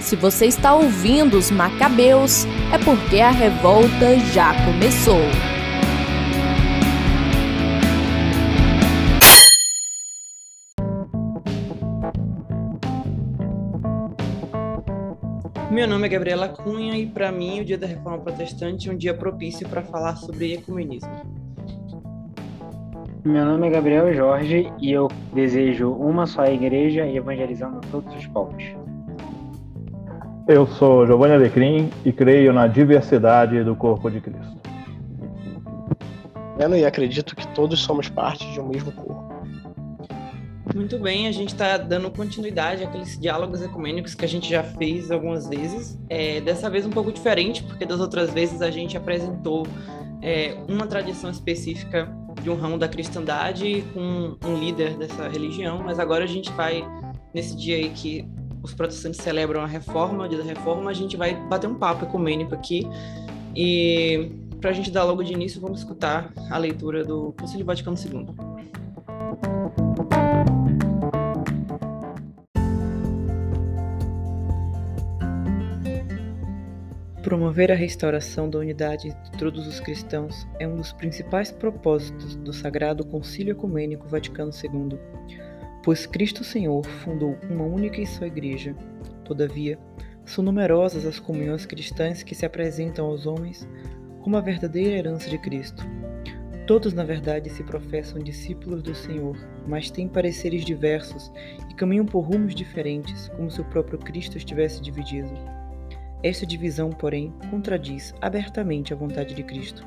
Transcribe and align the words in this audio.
Se 0.00 0.14
você 0.16 0.46
está 0.46 0.74
ouvindo 0.74 1.36
os 1.36 1.50
Macabeus, 1.50 2.46
é 2.72 2.78
porque 2.78 3.20
a 3.20 3.30
revolta 3.30 4.18
já 4.32 4.54
começou. 4.64 5.20
Meu 15.70 15.86
nome 15.86 16.06
é 16.06 16.08
Gabriela 16.08 16.48
Cunha 16.48 16.96
e 16.96 17.06
para 17.06 17.30
mim 17.30 17.60
o 17.60 17.64
Dia 17.64 17.76
da 17.76 17.86
Reforma 17.86 18.18
Protestante 18.18 18.88
é 18.88 18.92
um 18.92 18.96
dia 18.96 19.12
propício 19.12 19.68
para 19.68 19.82
falar 19.82 20.16
sobre 20.16 20.54
ecumenismo. 20.54 21.10
Meu 23.22 23.44
nome 23.44 23.66
é 23.66 23.70
Gabriel 23.70 24.14
Jorge 24.14 24.72
e 24.80 24.90
eu 24.90 25.08
desejo 25.34 25.90
uma 25.90 26.26
só 26.26 26.46
igreja 26.46 27.06
evangelizando 27.06 27.80
todos 27.90 28.14
os 28.14 28.26
povos. 28.28 28.64
Eu 30.48 30.64
sou 30.64 31.04
Giovanni 31.04 31.34
Alecrim 31.34 31.90
e 32.04 32.12
creio 32.12 32.52
na 32.52 32.68
diversidade 32.68 33.64
do 33.64 33.74
corpo 33.74 34.08
de 34.08 34.20
Cristo. 34.20 34.56
Eu 36.56 36.72
e 36.76 36.84
acredito 36.84 37.34
que 37.34 37.44
todos 37.48 37.80
somos 37.80 38.08
parte 38.08 38.48
de 38.52 38.60
um 38.60 38.68
mesmo 38.68 38.92
corpo. 38.92 39.26
Muito 40.72 41.00
bem, 41.00 41.26
a 41.26 41.32
gente 41.32 41.48
está 41.48 41.76
dando 41.76 42.12
continuidade 42.12 42.84
àqueles 42.84 43.18
diálogos 43.18 43.60
ecumênicos 43.60 44.14
que 44.14 44.24
a 44.24 44.28
gente 44.28 44.48
já 44.48 44.62
fez 44.62 45.10
algumas 45.10 45.48
vezes. 45.48 45.98
É, 46.08 46.40
dessa 46.40 46.70
vez 46.70 46.86
um 46.86 46.90
pouco 46.90 47.10
diferente, 47.10 47.64
porque 47.64 47.84
das 47.84 47.98
outras 47.98 48.30
vezes 48.32 48.62
a 48.62 48.70
gente 48.70 48.96
apresentou 48.96 49.66
é, 50.22 50.56
uma 50.68 50.86
tradição 50.86 51.28
específica 51.28 52.08
de 52.40 52.50
um 52.50 52.54
ramo 52.54 52.78
da 52.78 52.86
cristandade 52.86 53.84
com 53.92 54.36
um 54.46 54.54
líder 54.60 54.96
dessa 54.96 55.28
religião, 55.28 55.82
mas 55.84 55.98
agora 55.98 56.22
a 56.22 56.28
gente 56.28 56.52
vai, 56.52 56.84
nesse 57.34 57.56
dia 57.56 57.76
aí 57.78 57.90
que 57.90 58.24
os 58.66 58.74
protestantes 58.74 59.20
celebram 59.22 59.62
a 59.62 59.66
reforma, 59.66 60.24
o 60.24 60.28
dia 60.28 60.38
da 60.38 60.44
reforma, 60.44 60.90
a 60.90 60.94
gente 60.94 61.16
vai 61.16 61.34
bater 61.34 61.68
um 61.68 61.74
papo 61.74 62.04
ecumênico 62.04 62.54
aqui. 62.54 62.86
E 63.54 64.30
para 64.60 64.70
a 64.70 64.72
gente 64.72 64.90
dar 64.90 65.04
logo 65.04 65.22
de 65.22 65.32
início, 65.32 65.60
vamos 65.60 65.78
escutar 65.78 66.32
a 66.50 66.58
leitura 66.58 67.04
do 67.04 67.32
Concílio 67.38 67.64
Vaticano 67.64 67.96
II. 67.96 68.26
Promover 77.22 77.72
a 77.72 77.74
restauração 77.74 78.48
da 78.50 78.58
unidade 78.58 79.08
de 79.08 79.38
todos 79.38 79.66
os 79.66 79.80
cristãos 79.80 80.46
é 80.58 80.66
um 80.66 80.76
dos 80.76 80.92
principais 80.92 81.52
propósitos 81.52 82.36
do 82.36 82.52
Sagrado 82.52 83.04
Concílio 83.04 83.52
Ecumênico 83.52 84.08
Vaticano 84.08 84.50
II 84.52 84.98
pois 85.86 86.04
Cristo 86.04 86.42
Senhor 86.42 86.84
fundou 86.84 87.38
uma 87.48 87.64
única 87.64 88.00
e 88.00 88.06
só 88.06 88.26
igreja. 88.26 88.74
Todavia, 89.22 89.78
são 90.24 90.42
numerosas 90.42 91.06
as 91.06 91.20
comunhões 91.20 91.64
cristãs 91.64 92.24
que 92.24 92.34
se 92.34 92.44
apresentam 92.44 93.06
aos 93.06 93.24
homens 93.24 93.68
como 94.20 94.36
a 94.36 94.40
verdadeira 94.40 94.96
herança 94.96 95.30
de 95.30 95.38
Cristo. 95.38 95.84
Todos, 96.66 96.92
na 96.92 97.04
verdade, 97.04 97.48
se 97.48 97.62
professam 97.62 98.20
discípulos 98.20 98.82
do 98.82 98.96
Senhor, 98.96 99.36
mas 99.64 99.88
têm 99.88 100.08
pareceres 100.08 100.64
diversos 100.64 101.30
e 101.70 101.74
caminham 101.74 102.04
por 102.04 102.22
rumos 102.22 102.52
diferentes, 102.52 103.28
como 103.36 103.48
se 103.48 103.60
o 103.60 103.64
próprio 103.66 103.96
Cristo 103.96 104.36
estivesse 104.36 104.82
dividido. 104.82 105.30
Esta 106.20 106.44
divisão, 106.44 106.90
porém, 106.90 107.32
contradiz 107.48 108.12
abertamente 108.20 108.92
a 108.92 108.96
vontade 108.96 109.36
de 109.36 109.44
Cristo 109.44 109.86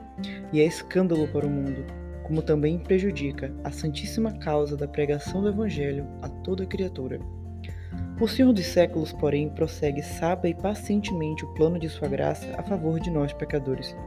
e 0.53 0.61
é 0.61 0.65
escândalo 0.65 1.27
para 1.27 1.45
o 1.45 1.49
mundo, 1.49 1.83
como 2.29 2.43
também 2.43 2.77
prejudica 2.77 3.51
a 3.63 3.71
santíssima 3.71 4.31
causa 4.31 4.77
da 4.77 4.87
pregação 4.87 5.41
do 5.41 5.49
Evangelho 5.49 6.05
a 6.21 6.29
toda 6.29 6.63
criatura. 6.63 7.19
O 8.21 8.27
Senhor 8.27 8.53
dos 8.53 8.67
séculos, 8.67 9.11
porém, 9.11 9.49
prossegue 9.49 10.03
sábia 10.03 10.49
e 10.49 10.53
pacientemente 10.53 11.43
o 11.43 11.51
plano 11.55 11.79
de 11.79 11.89
sua 11.89 12.07
graça 12.07 12.45
a 12.55 12.61
favor 12.61 12.99
de 12.99 13.09
nós 13.09 13.33
pecadores. 13.33 13.97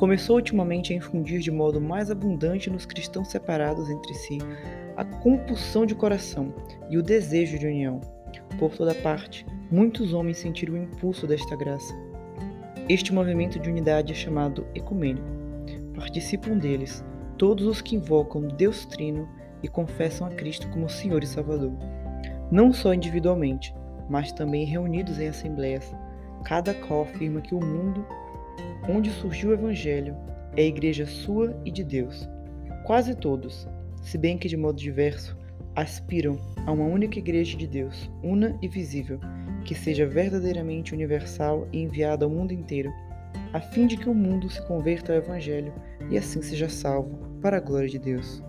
Começou 0.00 0.36
ultimamente 0.36 0.92
a 0.92 0.96
infundir 0.96 1.38
de 1.38 1.52
modo 1.52 1.80
mais 1.80 2.10
abundante 2.10 2.68
nos 2.68 2.84
cristãos 2.84 3.28
separados 3.28 3.88
entre 3.88 4.12
si 4.14 4.38
a 4.96 5.04
compulsão 5.04 5.86
de 5.86 5.94
coração 5.94 6.52
e 6.90 6.98
o 6.98 7.02
desejo 7.02 7.60
de 7.60 7.66
união. 7.68 8.00
Por 8.58 8.76
toda 8.76 8.92
parte, 8.92 9.46
muitos 9.70 10.12
homens 10.12 10.38
sentiram 10.38 10.74
o 10.74 10.78
impulso 10.78 11.28
desta 11.28 11.54
graça. 11.54 11.94
Este 12.88 13.12
movimento 13.14 13.60
de 13.60 13.70
unidade 13.70 14.12
é 14.12 14.16
chamado 14.16 14.66
ecumênico 14.74 15.43
Participam 15.94 16.58
deles 16.58 17.04
todos 17.38 17.66
os 17.66 17.80
que 17.80 17.96
invocam 17.96 18.48
Deus 18.48 18.84
Trino 18.86 19.28
e 19.62 19.68
confessam 19.68 20.26
a 20.26 20.30
Cristo 20.30 20.68
como 20.70 20.88
Senhor 20.88 21.22
e 21.22 21.26
Salvador. 21.26 21.72
Não 22.50 22.72
só 22.72 22.92
individualmente, 22.92 23.74
mas 24.08 24.32
também 24.32 24.64
reunidos 24.64 25.18
em 25.18 25.28
assembleias, 25.28 25.94
cada 26.44 26.74
qual 26.74 27.02
afirma 27.02 27.40
que 27.40 27.54
o 27.54 27.64
mundo 27.64 28.06
onde 28.88 29.10
surgiu 29.10 29.50
o 29.50 29.54
Evangelho 29.54 30.14
é 30.56 30.62
a 30.62 30.66
igreja 30.66 31.06
sua 31.06 31.56
e 31.64 31.70
de 31.70 31.82
Deus. 31.82 32.28
Quase 32.84 33.14
todos, 33.14 33.66
se 34.02 34.18
bem 34.18 34.36
que 34.36 34.48
de 34.48 34.56
modo 34.56 34.78
diverso, 34.78 35.36
aspiram 35.74 36.38
a 36.66 36.72
uma 36.72 36.84
única 36.84 37.18
igreja 37.18 37.56
de 37.56 37.66
Deus, 37.66 38.10
una 38.22 38.56
e 38.60 38.68
visível, 38.68 39.18
que 39.64 39.74
seja 39.74 40.06
verdadeiramente 40.06 40.92
universal 40.92 41.66
e 41.72 41.82
enviada 41.82 42.24
ao 42.24 42.30
mundo 42.30 42.52
inteiro 42.52 42.92
a 43.54 43.60
fim 43.60 43.86
de 43.86 43.96
que 43.96 44.08
o 44.08 44.14
mundo 44.14 44.50
se 44.50 44.60
converta 44.66 45.12
ao 45.12 45.18
Evangelho 45.18 45.72
e 46.10 46.18
assim 46.18 46.42
seja 46.42 46.68
salvo, 46.68 47.40
para 47.40 47.58
a 47.58 47.60
glória 47.60 47.88
de 47.88 48.00
Deus. 48.00 48.42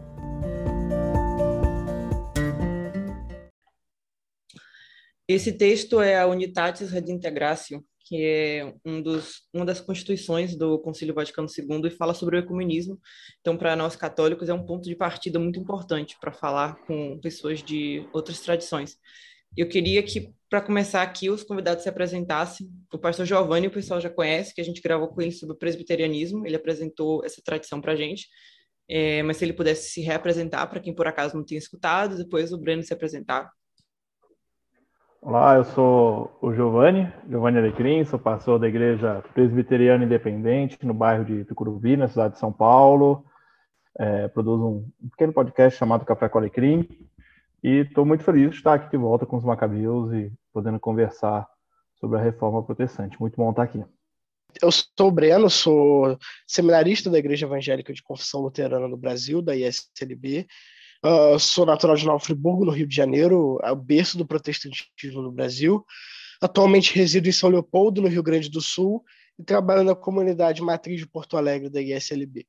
Esse 5.28 5.54
texto 5.54 6.02
é 6.02 6.18
a 6.18 6.26
Unitatis 6.26 6.90
Redintegratio, 6.90 7.86
que 8.00 8.24
é 8.24 8.74
um 8.84 9.00
dos, 9.00 9.44
uma 9.54 9.64
das 9.64 9.80
constituições 9.80 10.56
do 10.56 10.80
Concílio 10.80 11.14
Vaticano 11.14 11.48
II 11.48 11.86
e 11.86 11.92
fala 11.92 12.16
sobre 12.16 12.38
o 12.38 12.40
ecumenismo. 12.40 13.00
Então, 13.42 13.56
para 13.56 13.76
nós 13.76 13.96
católicos, 13.96 14.50
é 14.50 14.54
um 14.56 14.66
ponto 14.66 14.90
de 14.90 14.96
partida 14.96 15.38
muito 15.38 15.60
importante 15.60 16.18
para 16.20 16.32
falar 16.32 16.78
com 16.88 17.20
pessoas 17.20 17.62
de 17.62 18.08
outras 18.12 18.40
tradições. 18.40 18.98
Eu 19.56 19.70
queria 19.70 20.02
que, 20.02 20.34
para 20.56 20.62
começar 20.62 21.02
aqui, 21.02 21.30
os 21.30 21.44
convidados 21.44 21.84
se 21.84 21.90
apresentassem. 21.90 22.66
O 22.94 22.98
pastor 22.98 23.26
Giovanni, 23.26 23.68
o 23.68 23.72
pessoal 23.72 24.00
já 24.00 24.10
conhece, 24.10 24.56
que 24.56 24.62
a 24.62 24.64
gente 24.64 24.82
gravou 24.82 25.10
com 25.10 25.22
ele 25.22 25.34
sobre 25.34 25.54
o 25.54 25.60
presbiterianismo, 25.60 26.48
ele 26.48 26.56
apresentou 26.56 27.26
essa 27.26 27.42
tradição 27.44 27.82
para 27.82 27.92
a 27.92 27.96
gente. 27.98 28.30
É, 28.90 29.22
mas 29.22 29.36
se 29.36 29.44
ele 29.44 29.52
pudesse 29.52 29.90
se 29.90 30.00
reapresentar 30.00 30.66
para 30.68 30.80
quem 30.80 30.96
por 30.96 31.08
acaso 31.08 31.36
não 31.36 31.44
tinha 31.44 31.58
escutado, 31.58 32.16
depois 32.16 32.54
o 32.54 32.58
Breno 32.58 32.84
se 32.84 32.94
apresentar. 32.94 33.52
Olá, 35.22 35.56
eu 35.56 35.66
sou 35.66 36.38
o 36.42 36.54
Giovanni, 36.54 37.12
Giovanni 37.30 37.58
Alecrim, 37.58 38.06
sou 38.06 38.18
pastor 38.18 38.58
da 38.58 38.70
Igreja 38.70 39.26
Presbiteriana 39.34 40.06
Independente 40.06 40.86
no 40.86 40.94
bairro 40.94 41.26
de 41.26 41.44
Tucuruvi, 41.44 41.98
na 41.98 42.08
cidade 42.08 42.36
de 42.36 42.40
São 42.40 42.54
Paulo. 42.54 43.26
É, 44.00 44.30
produzo 44.30 44.86
um 45.04 45.10
pequeno 45.10 45.34
podcast 45.34 45.78
chamado 45.78 46.06
Café 46.06 46.30
com 46.30 46.38
Alecrim. 46.38 46.88
E 47.66 47.80
estou 47.80 48.06
muito 48.06 48.24
feliz 48.24 48.52
de 48.52 48.58
estar 48.58 48.76
aqui 48.76 48.92
de 48.92 48.98
volta 48.98 49.26
com 49.26 49.38
os 49.38 49.44
Macabeus 49.44 50.14
e 50.14 50.32
podendo 50.54 50.80
conversar 50.80 51.48
sobre 52.00 52.20
a 52.20 52.22
reforma 52.22 52.64
protestante. 52.64 53.20
Muito 53.20 53.38
bom 53.38 53.50
estar 53.50 53.64
aqui. 53.64 53.84
Eu 54.62 54.72
sou 54.72 55.08
o 55.08 55.12
Breno, 55.12 55.50
sou 55.50 56.16
seminarista 56.46 57.10
da 57.10 57.18
Igreja 57.18 57.48
Evangélica 57.48 57.92
de 57.92 58.04
Confissão 58.04 58.42
Luterana 58.42 58.88
no 58.88 58.96
Brasil, 58.96 59.42
da 59.42 59.56
ISLB. 59.56 60.46
Uh, 61.04 61.40
sou 61.40 61.66
natural 61.66 61.96
de 61.96 62.06
Nova 62.06 62.24
Friburgo, 62.24 62.66
no 62.66 62.72
Rio 62.72 62.86
de 62.86 62.96
Janeiro, 62.96 63.58
é 63.64 63.72
o 63.72 63.76
berço 63.76 64.16
do 64.16 64.28
protestantismo 64.28 65.24
no 65.24 65.32
Brasil. 65.32 65.84
Atualmente 66.40 66.94
resido 66.94 67.28
em 67.28 67.32
São 67.32 67.50
Leopoldo, 67.50 68.00
no 68.00 68.08
Rio 68.08 68.22
Grande 68.22 68.48
do 68.48 68.62
Sul, 68.62 69.04
e 69.40 69.44
trabalho 69.44 69.84
na 69.84 69.96
comunidade 69.96 70.62
matriz 70.62 71.00
de 71.00 71.08
Porto 71.08 71.36
Alegre 71.36 71.72
da 71.72 71.82
ISLB. 71.82 72.46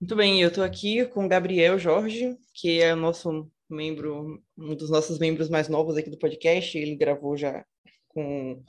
Muito 0.00 0.16
bem, 0.16 0.42
eu 0.42 0.48
estou 0.48 0.64
aqui 0.64 1.04
com 1.04 1.26
o 1.26 1.28
Gabriel 1.28 1.78
Jorge, 1.78 2.36
que 2.52 2.82
é 2.82 2.92
o 2.92 2.96
nosso 2.96 3.48
membro, 3.68 4.42
um 4.56 4.74
dos 4.74 4.90
nossos 4.90 5.18
membros 5.18 5.48
mais 5.48 5.68
novos 5.68 5.96
aqui 5.96 6.10
do 6.10 6.18
podcast, 6.18 6.76
ele 6.76 6.96
gravou 6.96 7.36
já 7.36 7.64
com 8.08 8.62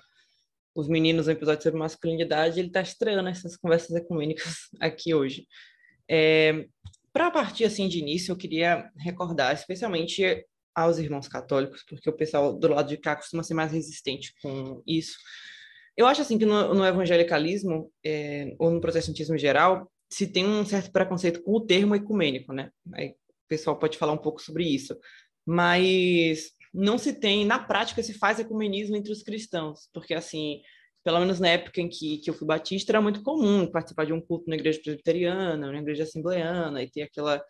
os 0.75 0.87
meninos 0.87 1.27
um 1.27 1.31
episódio 1.31 1.63
sobre 1.63 1.79
masculinidade, 1.79 2.59
ele 2.59 2.67
está 2.67 2.81
estreando 2.81 3.29
essas 3.29 3.57
conversas 3.57 3.95
ecumênicas 3.95 4.69
aqui 4.79 5.13
hoje. 5.13 5.47
É, 6.09 6.65
Para 7.11 7.31
partir 7.31 7.65
assim 7.65 7.87
de 7.87 7.99
início, 7.99 8.31
eu 8.31 8.37
queria 8.37 8.89
recordar, 8.97 9.53
especialmente 9.53 10.45
aos 10.75 10.99
irmãos 10.99 11.27
católicos, 11.27 11.83
porque 11.89 12.07
o 12.09 12.13
pessoal 12.13 12.53
do 12.53 12.67
lado 12.67 12.89
de 12.89 12.97
cá 12.97 13.15
costuma 13.15 13.41
ser 13.41 13.55
mais 13.55 13.71
resistente 13.71 14.33
com 14.41 14.83
isso. 14.85 15.17
Eu 15.97 16.05
acho 16.05 16.21
assim 16.21 16.37
que 16.37 16.45
no, 16.45 16.75
no 16.75 16.85
evangelicalismo 16.85 17.91
é, 18.05 18.55
ou 18.59 18.69
no 18.69 18.79
protestantismo 18.79 19.35
em 19.35 19.39
geral 19.39 19.91
se 20.09 20.27
tem 20.27 20.45
um 20.45 20.63
certo 20.63 20.91
preconceito 20.91 21.41
com 21.41 21.53
o 21.53 21.65
termo 21.65 21.95
ecumênico, 21.95 22.53
né? 22.53 22.71
Pessoal 23.47 23.77
pode 23.77 23.97
falar 23.97 24.13
um 24.13 24.17
pouco 24.17 24.41
sobre 24.41 24.63
isso. 24.63 24.97
Mas 25.45 26.51
não 26.73 26.97
se 26.97 27.13
tem, 27.13 27.45
na 27.45 27.59
prática, 27.59 28.03
se 28.03 28.13
faz 28.13 28.39
ecumenismo 28.39 28.95
entre 28.95 29.11
os 29.11 29.23
cristãos, 29.23 29.89
porque, 29.93 30.13
assim, 30.13 30.61
pelo 31.03 31.19
menos 31.19 31.39
na 31.39 31.47
época 31.47 31.79
em 31.79 31.87
que, 31.87 32.17
que 32.17 32.29
eu 32.29 32.33
fui 32.33 32.45
batista, 32.45 32.91
era 32.91 33.01
muito 33.01 33.23
comum 33.23 33.65
participar 33.65 34.05
de 34.05 34.13
um 34.13 34.19
culto 34.19 34.49
na 34.49 34.55
igreja 34.55 34.79
presbiteriana, 34.83 35.71
na 35.71 35.79
igreja 35.79 36.03
assembleana, 36.03 36.83
e 36.83 36.89
ter 36.89 37.03
aquela 37.03 37.41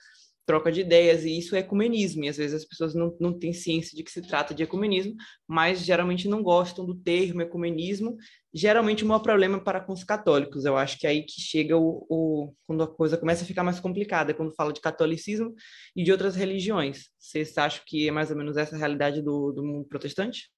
troca 0.47 0.71
de 0.71 0.79
ideias, 0.79 1.25
e 1.25 1.37
isso 1.37 1.55
é 1.55 1.59
ecumenismo, 1.59 2.23
e 2.23 2.29
às 2.29 2.37
vezes 2.37 2.55
as 2.55 2.65
pessoas 2.65 2.95
não, 2.95 3.15
não 3.19 3.37
têm 3.37 3.51
ciência 3.51 3.95
de 3.95 4.01
que 4.01 4.09
se 4.09 4.21
trata 4.21 4.55
de 4.55 4.63
ecumenismo, 4.63 5.13
mas 5.45 5.81
geralmente 5.81 6.29
não 6.29 6.41
gostam 6.41 6.85
do 6.85 6.95
termo 6.95 7.41
ecumenismo, 7.41 8.15
geralmente 8.53 9.03
o 9.03 9.07
maior 9.07 9.19
problema 9.19 9.59
para 9.59 9.81
com 9.81 9.91
os 9.91 10.05
católicos, 10.05 10.63
eu 10.63 10.77
acho 10.77 10.97
que 10.97 11.05
é 11.05 11.09
aí 11.09 11.23
que 11.23 11.41
chega 11.41 11.77
o, 11.77 12.05
o, 12.09 12.53
quando 12.65 12.83
a 12.83 12.87
coisa 12.87 13.17
começa 13.17 13.43
a 13.43 13.47
ficar 13.47 13.61
mais 13.61 13.79
complicada, 13.79 14.33
quando 14.33 14.55
fala 14.55 14.71
de 14.71 14.79
catolicismo 14.79 15.53
e 15.93 16.01
de 16.01 16.11
outras 16.13 16.35
religiões. 16.35 17.09
Vocês 17.19 17.57
acham 17.57 17.83
que 17.85 18.07
é 18.07 18.11
mais 18.11 18.31
ou 18.31 18.37
menos 18.37 18.55
essa 18.55 18.75
a 18.75 18.79
realidade 18.79 19.21
do, 19.21 19.51
do 19.51 19.63
mundo 19.63 19.85
protestante? 19.85 20.49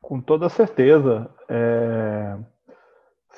Com 0.00 0.22
toda 0.22 0.48
certeza. 0.48 1.30
É... 1.48 2.38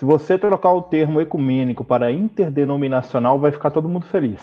Se 0.02 0.06
você 0.06 0.36
trocar 0.36 0.72
o 0.72 0.82
termo 0.82 1.20
ecumênico 1.20 1.84
para 1.84 2.10
interdenominacional, 2.10 3.38
vai 3.38 3.52
ficar 3.52 3.70
todo 3.70 3.88
mundo 3.88 4.04
feliz. 4.04 4.40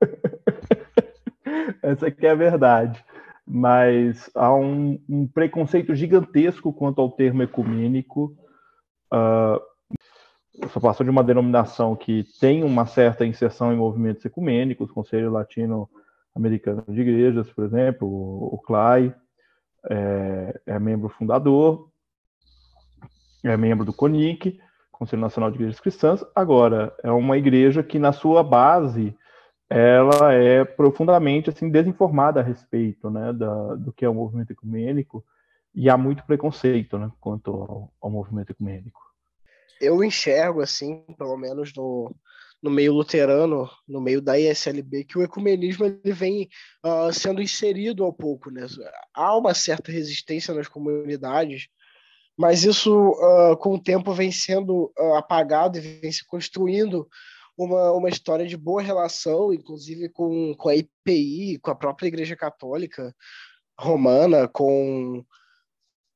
Essa 1.82 2.06
aqui 2.06 2.24
é 2.24 2.30
a 2.30 2.36
verdade. 2.36 3.04
Mas 3.44 4.30
há 4.36 4.54
um, 4.54 4.96
um 5.08 5.26
preconceito 5.26 5.96
gigantesco 5.96 6.72
quanto 6.72 7.00
ao 7.00 7.10
termo 7.10 7.42
ecumênico. 7.42 8.36
Uh, 9.12 9.58
eu 10.62 10.68
sou 10.68 10.80
pastor 10.80 11.02
de 11.02 11.10
uma 11.10 11.24
denominação 11.24 11.96
que 11.96 12.24
tem 12.38 12.62
uma 12.62 12.86
certa 12.86 13.26
inserção 13.26 13.72
em 13.72 13.76
movimentos 13.76 14.24
ecumênicos, 14.24 14.92
Conselho 14.92 15.32
Latino-Americano 15.32 16.84
de 16.88 17.00
Igrejas, 17.00 17.50
por 17.50 17.64
exemplo, 17.64 18.06
o, 18.06 18.54
o 18.54 18.58
CLAI, 18.58 19.12
é, 19.90 20.60
é 20.66 20.78
membro 20.78 21.08
fundador, 21.08 21.90
é 23.42 23.56
membro 23.56 23.84
do 23.84 23.92
CONIC, 23.92 24.60
Conselho 24.98 25.22
Nacional 25.22 25.50
de 25.50 25.56
Igrejas 25.56 25.80
Cristãs. 25.80 26.24
Agora, 26.34 26.94
é 27.02 27.10
uma 27.10 27.36
igreja 27.36 27.82
que, 27.82 27.98
na 27.98 28.12
sua 28.12 28.42
base, 28.42 29.16
ela 29.68 30.32
é 30.32 30.64
profundamente 30.64 31.50
assim 31.50 31.68
desinformada 31.68 32.40
a 32.40 32.42
respeito 32.42 33.10
né, 33.10 33.32
da, 33.32 33.74
do 33.74 33.92
que 33.92 34.04
é 34.04 34.08
o 34.08 34.14
movimento 34.14 34.52
ecumênico 34.52 35.24
e 35.74 35.90
há 35.90 35.96
muito 35.96 36.24
preconceito 36.24 36.98
né, 36.98 37.10
quanto 37.20 37.50
ao, 37.50 37.92
ao 38.00 38.10
movimento 38.10 38.50
ecumênico. 38.50 39.00
Eu 39.80 40.04
enxergo, 40.04 40.60
assim, 40.60 41.04
pelo 41.18 41.36
menos 41.36 41.72
no, 41.74 42.14
no 42.62 42.70
meio 42.70 42.92
luterano, 42.92 43.68
no 43.86 44.00
meio 44.00 44.22
da 44.22 44.38
ISLB, 44.38 45.04
que 45.04 45.18
o 45.18 45.22
ecumenismo 45.22 45.84
ele 45.84 46.12
vem 46.12 46.48
uh, 46.84 47.12
sendo 47.12 47.42
inserido 47.42 48.04
ao 48.04 48.12
pouco. 48.12 48.50
Né? 48.50 48.66
Há 49.12 49.36
uma 49.36 49.52
certa 49.52 49.90
resistência 49.90 50.54
nas 50.54 50.68
comunidades, 50.68 51.68
mas 52.36 52.64
isso, 52.64 53.10
uh, 53.10 53.56
com 53.56 53.74
o 53.74 53.82
tempo, 53.82 54.12
vem 54.12 54.32
sendo 54.32 54.92
uh, 54.98 55.14
apagado 55.14 55.78
e 55.78 55.80
vem 55.80 56.10
se 56.10 56.24
construindo 56.26 57.08
uma, 57.56 57.92
uma 57.92 58.08
história 58.08 58.46
de 58.46 58.56
boa 58.56 58.82
relação, 58.82 59.52
inclusive 59.52 60.08
com, 60.08 60.54
com 60.56 60.68
a 60.68 60.74
IPI, 60.74 61.58
com 61.58 61.70
a 61.70 61.74
própria 61.74 62.08
Igreja 62.08 62.34
Católica 62.34 63.14
Romana, 63.78 64.48
com, 64.48 65.24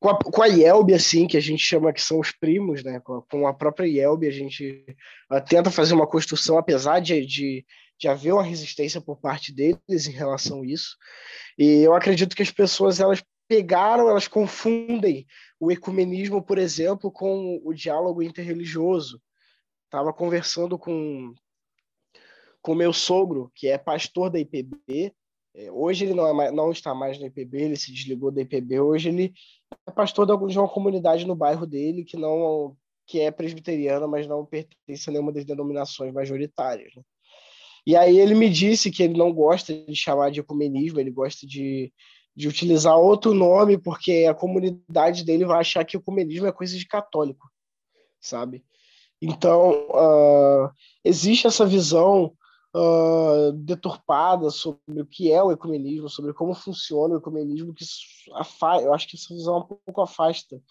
com, 0.00 0.08
a, 0.08 0.18
com 0.18 0.42
a 0.42 0.48
IELB, 0.48 0.94
assim, 0.94 1.28
que 1.28 1.36
a 1.36 1.40
gente 1.40 1.62
chama 1.62 1.92
que 1.92 2.02
são 2.02 2.18
os 2.18 2.32
primos, 2.32 2.82
né? 2.82 3.00
com, 3.00 3.14
a, 3.14 3.22
com 3.22 3.46
a 3.46 3.54
própria 3.54 3.86
IELB, 3.86 4.26
a 4.26 4.32
gente 4.32 4.84
uh, 5.30 5.40
tenta 5.48 5.70
fazer 5.70 5.94
uma 5.94 6.06
construção, 6.06 6.58
apesar 6.58 6.98
de, 7.00 7.24
de, 7.24 7.64
de 7.98 8.08
haver 8.08 8.32
uma 8.32 8.42
resistência 8.42 9.00
por 9.00 9.20
parte 9.20 9.52
deles 9.52 10.06
em 10.08 10.12
relação 10.12 10.62
a 10.62 10.66
isso. 10.66 10.96
E 11.56 11.82
eu 11.82 11.94
acredito 11.94 12.34
que 12.34 12.42
as 12.42 12.50
pessoas 12.50 12.98
elas 12.98 13.22
pegaram, 13.48 14.08
elas 14.08 14.28
confundem 14.28 15.26
o 15.58 15.72
ecumenismo, 15.72 16.42
por 16.42 16.58
exemplo, 16.58 17.10
com 17.10 17.60
o 17.64 17.72
diálogo 17.72 18.22
interreligioso. 18.22 19.20
Estava 19.86 20.12
conversando 20.12 20.78
com 20.78 21.34
com 22.60 22.74
meu 22.74 22.92
sogro, 22.92 23.50
que 23.54 23.68
é 23.68 23.78
pastor 23.78 24.28
da 24.28 24.38
IPB. 24.38 25.14
É, 25.54 25.72
hoje 25.72 26.04
ele 26.04 26.14
não, 26.14 26.42
é 26.42 26.50
não 26.50 26.70
está 26.70 26.94
mais 26.94 27.18
na 27.18 27.26
IPB, 27.26 27.62
ele 27.62 27.76
se 27.76 27.92
desligou 27.92 28.30
da 28.30 28.42
IPB. 28.42 28.80
Hoje 28.80 29.08
ele 29.08 29.32
é 29.86 29.90
pastor 29.90 30.26
de 30.26 30.58
uma 30.58 30.68
comunidade 30.68 31.26
no 31.26 31.34
bairro 31.34 31.66
dele 31.66 32.04
que 32.04 32.16
não 32.16 32.76
que 33.06 33.20
é 33.20 33.30
presbiteriana, 33.30 34.06
mas 34.06 34.26
não 34.26 34.44
pertence 34.44 35.08
a 35.08 35.12
nenhuma 35.12 35.32
das 35.32 35.46
denominações 35.46 36.12
majoritárias. 36.12 36.94
Né? 36.94 37.02
E 37.86 37.96
aí 37.96 38.18
ele 38.18 38.34
me 38.34 38.50
disse 38.50 38.90
que 38.90 39.02
ele 39.02 39.16
não 39.16 39.32
gosta 39.32 39.72
de 39.72 39.96
chamar 39.96 40.30
de 40.30 40.40
ecumenismo, 40.40 41.00
ele 41.00 41.10
gosta 41.10 41.46
de 41.46 41.90
de 42.38 42.46
utilizar 42.46 42.96
outro 42.96 43.34
nome, 43.34 43.76
porque 43.76 44.24
a 44.30 44.32
comunidade 44.32 45.24
dele 45.24 45.44
vai 45.44 45.58
achar 45.58 45.84
que 45.84 45.96
o 45.96 45.98
ecumenismo 45.98 46.46
é 46.46 46.52
coisa 46.52 46.78
de 46.78 46.86
católico, 46.86 47.50
sabe? 48.20 48.64
Então, 49.20 49.88
uh, 49.88 50.70
existe 51.04 51.48
essa 51.48 51.66
visão 51.66 52.32
uh, 52.76 53.50
deturpada 53.54 54.50
sobre 54.50 55.02
o 55.02 55.04
que 55.04 55.32
é 55.32 55.42
o 55.42 55.50
ecumenismo, 55.50 56.08
sobre 56.08 56.32
como 56.32 56.54
funciona 56.54 57.16
o 57.16 57.18
ecumenismo, 57.18 57.74
que 57.74 57.84
eu 58.84 58.94
acho 58.94 59.08
que 59.08 59.16
essa 59.16 59.34
visão 59.34 59.58
um 59.58 59.62
pouco 59.62 60.00
afasta 60.00 60.62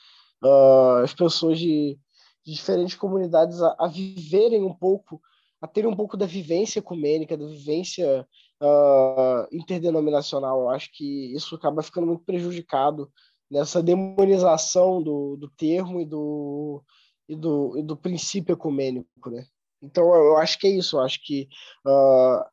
uh, 0.42 1.04
as 1.04 1.14
pessoas 1.14 1.60
de, 1.60 2.00
de 2.46 2.54
diferentes 2.54 2.96
comunidades 2.96 3.62
a, 3.62 3.76
a, 3.78 3.88
viverem 3.90 4.64
um 4.64 4.74
pouco, 4.74 5.22
a 5.62 5.68
terem 5.68 5.90
um 5.90 5.96
pouco 5.98 6.16
da 6.16 6.26
vivência 6.26 6.80
ecumênica, 6.80 7.36
da 7.36 7.46
vivência 7.46 8.26
uh, 8.62 9.48
interdenominacional. 9.52 10.62
Eu 10.62 10.70
acho 10.70 10.92
que 10.92 11.34
isso 11.34 11.56
acaba 11.56 11.84
ficando 11.84 12.08
muito 12.08 12.24
prejudicado 12.24 13.12
nessa 13.50 13.82
demonização 13.82 15.02
do, 15.02 15.38
do 15.38 15.50
termo 15.50 16.02
e 16.02 16.06
do, 16.06 16.84
e 17.28 17.36
do, 17.36 17.78
e 17.78 17.84
do 17.84 17.96
princípio 17.96 18.54
ecumênico, 18.54 19.30
né? 19.30 19.46
Então, 19.82 20.04
eu 20.16 20.38
acho 20.38 20.58
que 20.60 20.68
é 20.68 20.72
isso. 20.72 20.98
Eu 20.98 21.02
acho 21.02 21.20
que 21.24 21.48
uh, 21.86 22.44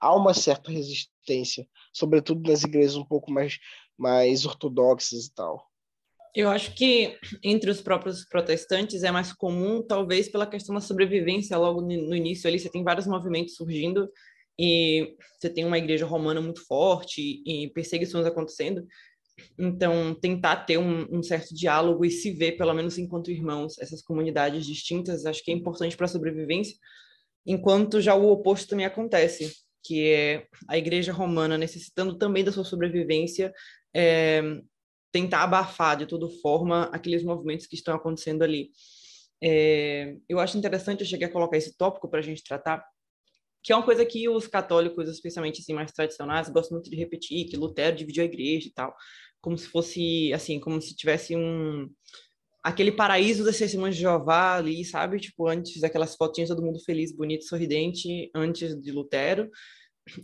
há 0.00 0.14
uma 0.14 0.34
certa 0.34 0.70
resistência, 0.70 1.66
sobretudo 1.92 2.48
nas 2.48 2.64
igrejas 2.64 2.96
um 2.96 3.04
pouco 3.04 3.30
mais, 3.30 3.58
mais 3.96 4.44
ortodoxas 4.44 5.26
e 5.26 5.34
tal. 5.34 5.64
Eu 6.34 6.48
acho 6.48 6.74
que 6.74 7.18
entre 7.42 7.70
os 7.70 7.82
próprios 7.82 8.24
protestantes 8.24 9.02
é 9.02 9.10
mais 9.10 9.32
comum, 9.34 9.82
talvez 9.82 10.30
pela 10.30 10.46
questão 10.46 10.74
da 10.74 10.80
sobrevivência 10.80 11.58
logo 11.58 11.82
no 11.82 12.16
início 12.16 12.48
ali, 12.48 12.58
você 12.58 12.70
tem 12.70 12.82
vários 12.82 13.06
movimentos 13.06 13.54
surgindo 13.54 14.08
e 14.64 15.16
você 15.40 15.50
tem 15.50 15.64
uma 15.64 15.76
igreja 15.76 16.06
romana 16.06 16.40
muito 16.40 16.64
forte 16.64 17.42
e 17.44 17.68
perseguições 17.70 18.24
acontecendo. 18.24 18.86
Então, 19.58 20.14
tentar 20.14 20.64
ter 20.64 20.78
um, 20.78 21.04
um, 21.10 21.20
certo 21.20 21.52
diálogo 21.52 22.04
e 22.04 22.10
se 22.12 22.30
ver, 22.30 22.52
pelo 22.52 22.72
menos 22.72 22.96
enquanto 22.96 23.32
irmãos, 23.32 23.76
essas 23.80 24.00
comunidades 24.00 24.64
distintas, 24.64 25.26
acho 25.26 25.42
que 25.42 25.50
é 25.50 25.54
importante 25.54 25.96
para 25.96 26.04
a 26.04 26.08
sobrevivência, 26.08 26.76
enquanto 27.44 28.00
já 28.00 28.14
o 28.14 28.30
oposto 28.30 28.68
também 28.68 28.86
acontece, 28.86 29.52
que 29.82 30.08
é 30.08 30.46
a 30.68 30.78
igreja 30.78 31.12
romana 31.12 31.58
necessitando 31.58 32.16
também 32.16 32.44
da 32.44 32.52
sua 32.52 32.64
sobrevivência, 32.64 33.52
é, 33.92 34.42
tentar 35.10 35.42
abafar 35.42 35.96
de 35.96 36.06
toda 36.06 36.28
forma 36.40 36.84
aqueles 36.92 37.24
movimentos 37.24 37.66
que 37.66 37.74
estão 37.74 37.96
acontecendo 37.96 38.42
ali. 38.42 38.70
É, 39.42 40.14
eu 40.28 40.38
acho 40.38 40.56
interessante, 40.56 41.00
eu 41.00 41.06
cheguei 41.06 41.26
a 41.26 41.32
colocar 41.32 41.56
esse 41.56 41.76
tópico 41.76 42.08
para 42.08 42.20
a 42.20 42.22
gente 42.22 42.44
tratar, 42.44 42.84
que 43.62 43.72
é 43.72 43.76
uma 43.76 43.84
coisa 43.84 44.04
que 44.04 44.28
os 44.28 44.46
católicos, 44.46 45.08
especialmente 45.08 45.60
assim, 45.60 45.72
mais 45.72 45.92
tradicionais, 45.92 46.48
gostam 46.48 46.76
muito 46.76 46.90
de 46.90 46.96
repetir, 46.96 47.46
que 47.46 47.56
Lutero 47.56 47.96
dividiu 47.96 48.22
a 48.22 48.26
igreja 48.26 48.68
e 48.68 48.72
tal, 48.72 48.94
como 49.40 49.56
se 49.56 49.66
fosse, 49.66 50.32
assim, 50.32 50.58
como 50.58 50.80
se 50.80 50.96
tivesse 50.96 51.36
um... 51.36 51.88
aquele 52.62 52.92
paraíso 52.92 53.44
das 53.44 53.58
testemunhas 53.58 53.94
de 53.94 54.02
Jeová 54.02 54.56
ali, 54.56 54.84
sabe? 54.84 55.20
Tipo, 55.20 55.48
antes 55.48 55.80
daquelas 55.80 56.16
fotinhas, 56.16 56.48
todo 56.48 56.62
mundo 56.62 56.80
feliz, 56.84 57.14
bonito, 57.14 57.44
sorridente, 57.44 58.30
antes 58.34 58.74
de 58.80 58.90
Lutero, 58.90 59.50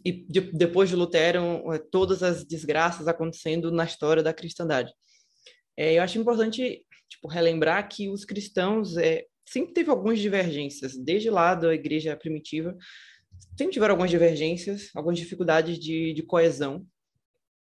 e 0.05 0.13
de, 0.13 0.41
depois 0.53 0.89
de 0.89 0.97
Lutero, 0.97 1.73
é, 1.73 1.79
todas 1.79 2.23
as 2.23 2.45
desgraças 2.45 3.07
acontecendo 3.07 3.71
na 3.71 3.85
história 3.85 4.23
da 4.23 4.35
cristandade. 4.35 4.93
É, 5.77 5.95
eu 5.95 6.03
acho 6.03 6.19
importante, 6.19 6.85
tipo, 7.09 7.29
relembrar 7.29 7.89
que 7.89 8.09
os 8.09 8.25
cristãos 8.25 8.97
é, 8.97 9.25
sempre 9.49 9.73
teve 9.73 9.91
algumas 9.91 10.19
divergências, 10.19 10.97
desde 10.97 11.31
lá 11.31 11.55
da 11.55 11.73
igreja 11.73 12.17
primitiva, 12.17 12.77
sempre 13.57 13.73
tiveram 13.73 13.93
algumas 13.93 14.11
divergências, 14.11 14.91
algumas 14.95 15.19
dificuldades 15.19 15.79
de, 15.79 16.13
de 16.13 16.23
coesão. 16.23 16.87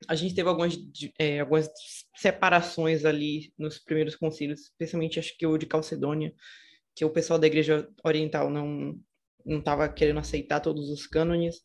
A 0.09 0.14
gente 0.14 0.35
teve 0.35 0.49
algumas, 0.49 0.76
é, 1.19 1.40
algumas 1.40 1.71
separações 2.16 3.04
ali 3.04 3.52
nos 3.59 3.78
primeiros 3.78 4.16
concílios, 4.16 4.62
especialmente 4.62 5.19
acho 5.19 5.37
que 5.37 5.47
o 5.47 5.57
de 5.57 5.66
Calcedônia, 5.66 6.35
que 6.95 7.04
o 7.04 7.11
pessoal 7.11 7.38
da 7.38 7.47
Igreja 7.47 7.88
Oriental 8.04 8.50
não 8.50 8.99
não 9.45 9.59
estava 9.59 9.88
querendo 9.88 10.21
aceitar 10.21 10.61
todos 10.61 10.88
os 10.88 11.07
cânones. 11.07 11.61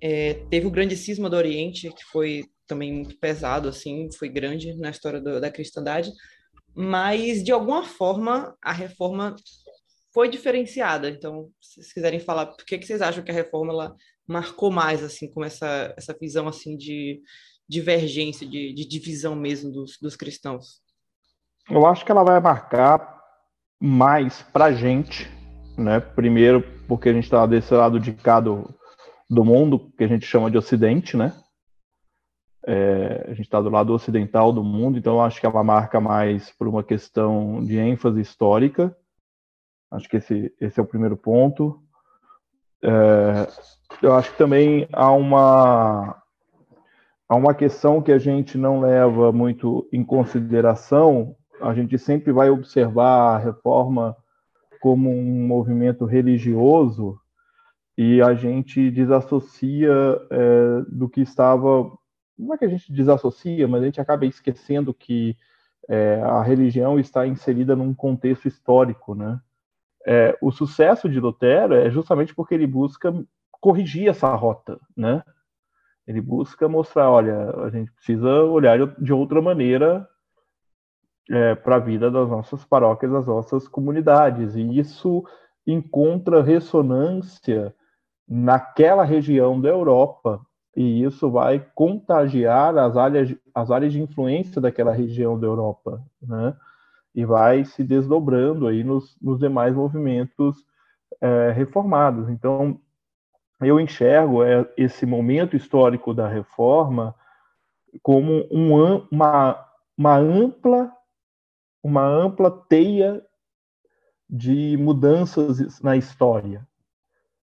É, 0.00 0.34
teve 0.48 0.66
o 0.66 0.70
grande 0.70 0.96
cisma 0.96 1.28
do 1.28 1.36
Oriente, 1.36 1.92
que 1.92 2.04
foi 2.04 2.44
também 2.66 2.92
muito 2.92 3.18
pesado, 3.18 3.68
assim, 3.68 4.08
foi 4.12 4.28
grande 4.28 4.74
na 4.76 4.90
história 4.90 5.20
do, 5.20 5.40
da 5.40 5.50
cristandade, 5.50 6.10
mas 6.74 7.42
de 7.42 7.52
alguma 7.52 7.84
forma 7.84 8.56
a 8.62 8.72
reforma 8.72 9.34
foi 10.16 10.30
diferenciada. 10.30 11.10
Então, 11.10 11.50
se 11.60 11.74
vocês 11.74 11.92
quiserem 11.92 12.18
falar, 12.18 12.46
por 12.46 12.64
que, 12.64 12.78
que 12.78 12.86
vocês 12.86 13.02
acham 13.02 13.22
que 13.22 13.30
a 13.30 13.34
reforma 13.34 13.70
ela 13.70 13.94
marcou 14.26 14.70
mais, 14.70 15.04
assim, 15.04 15.30
com 15.30 15.44
essa, 15.44 15.92
essa 15.94 16.16
visão, 16.18 16.48
assim, 16.48 16.74
de 16.74 17.20
divergência, 17.68 18.48
de, 18.48 18.72
de 18.72 18.88
divisão 18.88 19.36
mesmo 19.36 19.70
dos, 19.70 19.98
dos 20.00 20.16
cristãos? 20.16 20.80
Eu 21.68 21.84
acho 21.84 22.02
que 22.02 22.10
ela 22.10 22.24
vai 22.24 22.40
marcar 22.40 23.20
mais 23.78 24.40
para 24.40 24.66
a 24.66 24.72
gente, 24.72 25.30
né? 25.76 26.00
Primeiro, 26.00 26.62
porque 26.88 27.10
a 27.10 27.12
gente 27.12 27.24
está 27.24 27.44
desse 27.44 27.74
lado 27.74 28.00
de 28.00 28.14
cá 28.14 28.40
do, 28.40 28.74
do 29.28 29.44
mundo 29.44 29.92
que 29.98 30.04
a 30.04 30.08
gente 30.08 30.24
chama 30.24 30.50
de 30.50 30.56
Ocidente, 30.56 31.14
né? 31.14 31.34
É, 32.66 33.26
a 33.26 33.34
gente 33.34 33.42
está 33.42 33.60
do 33.60 33.68
lado 33.68 33.92
ocidental 33.92 34.50
do 34.50 34.64
mundo, 34.64 34.96
então 34.96 35.22
acho 35.22 35.38
que 35.38 35.46
ela 35.46 35.62
marca 35.62 36.00
mais 36.00 36.50
por 36.52 36.66
uma 36.66 36.82
questão 36.82 37.62
de 37.62 37.76
ênfase 37.76 38.18
histórica. 38.18 38.96
Acho 39.90 40.08
que 40.08 40.16
esse, 40.16 40.52
esse 40.60 40.78
é 40.80 40.82
o 40.82 40.86
primeiro 40.86 41.16
ponto. 41.16 41.80
É, 42.82 43.46
eu 44.02 44.14
acho 44.14 44.32
que 44.32 44.38
também 44.38 44.88
há 44.92 45.10
uma 45.12 46.22
há 47.28 47.34
uma 47.34 47.54
questão 47.54 48.00
que 48.00 48.12
a 48.12 48.18
gente 48.18 48.56
não 48.56 48.80
leva 48.80 49.32
muito 49.32 49.88
em 49.92 50.04
consideração. 50.04 51.34
A 51.60 51.74
gente 51.74 51.98
sempre 51.98 52.32
vai 52.32 52.50
observar 52.50 53.34
a 53.34 53.38
reforma 53.38 54.16
como 54.80 55.10
um 55.10 55.46
movimento 55.46 56.04
religioso 56.04 57.18
e 57.96 58.20
a 58.20 58.34
gente 58.34 58.90
desassocia 58.90 59.92
é, 60.30 60.82
do 60.88 61.08
que 61.08 61.20
estava. 61.20 61.90
Não 62.38 62.54
é 62.54 62.58
que 62.58 62.66
a 62.66 62.68
gente 62.68 62.92
desassocia, 62.92 63.66
mas 63.66 63.82
a 63.82 63.86
gente 63.86 64.00
acaba 64.00 64.26
esquecendo 64.26 64.92
que 64.92 65.36
é, 65.88 66.20
a 66.22 66.42
religião 66.42 66.98
está 66.98 67.26
inserida 67.26 67.74
num 67.74 67.94
contexto 67.94 68.46
histórico, 68.46 69.14
né? 69.14 69.40
É, 70.08 70.38
o 70.40 70.52
sucesso 70.52 71.08
de 71.08 71.18
Lutero 71.18 71.74
é 71.74 71.90
justamente 71.90 72.32
porque 72.32 72.54
ele 72.54 72.66
busca 72.66 73.12
corrigir 73.60 74.08
essa 74.08 74.32
rota, 74.36 74.78
né? 74.96 75.24
Ele 76.06 76.20
busca 76.20 76.68
mostrar, 76.68 77.10
olha, 77.10 77.50
a 77.64 77.70
gente 77.70 77.90
precisa 77.90 78.44
olhar 78.44 78.78
de 78.96 79.12
outra 79.12 79.42
maneira 79.42 80.08
é, 81.28 81.56
para 81.56 81.76
a 81.76 81.80
vida 81.80 82.08
das 82.08 82.28
nossas 82.28 82.64
paróquias, 82.64 83.10
das 83.10 83.26
nossas 83.26 83.66
comunidades, 83.66 84.54
e 84.54 84.78
isso 84.78 85.24
encontra 85.66 86.40
ressonância 86.40 87.74
naquela 88.28 89.02
região 89.02 89.60
da 89.60 89.68
Europa, 89.68 90.40
e 90.76 91.02
isso 91.02 91.28
vai 91.28 91.66
contagiar 91.74 92.78
as 92.78 92.96
áreas, 92.96 93.34
as 93.52 93.70
áreas 93.72 93.92
de 93.92 94.00
influência 94.00 94.60
daquela 94.60 94.92
região 94.92 95.36
da 95.36 95.48
Europa, 95.48 96.00
né? 96.22 96.56
E 97.16 97.24
vai 97.24 97.64
se 97.64 97.82
desdobrando 97.82 98.68
aí 98.68 98.84
nos, 98.84 99.16
nos 99.20 99.40
demais 99.40 99.74
movimentos 99.74 100.64
é, 101.20 101.50
reformados. 101.50 102.28
Então, 102.28 102.78
eu 103.60 103.80
enxergo 103.80 104.44
é, 104.44 104.70
esse 104.76 105.04
momento 105.04 105.56
histórico 105.56 106.14
da 106.14 106.28
reforma 106.28 107.14
como 108.02 108.46
um, 108.52 109.06
uma, 109.10 109.66
uma 109.96 110.16
ampla 110.16 110.92
uma 111.82 112.04
ampla 112.04 112.50
teia 112.50 113.24
de 114.28 114.76
mudanças 114.76 115.80
na 115.80 115.96
história 115.96 116.66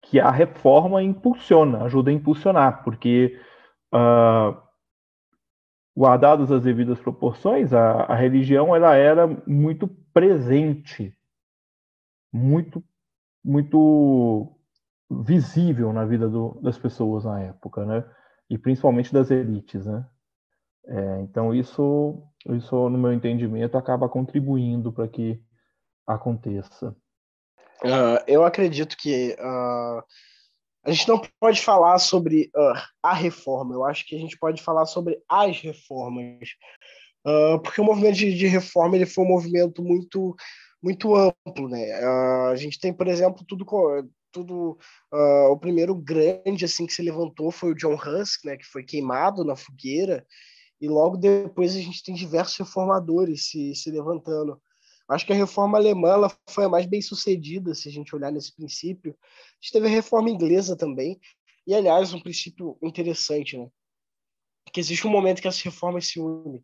que 0.03 0.21
a 0.21 0.31
reforma 0.31 1.03
impulsiona, 1.03 1.85
ajuda 1.85 2.11
a 2.11 2.15
impulsionar, 2.15 2.85
porque 2.85 3.41
uh, 3.93 4.57
guardadas 5.99 6.53
as 6.53 6.63
devidas 6.63 7.01
proporções, 7.01 7.73
a, 7.73 8.03
a 8.03 8.15
religião 8.15 8.75
ela 8.77 8.95
era 8.95 9.27
muito 9.45 9.89
presente, 10.15 11.13
muito 12.33 12.85
muito 13.45 14.55
visível 15.11 15.93
na 15.93 16.05
vida 16.05 16.29
do, 16.29 16.57
das 16.63 16.79
pessoas 16.79 17.25
na 17.25 17.41
época, 17.41 17.85
né? 17.85 18.05
E 18.49 18.57
principalmente 18.57 19.13
das 19.13 19.31
elites, 19.31 19.87
né? 19.87 20.07
É, 20.87 21.21
então 21.23 21.53
isso, 21.53 22.23
isso, 22.51 22.89
no 22.89 22.97
meu 22.99 23.13
entendimento, 23.13 23.77
acaba 23.77 24.09
contribuindo 24.09 24.93
para 24.93 25.09
que 25.09 25.43
aconteça. 26.07 26.95
Uh, 27.83 28.23
eu 28.27 28.45
acredito 28.45 28.97
que 28.97 29.37
uh, 29.41 30.03
a 30.89 30.93
gente 30.93 31.09
não 31.09 31.21
pode 31.41 31.61
falar 31.61 31.99
sobre 31.99 32.51
uh, 32.57 32.81
a 33.03 33.13
reforma. 33.13 33.75
Eu 33.75 33.85
acho 33.85 34.07
que 34.07 34.17
a 34.17 34.19
gente 34.19 34.39
pode 34.39 34.63
falar 34.63 34.87
sobre 34.87 35.21
as 35.29 35.61
reformas, 35.61 36.49
porque 37.63 37.81
o 37.81 37.85
movimento 37.85 38.17
de, 38.17 38.35
de, 38.35 38.47
reforma 38.47 38.97
ele 38.97 39.05
foi 39.05 39.23
um 39.23 39.29
movimento 39.29 39.83
muito 39.83 40.35
muito 40.83 41.15
amplo, 41.15 41.69
né? 41.69 41.93
a 42.51 42.55
gente 42.57 42.79
tem, 42.79 42.93
por 42.93 43.07
exemplo, 43.07 43.45
tudo 43.47 43.67
tudo 44.33 44.79
uh, 45.13 45.51
o 45.51 45.59
primeiro 45.59 45.95
grande 45.95 46.65
assim 46.65 46.87
que 46.87 46.93
se 46.93 47.03
levantou 47.03 47.51
foi 47.51 47.73
o 47.73 47.75
John 47.75 47.95
Husk, 47.95 48.45
né, 48.45 48.57
que 48.57 48.65
foi 48.65 48.85
queimado 48.85 49.45
na 49.45 49.57
fogueira, 49.57 50.25
e 50.81 50.89
logo 50.89 51.17
depois 51.17 51.75
a 51.75 51.81
gente 51.81 52.03
tem 52.03 52.15
diversos 52.15 52.57
reformadores 52.57 53.49
se, 53.51 53.75
se 53.75 53.91
levantando. 53.91 54.61
Acho 55.09 55.25
que 55.25 55.33
a 55.33 55.37
reforma 55.37 55.79
alemã 55.79 56.29
foi 56.49 56.65
a 56.65 56.69
mais 56.69 56.85
bem 56.87 57.01
sucedida, 57.01 57.75
se 57.75 57.89
a 57.89 57.93
gente 57.93 58.15
olhar 58.15 58.31
nesse 58.31 58.55
princípio. 58.55 59.17
A 59.23 59.55
gente 59.61 59.73
teve 59.73 59.87
a 59.87 59.91
reforma 59.91 60.29
inglesa 60.29 60.77
também, 60.77 61.19
e 61.67 61.75
aliás, 61.75 62.13
um 62.13 62.21
princípio 62.21 62.77
interessante, 62.83 63.57
né? 63.57 63.69
Que 64.73 64.81
existe 64.81 65.07
um 65.07 65.11
momento 65.11 65.41
que 65.41 65.49
as 65.49 65.61
reformas 65.61 66.07
se 66.07 66.21
unem. 66.21 66.63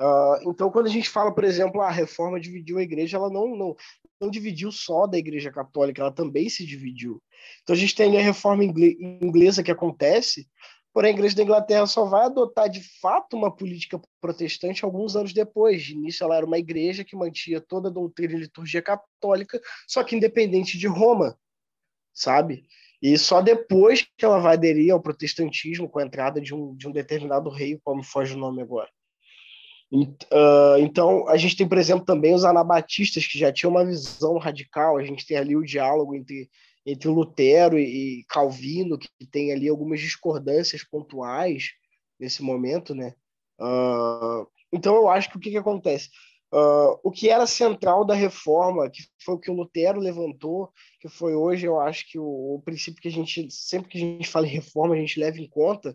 Uh, 0.00 0.50
então, 0.50 0.70
quando 0.70 0.86
a 0.86 0.90
gente 0.90 1.08
fala, 1.08 1.34
por 1.34 1.42
exemplo, 1.42 1.80
a 1.80 1.90
reforma 1.90 2.38
dividiu 2.38 2.78
a 2.78 2.82
igreja, 2.82 3.16
ela 3.16 3.28
não, 3.28 3.56
não, 3.56 3.76
não 4.20 4.30
dividiu 4.30 4.70
só 4.70 5.08
da 5.08 5.18
igreja 5.18 5.50
católica, 5.50 6.00
ela 6.00 6.12
também 6.12 6.48
se 6.48 6.64
dividiu. 6.64 7.20
Então, 7.62 7.74
a 7.74 7.78
gente 7.78 7.96
tem 7.96 8.16
a 8.16 8.22
reforma 8.22 8.62
inglesa 8.64 9.62
que 9.62 9.72
acontece, 9.72 10.48
porém 10.98 11.12
a 11.12 11.14
igreja 11.14 11.36
da 11.36 11.44
Inglaterra 11.44 11.86
só 11.86 12.06
vai 12.06 12.24
adotar 12.24 12.68
de 12.68 12.82
fato 13.00 13.36
uma 13.36 13.54
política 13.54 14.00
protestante 14.20 14.84
alguns 14.84 15.14
anos 15.14 15.32
depois. 15.32 15.80
De 15.80 15.92
início, 15.92 16.24
ela 16.24 16.36
era 16.36 16.44
uma 16.44 16.58
igreja 16.58 17.04
que 17.04 17.14
mantinha 17.14 17.60
toda 17.60 17.88
a 17.88 17.92
doutrina 17.92 18.34
e 18.34 18.40
liturgia 18.40 18.82
católica, 18.82 19.60
só 19.86 20.02
que 20.02 20.16
independente 20.16 20.76
de 20.76 20.88
Roma, 20.88 21.38
sabe? 22.12 22.64
E 23.00 23.16
só 23.16 23.40
depois 23.40 24.04
que 24.16 24.24
ela 24.24 24.40
vai 24.40 24.54
aderir 24.54 24.92
ao 24.92 25.00
protestantismo 25.00 25.88
com 25.88 26.00
a 26.00 26.04
entrada 26.04 26.40
de 26.40 26.52
um, 26.52 26.74
de 26.74 26.88
um 26.88 26.90
determinado 26.90 27.48
rei, 27.48 27.78
como 27.84 28.02
foge 28.02 28.34
o 28.34 28.38
nome 28.38 28.60
agora. 28.60 28.90
Uh, 29.92 30.78
então, 30.80 31.28
a 31.28 31.36
gente 31.36 31.56
tem, 31.56 31.68
por 31.68 31.78
exemplo, 31.78 32.04
também 32.04 32.34
os 32.34 32.44
anabatistas, 32.44 33.24
que 33.24 33.38
já 33.38 33.52
tinham 33.52 33.70
uma 33.70 33.86
visão 33.86 34.36
radical. 34.36 34.98
A 34.98 35.04
gente 35.04 35.24
tem 35.24 35.36
ali 35.36 35.54
o 35.54 35.64
diálogo 35.64 36.16
entre, 36.16 36.50
entre 36.90 37.08
Lutero 37.08 37.78
e, 37.78 38.24
Calvino, 38.28 38.98
que 38.98 39.08
tem 39.30 39.52
ali 39.52 39.68
algumas 39.68 40.00
discordâncias 40.00 40.82
pontuais 40.82 41.72
nesse 42.18 42.42
momento, 42.42 42.94
né? 42.94 43.14
Uh, 43.60 44.46
então, 44.72 44.94
eu 44.96 45.08
acho 45.08 45.30
que 45.30 45.36
o 45.36 45.40
que, 45.40 45.50
que 45.50 45.58
acontece? 45.58 46.08
Uh, 46.50 46.98
o 47.04 47.10
que 47.10 47.28
era 47.28 47.46
central 47.46 48.06
da 48.06 48.14
reforma, 48.14 48.88
que 48.88 49.02
foi 49.22 49.34
o 49.34 49.38
que 49.38 49.50
o 49.50 49.54
Lutero 49.54 50.00
levantou, 50.00 50.72
que 50.98 51.08
foi 51.08 51.34
hoje, 51.34 51.66
eu 51.66 51.78
acho 51.78 52.10
que 52.10 52.18
o, 52.18 52.54
o 52.54 52.62
princípio 52.64 53.02
que 53.02 53.08
a 53.08 53.12
gente, 53.12 53.50
sempre 53.50 53.90
que 53.90 53.98
a 53.98 54.00
gente 54.00 54.28
fala 54.28 54.46
em 54.46 54.50
reforma, 54.50 54.94
a 54.94 54.98
gente 54.98 55.20
leva 55.20 55.38
em 55.38 55.48
conta, 55.48 55.94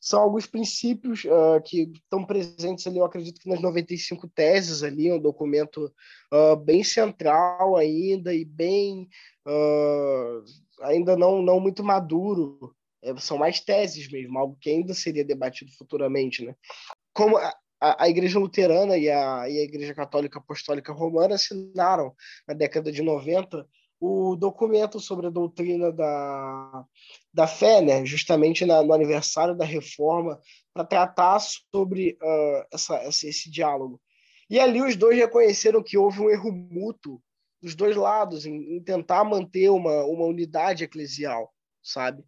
são 0.00 0.20
alguns 0.20 0.46
princípios 0.46 1.24
uh, 1.24 1.60
que 1.64 1.90
estão 1.94 2.24
presentes 2.24 2.86
ali, 2.86 2.98
eu 2.98 3.04
acredito 3.04 3.40
que 3.40 3.48
nas 3.48 3.60
95 3.60 4.28
teses 4.28 4.82
ali, 4.82 5.10
um 5.10 5.18
documento 5.18 5.92
uh, 6.32 6.56
bem 6.56 6.84
central 6.84 7.76
ainda 7.76 8.32
e 8.32 8.44
bem 8.44 9.08
uh, 9.46 10.44
ainda 10.82 11.16
não, 11.16 11.42
não 11.42 11.60
muito 11.60 11.82
maduro. 11.82 12.74
É, 13.02 13.16
são 13.16 13.38
mais 13.38 13.60
teses 13.60 14.10
mesmo, 14.10 14.38
algo 14.38 14.58
que 14.60 14.70
ainda 14.70 14.92
seria 14.92 15.24
debatido 15.24 15.70
futuramente, 15.72 16.44
né? 16.44 16.54
Como 17.12 17.36
a, 17.36 17.54
a, 17.80 18.08
Igreja 18.08 18.40
Luterana 18.40 18.96
e 18.96 19.08
a, 19.08 19.48
e 19.48 19.58
a 19.58 19.62
Igreja 19.62 19.94
Católica 19.94 20.38
Apostólica 20.38 20.92
Romana 20.92 21.36
assinaram 21.36 22.12
na 22.46 22.54
década 22.54 22.90
de 22.90 23.02
90 23.02 23.64
o 24.00 24.36
documento 24.36 25.00
sobre 25.00 25.26
a 25.26 25.30
doutrina 25.30 25.90
da, 25.90 26.84
da 27.32 27.46
fé, 27.46 27.80
né, 27.80 28.04
justamente 28.06 28.64
na, 28.64 28.82
no 28.82 28.92
aniversário 28.92 29.56
da 29.56 29.64
reforma, 29.64 30.40
para 30.72 30.84
tratar 30.84 31.40
sobre 31.40 32.16
uh, 32.22 32.66
essa, 32.72 33.04
esse, 33.08 33.28
esse 33.28 33.50
diálogo. 33.50 34.00
E 34.48 34.58
ali 34.58 34.80
os 34.80 34.96
dois 34.96 35.16
reconheceram 35.16 35.82
que 35.82 35.98
houve 35.98 36.20
um 36.20 36.30
erro 36.30 36.52
mútuo 36.52 37.20
dos 37.60 37.74
dois 37.74 37.96
lados 37.96 38.46
em, 38.46 38.76
em 38.76 38.82
tentar 38.82 39.24
manter 39.24 39.68
uma, 39.68 40.04
uma 40.04 40.24
unidade 40.24 40.84
eclesial, 40.84 41.52
sabe? 41.82 42.22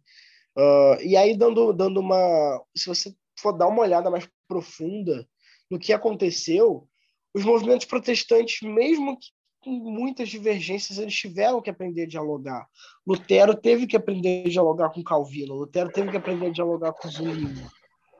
Uh, 0.57 1.01
e 1.01 1.15
aí, 1.15 1.35
dando, 1.37 1.71
dando 1.71 2.01
uma. 2.01 2.61
Se 2.75 2.87
você 2.87 3.15
for 3.39 3.53
dar 3.53 3.67
uma 3.67 3.81
olhada 3.81 4.09
mais 4.09 4.27
profunda 4.47 5.25
no 5.69 5.79
que 5.79 5.93
aconteceu, 5.93 6.87
os 7.33 7.45
movimentos 7.45 7.85
protestantes, 7.85 8.61
mesmo 8.61 9.17
que 9.17 9.27
com 9.61 9.71
muitas 9.71 10.29
divergências, 10.29 10.97
eles 10.97 11.13
tiveram 11.13 11.61
que 11.61 11.69
aprender 11.69 12.03
a 12.03 12.07
dialogar. 12.07 12.67
Lutero 13.05 13.55
teve 13.55 13.85
que 13.85 13.95
aprender 13.95 14.45
a 14.45 14.49
dialogar 14.49 14.89
com 14.89 15.03
Calvino, 15.03 15.53
Lutero 15.53 15.91
teve 15.91 16.09
que 16.09 16.17
aprender 16.17 16.47
a 16.47 16.51
dialogar 16.51 16.93
com 16.93 17.09
Zwingli. 17.09 17.63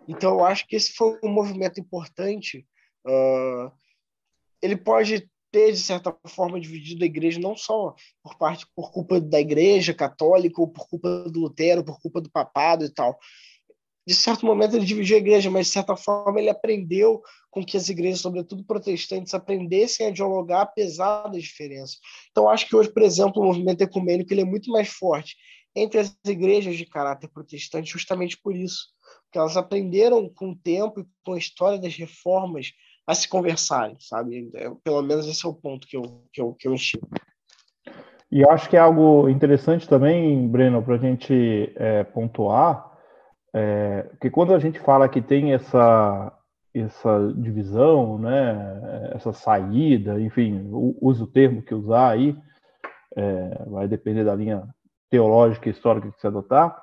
Então, 0.08 0.40
eu 0.40 0.46
acho 0.46 0.68
que 0.68 0.76
esse 0.76 0.94
foi 0.94 1.20
um 1.24 1.30
movimento 1.30 1.80
importante. 1.80 2.66
Uh, 3.06 3.72
ele 4.62 4.76
pode 4.76 5.30
ter, 5.52 5.72
de 5.72 5.80
certa 5.80 6.16
forma, 6.28 6.60
dividido 6.60 7.04
a 7.04 7.08
igreja 7.08 7.40
não 7.40 7.56
só 7.56 7.94
por 8.24 8.38
parte 8.38 8.66
por 8.76 8.92
culpa 8.92 9.20
da 9.20 9.40
igreja 9.40 9.94
católica 9.94 10.62
ou 10.62 10.68
por 10.68 10.88
culpa 10.88 11.30
do 11.30 11.42
Lutero, 11.42 11.84
por 11.84 12.00
culpa 12.00 12.22
do 12.22 12.32
papado 12.32 12.86
e 12.86 12.90
tal, 12.90 13.20
de 14.08 14.16
certo 14.16 14.46
momento 14.46 14.76
ele 14.76 14.86
dividiu 14.86 15.16
a 15.16 15.20
igreja, 15.20 15.50
mas 15.52 15.68
de 15.68 15.74
certa 15.74 15.96
forma 15.96 16.40
ele 16.40 16.50
aprendeu 16.50 17.22
com 17.50 17.64
que 17.64 17.78
as 17.78 17.90
igrejas, 17.90 18.22
sobretudo 18.22 18.66
protestantes, 18.66 19.34
aprendessem 19.34 20.08
a 20.08 20.12
dialogar 20.12 20.62
apesar 20.62 21.28
das 21.28 21.44
diferenças. 21.44 21.98
Então 22.32 22.50
acho 22.50 22.68
que 22.68 22.76
hoje, 22.76 22.90
por 22.90 23.04
exemplo, 23.04 23.42
o 23.42 23.46
movimento 23.46 23.82
ecumênico 23.82 24.34
ele 24.34 24.42
é 24.42 24.46
muito 24.46 24.72
mais 24.72 24.90
forte 24.90 25.36
entre 25.76 26.00
as 26.00 26.18
igrejas 26.26 26.76
de 26.76 26.86
caráter 26.86 27.30
protestante 27.30 27.92
justamente 27.92 28.38
por 28.42 28.56
isso, 28.56 28.88
porque 29.24 29.38
elas 29.38 29.56
aprenderam 29.56 30.30
com 30.30 30.52
o 30.52 30.56
tempo 30.56 31.02
e 31.02 31.06
com 31.24 31.34
a 31.34 31.38
história 31.38 31.78
das 31.78 31.96
reformas 31.96 32.72
a 33.08 33.16
se 33.16 33.28
conversarem, 33.28 33.96
sabe? 34.00 34.50
É, 34.56 34.70
pelo 34.84 35.02
menos 35.02 35.28
esse 35.28 35.46
é 35.46 35.50
o 35.50 35.54
ponto 35.54 35.88
que 35.88 35.98
eu, 35.98 36.24
que 36.32 36.42
eu, 36.42 36.54
que 36.54 36.68
eu 36.68 36.74
enxergo. 36.74 37.08
E 38.32 38.48
acho 38.48 38.70
que 38.70 38.78
é 38.78 38.80
algo 38.80 39.28
interessante 39.28 39.88
também, 39.88 40.48
Breno, 40.48 40.82
para 40.82 40.96
a 40.96 40.98
gente 40.98 41.74
é, 41.76 42.04
pontuar, 42.06 42.91
é, 43.54 44.10
que 44.20 44.30
quando 44.30 44.54
a 44.54 44.60
gente 44.60 44.80
fala 44.80 45.10
que 45.10 45.22
tem 45.22 45.54
essa, 45.54 46.32
essa 46.74 47.34
divisão, 47.36 48.18
né, 48.18 49.12
essa 49.14 49.34
saída, 49.34 50.20
enfim, 50.20 50.70
use 50.72 51.22
o 51.22 51.28
termo 51.28 51.62
que 51.62 51.74
usar 51.74 52.10
aí, 52.10 52.38
é, 53.16 53.64
vai 53.68 53.88
depender 53.88 54.24
da 54.24 54.36
linha 54.36 54.64
teológica 55.10 55.68
e 55.68 55.72
histórica 55.72 56.10
que 56.12 56.20
você 56.20 56.28
adotar, 56.28 56.82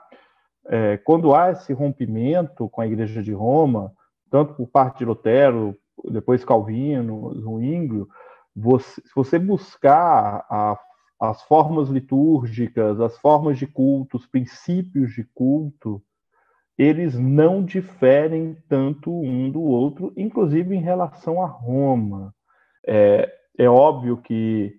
é, 0.67 0.99
quando 0.99 1.35
há 1.35 1.51
esse 1.51 1.73
rompimento 1.73 2.69
com 2.69 2.83
a 2.83 2.87
Igreja 2.87 3.23
de 3.23 3.33
Roma, 3.33 3.93
tanto 4.31 4.55
por 4.55 4.69
parte 4.69 4.99
de 4.99 5.07
Lutero, 5.07 5.75
depois 6.11 6.45
Calvino, 6.45 7.35
Zwinglio, 7.41 8.07
você, 8.55 9.01
se 9.01 9.15
você 9.15 9.39
buscar 9.39 10.45
a, 10.51 10.79
as 11.19 11.43
formas 11.45 11.89
litúrgicas, 11.89 13.01
as 13.01 13.17
formas 13.19 13.59
de 13.59 13.67
culto, 13.67 14.19
os 14.19 14.27
princípios 14.27 15.13
de 15.15 15.25
culto, 15.35 16.03
eles 16.79 17.19
não 17.19 17.65
diferem 17.65 18.57
tanto 18.69 19.11
um 19.11 19.51
do 19.51 19.61
outro, 19.61 20.13
inclusive 20.17 20.77
em 20.77 20.81
relação 20.81 21.43
a 21.43 21.47
Roma. 21.47 22.33
É, 22.87 23.29
é 23.59 23.69
óbvio 23.69 24.17
que 24.19 24.73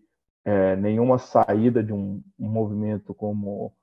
é, 0.46 0.78
nenhuma 0.78 1.18
saída 1.18 1.84
de 1.84 1.92
um, 1.92 2.24
um 2.40 2.48
movimento 2.48 3.14
como 3.14 3.74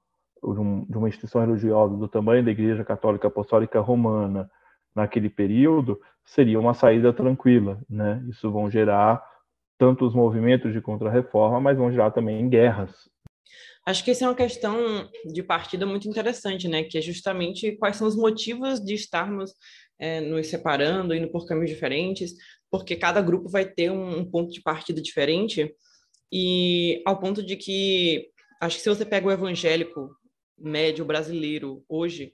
de, 0.42 0.60
um, 0.60 0.84
de, 0.84 0.96
uma 0.96 1.08
instituição 1.08 1.42
religiosa 1.42 1.94
do 1.96 2.08
tamanho 2.08 2.42
da 2.42 2.50
Igreja 2.50 2.84
Católica 2.84 3.28
Apostólica 3.28 3.80
Romana 3.80 4.50
naquele 4.94 5.28
período 5.28 6.00
seria 6.24 6.58
uma 6.58 6.72
saída 6.72 7.12
tranquila, 7.12 7.78
né? 7.88 8.24
Isso 8.28 8.50
vão 8.50 8.70
gerar 8.70 9.22
tanto 9.78 10.06
os 10.06 10.14
movimentos 10.14 10.72
de 10.72 10.80
contra-reforma, 10.80 11.60
mas 11.60 11.76
vão 11.76 11.90
gerar 11.92 12.10
também 12.10 12.48
guerras 12.48 13.10
Acho 13.86 14.04
que 14.04 14.10
essa 14.10 14.24
é 14.24 14.28
uma 14.28 14.34
questão 14.34 15.08
de 15.32 15.44
partida 15.44 15.86
muito 15.86 16.08
interessante, 16.08 16.66
né? 16.66 16.82
Que 16.82 16.98
é 16.98 17.00
justamente 17.00 17.76
quais 17.76 17.94
são 17.94 18.08
os 18.08 18.16
motivos 18.16 18.80
de 18.80 18.94
estarmos 18.94 19.52
é, 19.96 20.20
nos 20.20 20.48
separando, 20.48 21.14
indo 21.14 21.30
por 21.30 21.46
caminhos 21.46 21.70
diferentes, 21.70 22.34
porque 22.68 22.96
cada 22.96 23.22
grupo 23.22 23.48
vai 23.48 23.64
ter 23.64 23.92
um, 23.92 24.18
um, 24.18 24.28
ponto 24.28 24.52
de 24.52 24.60
partida 24.60 25.00
diferente, 25.00 25.72
e 26.32 27.00
ao 27.06 27.20
ponto 27.20 27.40
de 27.44 27.56
que 27.56 28.28
acho 28.60 28.76
que 28.76 28.82
se 28.82 28.88
você 28.88 29.04
pega 29.06 29.28
o 29.28 29.30
evangélico 29.30 30.10
médio 30.58 31.04
brasileiro 31.04 31.84
hoje, 31.88 32.32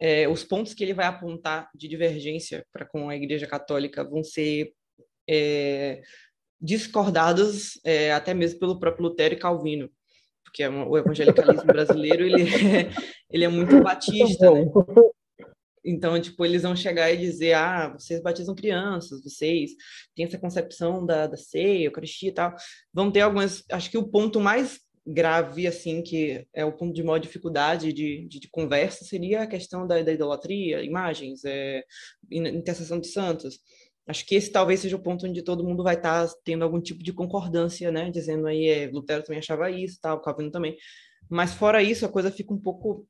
é, 0.00 0.26
os 0.26 0.42
pontos 0.42 0.72
que 0.72 0.82
ele 0.82 0.94
vai 0.94 1.06
apontar 1.06 1.68
de 1.74 1.86
divergência 1.86 2.64
para 2.72 2.86
com 2.86 3.10
a 3.10 3.16
Igreja 3.16 3.46
Católica 3.46 4.02
vão 4.02 4.24
ser 4.24 4.72
é, 5.28 6.00
discordados 6.58 7.78
é, 7.84 8.10
até 8.10 8.32
mesmo 8.32 8.58
pelo 8.58 8.80
próprio 8.80 9.08
Lutero 9.08 9.34
e 9.34 9.38
Calvino 9.38 9.90
porque 10.44 10.62
é 10.62 10.68
o 10.68 10.96
evangelicalismo 10.96 11.64
brasileiro 11.64 12.24
ele 12.24 12.42
é, 12.42 12.90
ele 13.30 13.44
é 13.44 13.48
muito 13.48 13.82
batista, 13.82 14.50
né? 14.50 14.66
Então, 15.84 16.20
tipo, 16.20 16.44
eles 16.44 16.62
vão 16.62 16.76
chegar 16.76 17.10
e 17.10 17.16
dizer, 17.16 17.54
ah, 17.54 17.92
vocês 17.98 18.22
batizam 18.22 18.54
crianças, 18.54 19.22
vocês 19.22 19.72
têm 20.14 20.24
essa 20.24 20.38
concepção 20.38 21.04
da, 21.04 21.26
da 21.26 21.36
ceia, 21.36 21.86
Eucaristia 21.86 22.28
e 22.28 22.32
tal. 22.32 22.54
Vão 22.92 23.10
ter 23.10 23.22
algumas... 23.22 23.64
Acho 23.70 23.90
que 23.90 23.98
o 23.98 24.08
ponto 24.08 24.40
mais 24.40 24.80
grave, 25.04 25.66
assim, 25.66 26.00
que 26.00 26.46
é 26.54 26.64
o 26.64 26.72
ponto 26.72 26.94
de 26.94 27.02
maior 27.02 27.18
dificuldade 27.18 27.92
de, 27.92 28.26
de, 28.28 28.38
de 28.38 28.48
conversa, 28.48 29.04
seria 29.04 29.42
a 29.42 29.46
questão 29.46 29.86
da, 29.86 30.00
da 30.00 30.12
idolatria, 30.12 30.84
imagens, 30.84 31.44
é, 31.44 31.82
intercessão 32.30 33.00
de 33.00 33.08
santos. 33.08 33.58
Acho 34.06 34.26
que 34.26 34.34
esse 34.34 34.50
talvez 34.50 34.80
seja 34.80 34.96
o 34.96 35.02
ponto 35.02 35.26
onde 35.26 35.42
todo 35.42 35.64
mundo 35.64 35.82
vai 35.82 35.94
estar 35.94 36.26
tá 36.26 36.34
tendo 36.44 36.64
algum 36.64 36.80
tipo 36.80 37.02
de 37.02 37.12
concordância, 37.12 37.90
né? 37.92 38.10
Dizendo 38.10 38.46
aí, 38.46 38.66
é, 38.66 38.90
Lutero 38.90 39.22
também 39.22 39.38
achava 39.38 39.70
isso, 39.70 39.98
tal, 40.00 40.20
Calvino 40.20 40.50
também. 40.50 40.76
Mas 41.30 41.54
fora 41.54 41.82
isso, 41.82 42.04
a 42.04 42.08
coisa 42.08 42.30
fica 42.30 42.52
um 42.52 42.60
pouco 42.60 43.06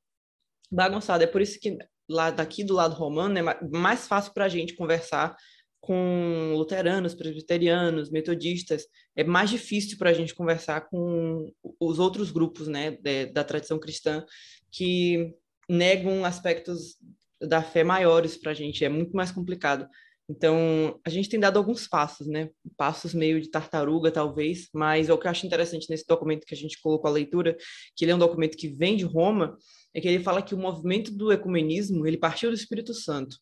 bagunçada. 0.71 1.25
É 1.25 1.27
por 1.27 1.40
isso 1.40 1.59
que 1.59 1.79
lá 2.09 2.31
daqui 2.31 2.62
do 2.62 2.75
lado 2.75 2.95
romano 2.95 3.38
é 3.38 3.43
mais 3.71 4.07
fácil 4.07 4.33
para 4.35 4.45
a 4.45 4.49
gente 4.49 4.75
conversar 4.75 5.35
com 5.81 6.55
luteranos, 6.55 7.14
presbiterianos, 7.14 8.11
metodistas. 8.11 8.87
É 9.16 9.25
mais 9.25 9.51
difícil 9.51 9.99
para 9.99 10.11
a 10.11 10.12
gente 10.12 10.35
conversar 10.35 10.83
com 10.83 11.53
os 11.81 11.99
outros 11.99 12.31
grupos, 12.31 12.69
né, 12.69 12.97
da 13.33 13.43
tradição 13.43 13.79
cristã 13.81 14.25
que 14.71 15.35
negam 15.69 16.25
aspectos 16.25 16.97
da 17.40 17.62
fé 17.62 17.83
maiores 17.83 18.37
para 18.37 18.53
a 18.53 18.55
gente. 18.55 18.85
É 18.85 18.88
muito 18.88 19.16
mais 19.16 19.33
complicado. 19.33 19.88
Então, 20.29 20.99
a 21.05 21.11
gente 21.11 21.29
tem 21.29 21.39
dado 21.39 21.59
alguns 21.59 21.87
passos, 21.87 22.27
né? 22.27 22.49
Passos 22.77 23.13
meio 23.13 23.41
de 23.41 23.51
tartaruga, 23.51 24.11
talvez, 24.11 24.69
mas 24.73 25.11
o 25.11 25.19
que 25.19 25.27
eu 25.27 25.31
acho 25.31 25.47
interessante 25.47 25.91
nesse 25.91 26.07
documento 26.07 26.47
que 26.47 26.55
a 26.55 26.57
gente 26.57 26.81
colocou 26.81 27.09
a 27.09 27.13
leitura, 27.13 27.57
que 27.97 28.05
ele 28.05 28.13
é 28.13 28.15
um 28.15 28.19
documento 28.19 28.57
que 28.57 28.69
vem 28.69 28.97
de 28.97 29.05
Roma, 29.05 29.57
é 29.95 30.01
que 30.01 30.09
ele 30.09 30.23
fala 30.23 30.43
que 30.43 30.55
o 30.55 30.59
movimento 30.59 31.13
do 31.13 31.33
ecumenismo, 31.33 32.07
ele 32.07 32.17
partiu 32.17 32.51
do 32.51 32.57
Espírito 32.57 32.95
Santo. 32.95 33.37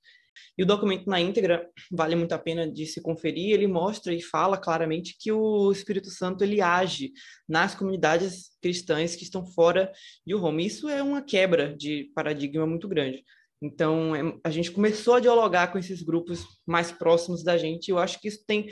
E 0.57 0.63
o 0.63 0.67
documento 0.67 1.09
na 1.09 1.21
íntegra 1.21 1.69
vale 1.91 2.17
muito 2.17 2.33
a 2.33 2.39
pena 2.39 2.71
de 2.71 2.87
se 2.87 3.01
conferir, 3.01 3.53
ele 3.53 3.67
mostra 3.67 4.13
e 4.13 4.23
fala 4.23 4.57
claramente 4.57 5.17
que 5.19 5.31
o 5.31 5.71
Espírito 5.71 6.11
Santo 6.11 6.43
ele 6.43 6.61
age 6.61 7.13
nas 7.49 7.75
comunidades 7.75 8.51
cristãs 8.61 9.15
que 9.15 9.25
estão 9.25 9.45
fora 9.45 9.93
de 10.27 10.35
Roma. 10.35 10.63
Isso 10.63 10.89
é 10.89 11.03
uma 11.03 11.23
quebra 11.23 11.77
de 11.77 12.11
paradigma 12.15 12.67
muito 12.67 12.89
grande. 12.89 13.23
Então, 13.63 14.15
é, 14.15 14.35
a 14.43 14.51
gente 14.51 14.71
começou 14.71 15.15
a 15.15 15.21
dialogar 15.21 15.69
com 15.69 15.79
esses 15.79 16.03
grupos 16.03 16.45
mais 16.67 16.91
próximos 16.91 17.43
da 17.43 17.57
gente. 17.57 17.91
Eu 17.91 17.99
acho 17.99 18.21
que 18.21 18.29
isso 18.29 18.45
tem, 18.47 18.69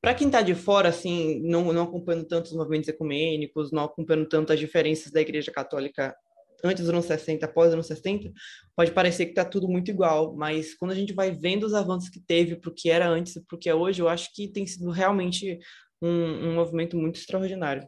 para 0.00 0.14
quem 0.14 0.26
está 0.26 0.42
de 0.42 0.54
fora, 0.54 0.88
assim, 0.88 1.40
não, 1.42 1.72
não 1.72 1.84
acompanhando 1.84 2.26
tanto 2.26 2.46
os 2.46 2.56
movimentos 2.56 2.88
ecumênicos, 2.88 3.70
não 3.70 3.84
acompanhando 3.84 4.28
tanto 4.28 4.52
as 4.52 4.58
diferenças 4.58 5.12
da 5.12 5.20
Igreja 5.20 5.52
Católica 5.52 6.14
antes 6.64 6.84
dos 6.84 6.90
anos 6.90 7.06
60, 7.06 7.44
após 7.44 7.68
os 7.68 7.74
anos 7.74 7.86
60, 7.86 8.32
pode 8.76 8.92
parecer 8.92 9.24
que 9.24 9.32
está 9.32 9.44
tudo 9.44 9.68
muito 9.68 9.90
igual, 9.90 10.34
mas 10.36 10.74
quando 10.74 10.92
a 10.92 10.94
gente 10.94 11.12
vai 11.12 11.32
vendo 11.32 11.64
os 11.64 11.74
avanços 11.74 12.08
que 12.08 12.20
teve 12.20 12.56
para 12.56 12.70
o 12.70 12.74
que 12.74 12.88
era 12.88 13.08
antes 13.08 13.36
e 13.36 13.44
para 13.44 13.56
o 13.56 13.58
que 13.58 13.68
é 13.68 13.74
hoje, 13.74 14.00
eu 14.00 14.08
acho 14.08 14.32
que 14.32 14.48
tem 14.48 14.64
sido 14.66 14.90
realmente 14.90 15.58
um, 16.00 16.48
um 16.48 16.54
movimento 16.54 16.96
muito 16.96 17.16
extraordinário. 17.16 17.86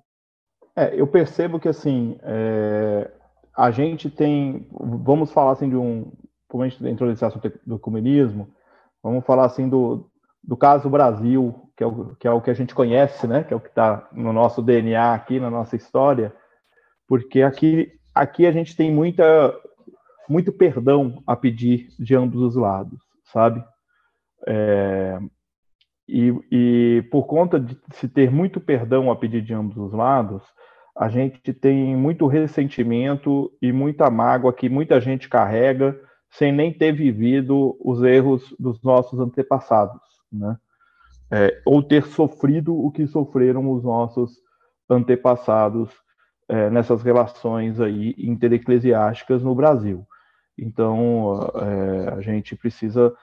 É, 0.77 1.01
eu 1.01 1.07
percebo 1.07 1.61
que, 1.61 1.69
assim, 1.69 2.19
é, 2.23 3.11
a 3.57 3.71
gente 3.71 4.11
tem, 4.11 4.67
vamos 4.73 5.31
falar 5.31 5.53
assim 5.53 5.69
de 5.69 5.77
um, 5.77 6.11
como 6.55 6.63
a 6.63 6.69
gente 6.69 6.87
entrou 6.87 7.11
nesse 7.11 7.25
assunto 7.25 7.53
do 7.67 7.81
comunismo, 7.81 8.49
vamos 9.03 9.25
falar 9.25 9.45
assim 9.45 9.69
do, 9.69 10.09
do 10.41 10.57
caso 10.57 10.89
Brasil, 10.89 11.53
que 11.77 11.83
é, 11.83 11.87
o, 11.89 12.15
que 12.15 12.29
é 12.29 12.31
o 12.31 12.41
que 12.41 12.49
a 12.49 12.55
gente 12.55 12.73
conhece, 12.73 13.27
né? 13.27 13.43
Que 13.43 13.53
é 13.53 13.57
o 13.57 13.61
que 13.61 13.71
está 13.71 14.09
no 14.13 14.33
nosso 14.33 14.63
DNA 14.63 15.15
aqui, 15.15 15.41
na 15.41 15.51
nossa 15.51 15.75
história, 15.75 16.33
porque 17.09 17.43
aqui, 17.43 17.91
aqui 18.15 18.47
a 18.47 18.53
gente 18.53 18.77
tem 18.77 18.89
muita, 18.89 19.53
muito 20.29 20.53
perdão 20.53 21.21
a 21.27 21.35
pedir 21.35 21.89
de 21.99 22.15
ambos 22.15 22.41
os 22.41 22.55
lados, 22.55 23.01
sabe? 23.25 23.61
É, 24.47 25.19
e, 26.07 26.33
e 26.53 27.03
por 27.11 27.27
conta 27.27 27.59
de 27.59 27.77
se 27.95 28.09
ter 28.09 28.31
muito 28.31 28.61
perdão 28.61 29.11
a 29.11 29.17
pedir 29.17 29.43
de 29.43 29.53
ambos 29.53 29.77
os 29.77 29.93
lados, 29.93 30.45
a 30.97 31.09
gente 31.09 31.53
tem 31.53 31.97
muito 31.97 32.29
ressentimento 32.29 33.51
e 33.61 33.73
muita 33.73 34.09
mágoa 34.09 34.53
que 34.53 34.69
muita 34.69 35.01
gente 35.01 35.29
carrega 35.29 36.01
sem 36.37 36.53
nem 36.53 36.73
ter 36.73 36.93
vivido 36.93 37.77
os 37.81 38.03
erros 38.03 38.55
dos 38.59 38.83
nossos 38.83 39.19
antepassados, 39.21 40.01
né? 40.33 40.59
É, 41.31 41.63
ou 41.65 41.83
ter 41.83 42.05
sofrido 42.07 42.77
o 42.77 42.91
que 42.91 43.07
sofreram 43.07 43.71
os 43.73 43.83
nossos 43.83 44.41
antepassados 44.89 45.91
é, 46.49 46.69
nessas 46.71 47.03
relações 47.03 47.81
aí 47.81 48.15
intereclesiásticas 48.19 49.43
no 49.43 49.55
Brasil. 49.55 50.07
Então, 50.59 51.41
é, 51.55 52.15
a 52.15 52.21
gente 52.21 52.55
precisa 52.55 53.15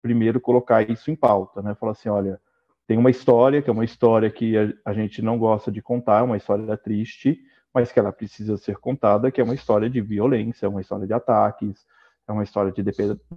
primeiro 0.00 0.40
colocar 0.40 0.88
isso 0.88 1.10
em 1.10 1.16
pauta, 1.16 1.60
né? 1.60 1.74
Falar 1.74 1.92
assim, 1.92 2.08
olha, 2.08 2.40
tem 2.86 2.96
uma 2.96 3.10
história 3.10 3.60
que 3.60 3.68
é 3.68 3.72
uma 3.72 3.84
história 3.84 4.30
que 4.30 4.56
a, 4.56 4.72
a 4.84 4.92
gente 4.92 5.20
não 5.20 5.38
gosta 5.38 5.72
de 5.72 5.82
contar, 5.82 6.22
uma 6.22 6.36
história 6.36 6.76
triste, 6.76 7.38
mas 7.74 7.90
que 7.90 7.98
ela 7.98 8.12
precisa 8.12 8.56
ser 8.56 8.76
contada, 8.76 9.30
que 9.30 9.40
é 9.40 9.44
uma 9.44 9.54
história 9.54 9.90
de 9.90 10.00
violência, 10.00 10.68
uma 10.68 10.80
história 10.80 11.06
de 11.06 11.12
ataques, 11.12 11.84
é 12.30 12.32
uma 12.32 12.44
história 12.44 12.72
de 12.72 12.82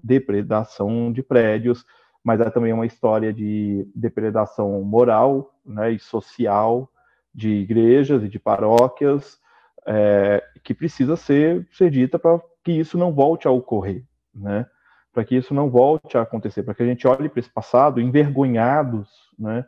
depredação 0.04 1.12
de 1.12 1.24
prédios, 1.24 1.86
mas 2.24 2.40
é 2.40 2.50
também 2.50 2.72
uma 2.72 2.86
história 2.86 3.34
de 3.34 3.88
depredação 3.94 4.82
moral 4.84 5.54
né, 5.66 5.92
e 5.92 6.00
social 6.00 6.90
de 7.34 7.50
igrejas 7.50 8.24
e 8.24 8.30
de 8.30 8.40
paróquias, 8.40 9.40
é, 9.86 10.44
que 10.64 10.74
precisa 10.74 11.16
ser, 11.16 11.68
ser 11.72 11.90
dita 11.90 12.18
para 12.20 12.40
que 12.64 12.72
isso 12.72 12.98
não 12.98 13.12
volte 13.12 13.48
a 13.48 13.52
ocorrer, 13.52 14.04
né? 14.34 14.66
para 15.12 15.26
que 15.26 15.36
isso 15.36 15.54
não 15.54 15.70
volte 15.70 16.18
a 16.18 16.22
acontecer, 16.22 16.64
para 16.64 16.74
que 16.74 16.82
a 16.82 16.86
gente 16.86 17.08
olhe 17.08 17.28
para 17.28 17.40
esse 17.40 17.50
passado 17.50 18.00
envergonhados 18.00 19.10
né? 19.38 19.66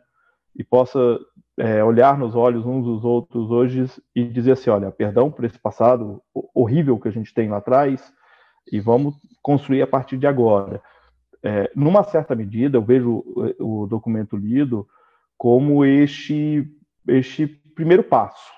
e 0.54 0.64
possa 0.64 1.18
é, 1.58 1.84
olhar 1.84 2.16
nos 2.16 2.34
olhos 2.34 2.64
uns 2.64 2.84
dos 2.84 3.04
outros 3.04 3.50
hoje 3.50 3.86
e 4.14 4.24
dizer 4.24 4.52
assim, 4.52 4.70
olha, 4.70 4.90
perdão 4.90 5.30
por 5.30 5.44
esse 5.44 5.58
passado 5.58 6.22
horrível 6.54 6.98
que 6.98 7.08
a 7.08 7.12
gente 7.12 7.34
tem 7.34 7.48
lá 7.48 7.58
atrás 7.58 8.12
e 8.70 8.80
vamos 8.80 9.14
construir 9.42 9.82
a 9.82 9.86
partir 9.86 10.16
de 10.16 10.26
agora. 10.26 10.82
É, 11.42 11.70
numa 11.76 12.02
certa 12.02 12.34
medida, 12.34 12.76
eu 12.76 12.82
vejo 12.82 13.22
o 13.60 13.86
documento 13.86 14.36
lido 14.36 14.86
como 15.36 15.84
este, 15.84 16.68
este 17.06 17.46
primeiro 17.46 18.02
passo. 18.02 18.52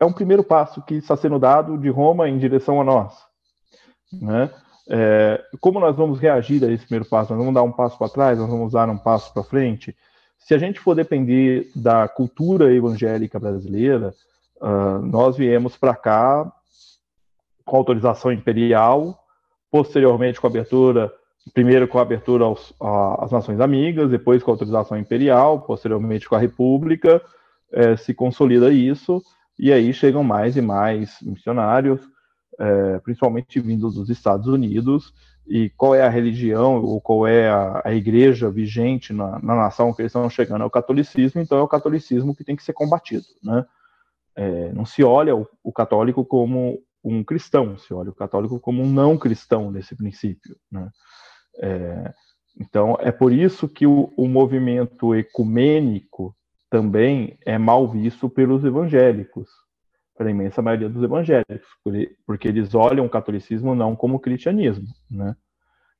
É 0.00 0.04
um 0.04 0.12
primeiro 0.12 0.42
passo 0.42 0.82
que 0.82 0.94
está 0.94 1.16
sendo 1.16 1.38
dado 1.38 1.78
de 1.78 1.88
Roma 1.88 2.28
em 2.28 2.38
direção 2.38 2.80
a 2.80 2.84
nós. 2.84 3.14
Né? 4.12 4.50
É, 4.88 5.42
como 5.60 5.80
nós 5.80 5.96
vamos 5.96 6.18
reagir 6.18 6.62
a 6.64 6.70
esse 6.70 6.84
primeiro 6.84 7.08
passo? 7.08 7.32
Nós 7.32 7.38
vamos 7.38 7.54
dar 7.54 7.62
um 7.62 7.72
passo 7.72 7.98
para 7.98 8.08
trás? 8.08 8.38
Nós 8.38 8.48
vamos 8.48 8.72
dar 8.72 8.88
um 8.88 8.98
passo 8.98 9.32
para 9.32 9.42
frente? 9.42 9.96
Se 10.38 10.54
a 10.54 10.58
gente 10.58 10.78
for 10.78 10.94
depender 10.94 11.70
da 11.74 12.06
cultura 12.06 12.72
evangélica 12.72 13.38
brasileira, 13.38 14.14
uh, 14.60 14.98
nós 15.02 15.36
viemos 15.36 15.76
para 15.76 15.94
cá 15.94 16.52
com 17.66 17.76
autorização 17.76 18.32
imperial, 18.32 19.18
posteriormente 19.70 20.40
com 20.40 20.46
abertura, 20.46 21.12
primeiro 21.52 21.86
com 21.86 21.98
a 21.98 22.02
abertura 22.02 22.44
aos, 22.44 22.72
às 23.18 23.30
nações 23.32 23.60
amigas, 23.60 24.08
depois 24.08 24.42
com 24.42 24.52
autorização 24.52 24.96
imperial, 24.96 25.60
posteriormente 25.60 26.28
com 26.28 26.36
a 26.36 26.38
república, 26.38 27.20
é, 27.72 27.96
se 27.96 28.14
consolida 28.14 28.72
isso, 28.72 29.22
e 29.58 29.72
aí 29.72 29.92
chegam 29.92 30.22
mais 30.22 30.56
e 30.56 30.62
mais 30.62 31.18
missionários, 31.20 32.00
é, 32.58 32.98
principalmente 33.00 33.60
vindos 33.60 33.94
dos 33.94 34.08
Estados 34.08 34.46
Unidos, 34.46 35.12
e 35.46 35.70
qual 35.70 35.94
é 35.94 36.02
a 36.02 36.08
religião 36.08 36.82
ou 36.82 37.00
qual 37.00 37.26
é 37.26 37.48
a, 37.48 37.82
a 37.84 37.92
igreja 37.92 38.50
vigente 38.50 39.12
na, 39.12 39.38
na, 39.40 39.54
nação 39.54 39.92
que 39.92 40.02
eles 40.02 40.10
estão 40.10 40.28
chegando 40.28 40.62
é 40.62 40.64
o 40.64 40.70
catolicismo, 40.70 41.40
então 41.40 41.58
é 41.58 41.62
o 41.62 41.68
catolicismo 41.68 42.34
que 42.34 42.44
tem 42.44 42.56
que 42.56 42.64
ser 42.64 42.72
combatido, 42.72 43.24
né? 43.42 43.64
É, 44.34 44.70
não 44.72 44.84
se 44.84 45.02
olha 45.02 45.34
o, 45.34 45.48
o, 45.64 45.72
católico 45.72 46.22
como 46.22 46.78
um 47.10 47.22
cristão, 47.22 47.78
se 47.78 47.94
olha 47.94 48.10
o 48.10 48.14
católico 48.14 48.58
como 48.58 48.82
um 48.82 48.90
não 48.90 49.16
cristão 49.16 49.70
nesse 49.70 49.94
princípio, 49.94 50.56
né? 50.70 50.88
É, 51.58 52.12
então 52.60 52.96
é 53.00 53.12
por 53.12 53.32
isso 53.32 53.68
que 53.68 53.86
o, 53.86 54.12
o 54.16 54.26
movimento 54.26 55.14
ecumênico 55.14 56.34
também 56.70 57.38
é 57.46 57.56
mal 57.58 57.88
visto 57.88 58.28
pelos 58.28 58.64
evangélicos, 58.64 59.48
pela 60.16 60.30
imensa 60.30 60.60
maioria 60.60 60.88
dos 60.88 61.02
evangélicos, 61.02 61.68
porque 62.26 62.48
eles 62.48 62.74
olham 62.74 63.06
o 63.06 63.10
catolicismo 63.10 63.74
não 63.74 63.94
como 63.94 64.20
cristianismo, 64.20 64.86
né? 65.10 65.36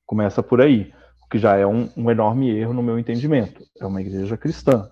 Começa 0.05 0.41
por 0.41 0.61
aí, 0.61 0.93
o 1.23 1.29
que 1.29 1.37
já 1.37 1.55
é 1.57 1.65
um, 1.65 1.89
um 1.95 2.09
enorme 2.09 2.49
erro 2.49 2.73
no 2.73 2.83
meu 2.83 2.97
entendimento. 2.97 3.63
É 3.79 3.85
uma 3.85 4.01
igreja 4.01 4.37
cristã. 4.37 4.89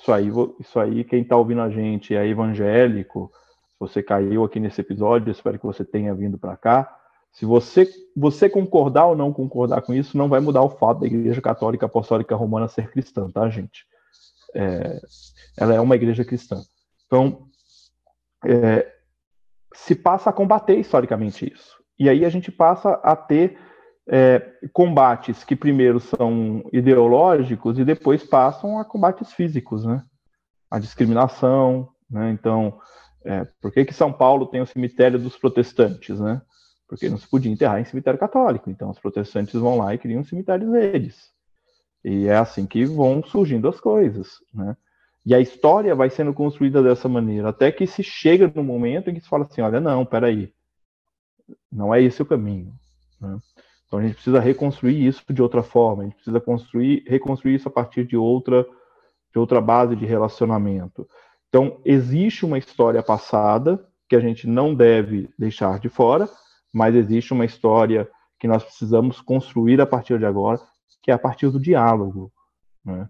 Isso 0.00 0.12
aí, 0.12 0.30
isso 0.60 0.80
aí 0.80 1.04
quem 1.04 1.22
está 1.22 1.36
ouvindo 1.36 1.60
a 1.60 1.70
gente 1.70 2.14
é 2.14 2.26
evangélico. 2.26 3.30
Se 3.78 3.80
você 3.80 4.02
caiu 4.02 4.42
aqui 4.44 4.58
nesse 4.58 4.80
episódio, 4.80 5.30
espero 5.30 5.56
que 5.56 5.64
você 5.64 5.84
tenha 5.84 6.12
vindo 6.12 6.36
para 6.36 6.56
cá. 6.56 6.98
Se 7.32 7.46
você, 7.46 7.88
você 8.16 8.50
concordar 8.50 9.06
ou 9.06 9.16
não 9.16 9.32
concordar 9.32 9.82
com 9.82 9.94
isso, 9.94 10.18
não 10.18 10.28
vai 10.28 10.40
mudar 10.40 10.62
o 10.62 10.70
fato 10.70 11.00
da 11.00 11.06
Igreja 11.06 11.40
Católica 11.40 11.86
Apostólica 11.86 12.34
Romana 12.34 12.66
ser 12.66 12.90
cristã, 12.90 13.30
tá, 13.30 13.48
gente? 13.48 13.86
É, 14.52 15.00
ela 15.56 15.74
é 15.74 15.80
uma 15.80 15.94
igreja 15.94 16.24
cristã. 16.24 16.60
Então, 17.06 17.46
é, 18.44 18.92
se 19.72 19.94
passa 19.94 20.30
a 20.30 20.32
combater 20.32 20.76
historicamente 20.76 21.52
isso. 21.52 21.78
E 21.96 22.08
aí 22.08 22.24
a 22.24 22.28
gente 22.28 22.50
passa 22.50 22.94
a 23.04 23.14
ter 23.14 23.56
é, 24.08 24.40
combates 24.72 25.44
que 25.44 25.54
primeiro 25.54 26.00
são 26.00 26.64
ideológicos 26.72 27.78
e 27.78 27.84
depois 27.84 28.24
passam 28.24 28.80
a 28.80 28.84
combates 28.84 29.32
físicos, 29.32 29.84
né? 29.84 30.02
A 30.68 30.80
discriminação, 30.80 31.88
né? 32.10 32.30
Então, 32.30 32.80
é, 33.24 33.44
por 33.60 33.72
que, 33.72 33.84
que 33.84 33.94
São 33.94 34.12
Paulo 34.12 34.46
tem 34.46 34.60
o 34.60 34.66
cemitério 34.66 35.18
dos 35.18 35.36
protestantes, 35.36 36.18
né? 36.20 36.40
Porque 36.88 37.08
não 37.08 37.18
se 37.18 37.28
podia 37.28 37.52
enterrar 37.52 37.80
em 37.80 37.84
cemitério 37.84 38.18
católico. 38.18 38.70
Então, 38.70 38.90
os 38.90 38.98
protestantes 38.98 39.54
vão 39.54 39.76
lá 39.76 39.94
e 39.94 39.98
criam 39.98 40.24
cemitérios 40.24 40.70
deles. 40.70 41.30
E 42.04 42.26
é 42.26 42.36
assim 42.36 42.66
que 42.66 42.84
vão 42.84 43.22
surgindo 43.22 43.68
as 43.68 43.80
coisas, 43.80 44.38
né? 44.54 44.76
E 45.26 45.34
a 45.34 45.40
história 45.40 45.94
vai 45.94 46.08
sendo 46.08 46.32
construída 46.32 46.82
dessa 46.82 47.06
maneira, 47.06 47.50
até 47.50 47.70
que 47.70 47.86
se 47.86 48.02
chega 48.02 48.50
no 48.54 48.64
momento 48.64 49.10
em 49.10 49.14
que 49.14 49.20
se 49.20 49.28
fala 49.28 49.44
assim, 49.44 49.60
olha, 49.60 49.78
não, 49.78 50.06
peraí, 50.06 50.50
não 51.70 51.94
é 51.94 52.00
esse 52.00 52.22
o 52.22 52.26
caminho. 52.26 52.72
Né? 53.20 53.38
Então 53.86 53.98
a 53.98 54.02
gente 54.02 54.14
precisa 54.14 54.40
reconstruir 54.40 55.06
isso 55.06 55.22
de 55.30 55.42
outra 55.42 55.62
forma, 55.62 56.02
a 56.02 56.06
gente 56.06 56.14
precisa 56.14 56.40
construir, 56.40 57.04
reconstruir 57.06 57.56
isso 57.56 57.68
a 57.68 57.70
partir 57.70 58.06
de 58.06 58.16
outra, 58.16 58.66
de 59.32 59.38
outra 59.38 59.60
base 59.60 59.94
de 59.96 60.06
relacionamento. 60.06 61.06
Então 61.48 61.80
existe 61.84 62.44
uma 62.44 62.58
história 62.58 63.02
passada 63.02 63.84
que 64.08 64.16
a 64.16 64.20
gente 64.20 64.46
não 64.46 64.74
deve 64.74 65.28
deixar 65.38 65.78
de 65.78 65.88
fora, 65.88 66.28
mas 66.72 66.94
existe 66.94 67.32
uma 67.32 67.44
história 67.44 68.08
que 68.38 68.48
nós 68.48 68.62
precisamos 68.62 69.20
construir 69.20 69.80
a 69.80 69.86
partir 69.86 70.18
de 70.18 70.26
agora, 70.26 70.60
que 71.02 71.10
é 71.10 71.14
a 71.14 71.18
partir 71.18 71.50
do 71.50 71.60
diálogo. 71.60 72.32
Né? 72.84 73.08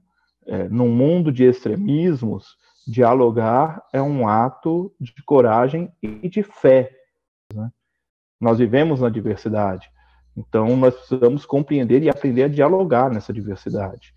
é, 0.48 0.66
num 0.68 0.88
mundo 0.88 1.30
de 1.30 1.44
extremismos, 1.44 2.56
dialogar 2.86 3.84
é 3.92 4.00
um 4.00 4.26
ato 4.26 4.92
de 4.98 5.12
coragem 5.22 5.92
e 6.02 6.28
de 6.28 6.42
fé. 6.42 6.90
Né? 7.54 7.70
Nós 8.40 8.58
vivemos 8.58 9.00
na 9.00 9.10
diversidade, 9.10 9.90
então 10.34 10.74
nós 10.76 10.94
precisamos 10.94 11.44
compreender 11.44 12.02
e 12.02 12.08
aprender 12.08 12.44
a 12.44 12.48
dialogar 12.48 13.10
nessa 13.10 13.32
diversidade. 13.32 14.14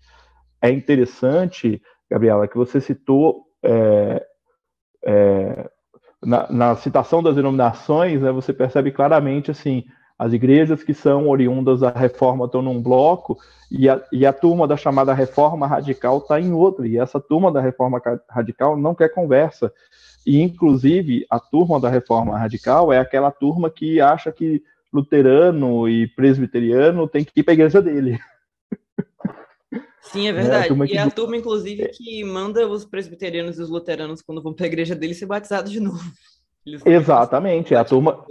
É 0.60 0.70
interessante, 0.70 1.82
Gabriela, 2.10 2.48
que 2.48 2.56
você 2.56 2.80
citou 2.80 3.44
é, 3.62 4.26
é, 5.04 5.70
na, 6.22 6.50
na, 6.50 6.76
citação 6.76 7.22
das 7.22 7.36
denominações, 7.36 8.20
né, 8.20 8.30
você 8.30 8.52
percebe 8.52 8.92
claramente 8.92 9.50
assim 9.50 9.84
as 10.18 10.32
igrejas 10.32 10.84
que 10.84 10.94
são 10.94 11.28
oriundas 11.28 11.80
da 11.80 11.90
reforma 11.90 12.44
estão 12.44 12.62
num 12.62 12.80
bloco 12.80 13.36
e 13.68 13.88
a, 13.88 14.00
e 14.12 14.24
a 14.24 14.32
turma 14.32 14.68
da 14.68 14.76
chamada 14.76 15.12
reforma 15.12 15.66
radical 15.66 16.18
está 16.18 16.40
em 16.40 16.52
outro. 16.52 16.86
E 16.86 16.96
essa 16.96 17.18
turma 17.18 17.50
da 17.50 17.60
reforma 17.60 18.00
radical 18.30 18.76
não 18.76 18.94
quer 18.94 19.08
conversa. 19.08 19.72
E, 20.24 20.40
inclusive, 20.40 21.26
a 21.28 21.40
turma 21.40 21.80
da 21.80 21.88
reforma 21.88 22.38
radical 22.38 22.92
é 22.92 22.98
aquela 23.00 23.32
turma 23.32 23.68
que 23.68 24.00
acha 24.00 24.30
que 24.30 24.62
luterano 24.92 25.88
e 25.88 26.06
presbiteriano 26.06 27.08
tem 27.08 27.24
que 27.24 27.32
ir 27.34 27.42
para 27.42 27.52
a 27.52 27.54
igreja 27.54 27.82
dele. 27.82 28.20
Sim, 30.02 30.28
é 30.28 30.32
verdade. 30.32 30.68
É, 30.72 30.86
e 30.86 30.96
é 30.96 31.00
a 31.00 31.10
turma, 31.10 31.36
inclusive, 31.36 31.88
que 31.88 32.24
manda 32.24 32.66
os 32.66 32.84
presbiterianos 32.84 33.58
e 33.58 33.62
os 33.62 33.70
luteranos, 33.70 34.20
quando 34.20 34.42
vão 34.42 34.52
para 34.52 34.66
a 34.66 34.68
igreja 34.68 34.94
dele, 34.94 35.14
ser 35.14 35.26
batizados 35.26 35.70
de 35.70 35.80
novo. 35.80 36.02
Exatamente, 36.84 37.74
é 37.74 37.78
a 37.78 37.84
turma. 37.84 38.24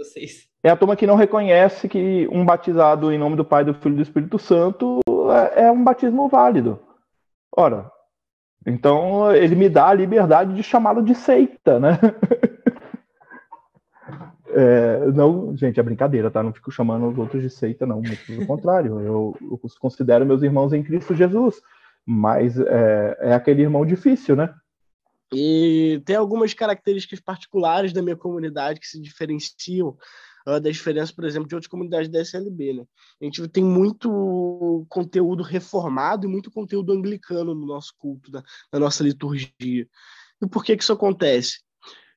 É 0.62 0.70
a 0.70 0.76
turma 0.76 0.96
que 0.96 1.06
não 1.06 1.16
reconhece 1.16 1.88
que 1.88 2.28
um 2.30 2.44
batizado 2.44 3.10
em 3.10 3.18
nome 3.18 3.36
do 3.36 3.44
Pai, 3.44 3.64
do 3.64 3.74
Filho 3.74 3.94
e 3.94 3.96
do 3.96 4.02
Espírito 4.02 4.38
Santo 4.38 5.00
é, 5.54 5.64
é 5.64 5.70
um 5.70 5.82
batismo 5.82 6.28
válido. 6.28 6.78
Ora, 7.54 7.90
então 8.66 9.34
ele 9.34 9.56
me 9.56 9.68
dá 9.68 9.88
a 9.88 9.94
liberdade 9.94 10.54
de 10.54 10.62
chamá-lo 10.62 11.02
de 11.02 11.14
seita, 11.14 11.80
né? 11.80 11.98
É, 14.54 15.06
não, 15.12 15.56
gente, 15.56 15.80
é 15.80 15.82
brincadeira, 15.82 16.30
tá? 16.30 16.42
Não 16.42 16.52
fico 16.52 16.70
chamando 16.70 17.08
os 17.08 17.18
outros 17.18 17.42
de 17.42 17.50
seita, 17.50 17.86
não. 17.86 18.02
Muito 18.02 18.24
pelo 18.26 18.46
contrário, 18.46 19.00
eu, 19.00 19.36
eu 19.40 19.60
considero 19.80 20.26
meus 20.26 20.42
irmãos 20.42 20.72
em 20.72 20.82
Cristo 20.82 21.14
Jesus. 21.14 21.60
Mas 22.04 22.58
é, 22.58 23.16
é 23.20 23.34
aquele 23.34 23.62
irmão 23.62 23.86
difícil, 23.86 24.34
né? 24.34 24.52
E 25.32 26.02
tem 26.04 26.16
algumas 26.16 26.52
características 26.52 27.20
particulares 27.20 27.92
da 27.92 28.02
minha 28.02 28.16
comunidade 28.16 28.80
que 28.80 28.86
se 28.86 29.00
diferenciam 29.00 29.96
uh, 30.46 30.60
da 30.60 30.70
diferença, 30.70 31.12
por 31.14 31.24
exemplo, 31.24 31.48
de 31.48 31.54
outras 31.54 31.70
comunidades 31.70 32.10
da 32.10 32.20
SLB. 32.20 32.74
Né? 32.74 32.84
A 33.20 33.24
gente 33.24 33.48
tem 33.48 33.64
muito 33.64 34.84
conteúdo 34.90 35.42
reformado 35.42 36.26
e 36.26 36.30
muito 36.30 36.50
conteúdo 36.50 36.92
anglicano 36.92 37.54
no 37.54 37.66
nosso 37.66 37.94
culto, 37.96 38.30
na, 38.30 38.42
na 38.72 38.78
nossa 38.78 39.02
liturgia. 39.02 39.88
E 40.42 40.46
por 40.46 40.64
que, 40.64 40.76
que 40.76 40.82
isso 40.82 40.92
acontece? 40.92 41.60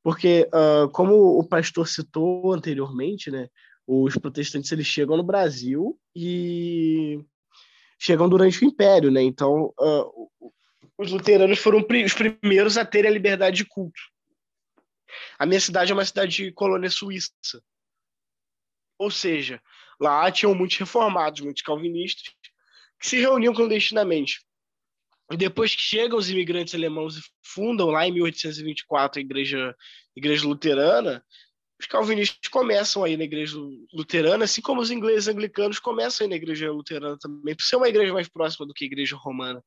Porque, 0.05 0.47
uh, 0.53 0.87
como 0.91 1.39
o 1.39 1.43
pastor 1.43 1.87
citou 1.87 2.53
anteriormente, 2.53 3.31
né, 3.31 3.49
os 3.87 4.15
protestantes 4.15 4.71
eles 4.71 4.85
chegam 4.85 5.17
no 5.17 5.23
Brasil 5.23 5.99
e 6.15 7.25
chegam 7.97 8.29
durante 8.29 8.63
o 8.63 8.67
Império, 8.67 9.09
né? 9.09 9.23
Então, 9.23 9.73
uh, 9.79 10.53
os 10.95 11.11
luteranos 11.11 11.57
foram 11.57 11.79
os 11.79 12.13
primeiros 12.13 12.77
a 12.77 12.85
terem 12.85 13.09
a 13.09 13.13
liberdade 13.15 13.57
de 13.57 13.65
culto. 13.65 13.99
A 15.39 15.45
minha 15.47 15.59
cidade 15.59 15.91
é 15.91 15.95
uma 15.95 16.05
cidade 16.05 16.35
de 16.35 16.51
colônia 16.51 16.91
suíça. 16.91 17.33
Ou 18.99 19.09
seja, 19.09 19.59
lá 19.99 20.31
tinham 20.31 20.53
muitos 20.53 20.77
reformados, 20.77 21.41
muitos 21.41 21.63
calvinistas, 21.63 22.31
que 22.99 23.07
se 23.07 23.17
reuniam 23.17 23.55
clandestinamente. 23.55 24.44
E 25.31 25.37
depois 25.37 25.73
que 25.75 25.81
chegam 25.81 26.17
os 26.17 26.29
imigrantes 26.29 26.75
alemãos 26.75 27.17
e 27.17 27.21
fundam 27.43 27.87
lá 27.87 28.07
em 28.07 28.11
1824 28.11 29.19
a 29.19 29.21
igreja, 29.21 29.75
igreja 30.15 30.47
luterana, 30.47 31.23
os 31.79 31.87
calvinistas 31.87 32.49
começam 32.49 33.03
aí 33.03 33.17
na 33.17 33.23
igreja 33.23 33.57
luterana, 33.93 34.45
assim 34.45 34.61
como 34.61 34.81
os 34.81 34.91
ingleses 34.91 35.27
anglicanos 35.27 35.79
começam 35.79 36.25
aí 36.25 36.29
na 36.29 36.35
igreja 36.35 36.71
luterana 36.71 37.17
também, 37.19 37.55
por 37.55 37.63
ser 37.63 37.75
uma 37.75 37.89
igreja 37.89 38.13
mais 38.13 38.29
próxima 38.29 38.65
do 38.65 38.73
que 38.73 38.85
a 38.85 38.87
igreja 38.87 39.15
romana. 39.17 39.63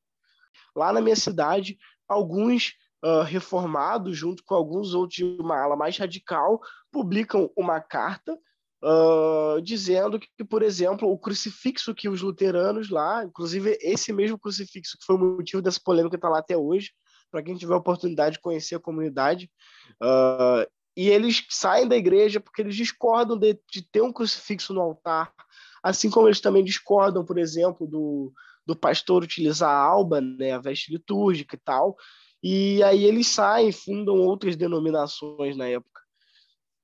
Lá 0.75 0.93
na 0.93 1.01
minha 1.01 1.15
cidade, 1.15 1.77
alguns 2.07 2.73
uh, 3.03 3.21
reformados, 3.21 4.17
junto 4.17 4.43
com 4.43 4.55
alguns 4.55 4.93
outros 4.93 5.17
de 5.17 5.23
uma 5.23 5.61
ala 5.61 5.75
mais 5.75 5.97
radical, 5.97 6.59
publicam 6.91 7.51
uma 7.55 7.79
carta 7.79 8.37
uh, 8.83 9.61
dizendo 9.61 10.19
que, 10.19 10.43
por 10.43 10.61
exemplo, 10.61 11.11
o 11.11 11.17
crucifixo 11.17 11.93
que 11.93 12.09
os 12.09 12.21
luteranos 12.21 12.89
lá, 12.89 13.23
inclusive 13.23 13.77
esse 13.81 14.11
mesmo 14.13 14.39
crucifixo 14.39 14.97
que 14.97 15.05
foi 15.05 15.15
o 15.15 15.19
motivo 15.19 15.61
dessa 15.61 15.79
polêmica 15.83 16.15
está 16.15 16.29
lá 16.29 16.39
até 16.39 16.57
hoje, 16.57 16.91
para 17.31 17.43
quem 17.43 17.55
tiver 17.55 17.73
a 17.73 17.77
oportunidade 17.77 18.35
de 18.35 18.41
conhecer 18.41 18.75
a 18.75 18.79
comunidade, 18.79 19.49
uh, 20.01 20.69
e 20.97 21.09
eles 21.09 21.45
saem 21.49 21.87
da 21.87 21.95
igreja 21.95 22.39
porque 22.39 22.61
eles 22.61 22.75
discordam 22.75 23.37
de, 23.37 23.57
de, 23.71 23.81
ter 23.81 24.01
um 24.01 24.11
crucifixo 24.11 24.73
no 24.73 24.81
altar, 24.81 25.31
assim 25.83 26.09
como 26.09 26.27
eles 26.27 26.41
também 26.41 26.63
discordam, 26.63 27.23
por 27.23 27.37
exemplo, 27.37 27.87
do, 27.87 28.33
do 28.65 28.75
pastor 28.75 29.23
utilizar 29.23 29.69
a 29.69 29.77
alba, 29.79 30.19
né, 30.19 30.51
a 30.51 30.57
veste 30.57 30.91
litúrgica 30.91 31.55
e 31.55 31.59
tal, 31.59 31.95
e 32.41 32.81
aí 32.83 33.05
eles 33.05 33.27
saem, 33.27 33.71
fundam 33.71 34.15
outras 34.15 34.55
denominações 34.55 35.55
na 35.55 35.67
época. 35.67 35.98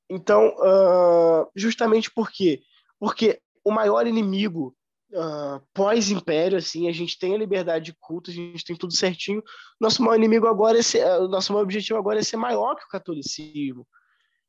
Então, 0.10 0.56
uh, 0.58 1.50
justamente 1.56 2.12
por 2.12 2.32
quê? 2.32 2.62
Porque 3.00 3.40
o 3.64 3.72
maior 3.72 4.06
inimigo 4.06 4.76
uh, 5.12 5.66
pós-império, 5.74 6.58
assim, 6.58 6.88
a 6.88 6.92
gente 6.92 7.18
tem 7.18 7.34
a 7.34 7.38
liberdade 7.38 7.86
de 7.86 7.98
culto, 8.00 8.30
a 8.30 8.34
gente 8.34 8.64
tem 8.64 8.76
tudo 8.76 8.96
certinho. 8.96 9.44
Nosso 9.80 10.04
maior 10.04 10.16
inimigo 10.16 10.48
agora 10.48 10.78
é 10.78 10.82
ser, 10.84 11.06
uh, 11.06 11.28
nosso 11.28 11.52
maior 11.52 11.64
objetivo 11.64 11.98
agora 11.98 12.20
é 12.20 12.24
ser 12.24 12.38
maior 12.38 12.76
que 12.76 12.86
o 12.86 12.90
catolicismo, 12.90 13.88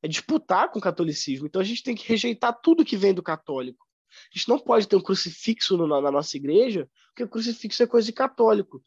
é 0.03 0.09
disputar 0.09 0.71
com 0.71 0.79
o 0.79 0.83
catolicismo. 0.83 1.47
Então 1.47 1.61
a 1.61 1.64
gente 1.64 1.83
tem 1.83 1.95
que 1.95 2.07
rejeitar 2.07 2.59
tudo 2.62 2.85
que 2.85 2.97
vem 2.97 3.14
do 3.14 3.23
católico. 3.23 3.87
A 4.35 4.38
gente 4.38 4.49
não 4.49 4.59
pode 4.59 4.87
ter 4.87 4.97
um 4.97 5.03
crucifixo 5.03 5.77
no, 5.77 5.87
na 5.87 6.11
nossa 6.11 6.37
igreja, 6.37 6.88
porque 7.09 7.25
o 7.25 7.29
crucifixo 7.29 7.83
é 7.83 7.87
coisa 7.87 8.07
de 8.07 8.12
católico. 8.12 8.83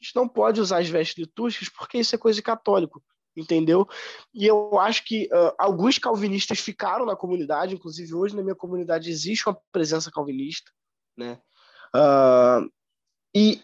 A 0.00 0.04
gente 0.04 0.16
não 0.16 0.28
pode 0.28 0.60
usar 0.60 0.78
as 0.78 0.88
vestes 0.88 1.18
litúrgicas 1.18 1.68
porque 1.68 1.98
isso 1.98 2.14
é 2.14 2.18
coisa 2.18 2.36
de 2.36 2.42
católico 2.42 3.02
entendeu? 3.36 3.88
E 4.34 4.46
eu 4.46 4.78
acho 4.78 5.04
que 5.04 5.26
uh, 5.26 5.54
alguns 5.58 5.98
calvinistas 5.98 6.58
ficaram 6.60 7.06
na 7.06 7.16
comunidade, 7.16 7.74
inclusive 7.74 8.14
hoje 8.14 8.36
na 8.36 8.42
minha 8.42 8.54
comunidade 8.54 9.10
existe 9.10 9.48
uma 9.48 9.58
presença 9.70 10.10
calvinista, 10.10 10.70
né? 11.16 11.40
Uh, 11.94 12.70
e 13.34 13.60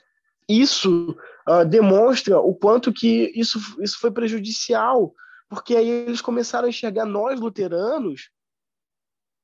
isso 0.48 1.16
uh, 1.48 1.64
demonstra 1.64 2.38
o 2.38 2.54
quanto 2.54 2.92
que 2.92 3.30
isso, 3.34 3.58
isso 3.82 3.98
foi 3.98 4.10
prejudicial, 4.10 5.12
porque 5.48 5.76
aí 5.76 5.88
eles 5.88 6.20
começaram 6.20 6.66
a 6.66 6.70
enxergar 6.70 7.04
nós 7.04 7.38
luteranos 7.38 8.30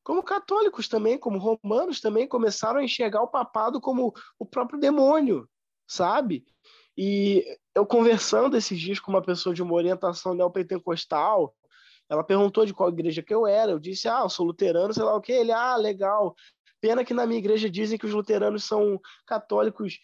como 0.04 0.22
católicos 0.22 0.86
também, 0.86 1.18
como 1.18 1.38
romanos 1.38 1.98
também, 1.98 2.28
começaram 2.28 2.78
a 2.78 2.84
enxergar 2.84 3.22
o 3.22 3.28
papado 3.28 3.80
como 3.80 4.12
o 4.38 4.44
próprio 4.44 4.78
demônio, 4.78 5.48
sabe? 5.86 6.44
E 6.96 7.44
eu 7.74 7.84
conversando 7.84 8.56
esses 8.56 8.78
dias 8.78 9.00
com 9.00 9.10
uma 9.10 9.22
pessoa 9.22 9.54
de 9.54 9.62
uma 9.62 9.74
orientação 9.74 10.34
neopentecostal, 10.34 11.54
ela 12.08 12.22
perguntou 12.22 12.64
de 12.64 12.74
qual 12.74 12.88
igreja 12.88 13.22
que 13.22 13.34
eu 13.34 13.46
era. 13.46 13.72
Eu 13.72 13.78
disse, 13.78 14.08
ah, 14.08 14.20
eu 14.22 14.28
sou 14.28 14.46
luterano, 14.46 14.94
sei 14.94 15.02
lá 15.02 15.14
o 15.16 15.20
quê. 15.20 15.32
Ele, 15.32 15.52
ah, 15.52 15.76
legal. 15.76 16.34
Pena 16.80 17.04
que 17.04 17.14
na 17.14 17.26
minha 17.26 17.38
igreja 17.38 17.68
dizem 17.68 17.98
que 17.98 18.06
os 18.06 18.12
luteranos 18.12 18.64
são 18.64 19.00
católicos 19.26 19.98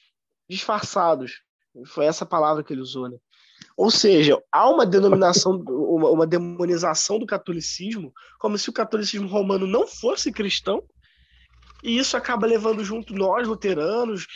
disfarçados. 0.48 1.42
Foi 1.86 2.06
essa 2.06 2.26
palavra 2.26 2.64
que 2.64 2.72
ele 2.72 2.80
usou, 2.80 3.08
né? 3.08 3.16
Ou 3.76 3.90
seja, 3.90 4.42
há 4.50 4.68
uma 4.68 4.84
denominação, 4.86 5.62
uma, 5.68 6.10
uma 6.10 6.26
demonização 6.26 7.18
do 7.18 7.26
catolicismo, 7.26 8.12
como 8.38 8.58
se 8.58 8.68
o 8.68 8.72
catolicismo 8.72 9.28
romano 9.28 9.66
não 9.66 9.86
fosse 9.86 10.32
cristão, 10.32 10.82
e 11.82 11.96
isso 11.96 12.16
acaba 12.16 12.46
levando 12.46 12.84
junto 12.84 13.14
nós, 13.14 13.46
luteranos, 13.46 14.26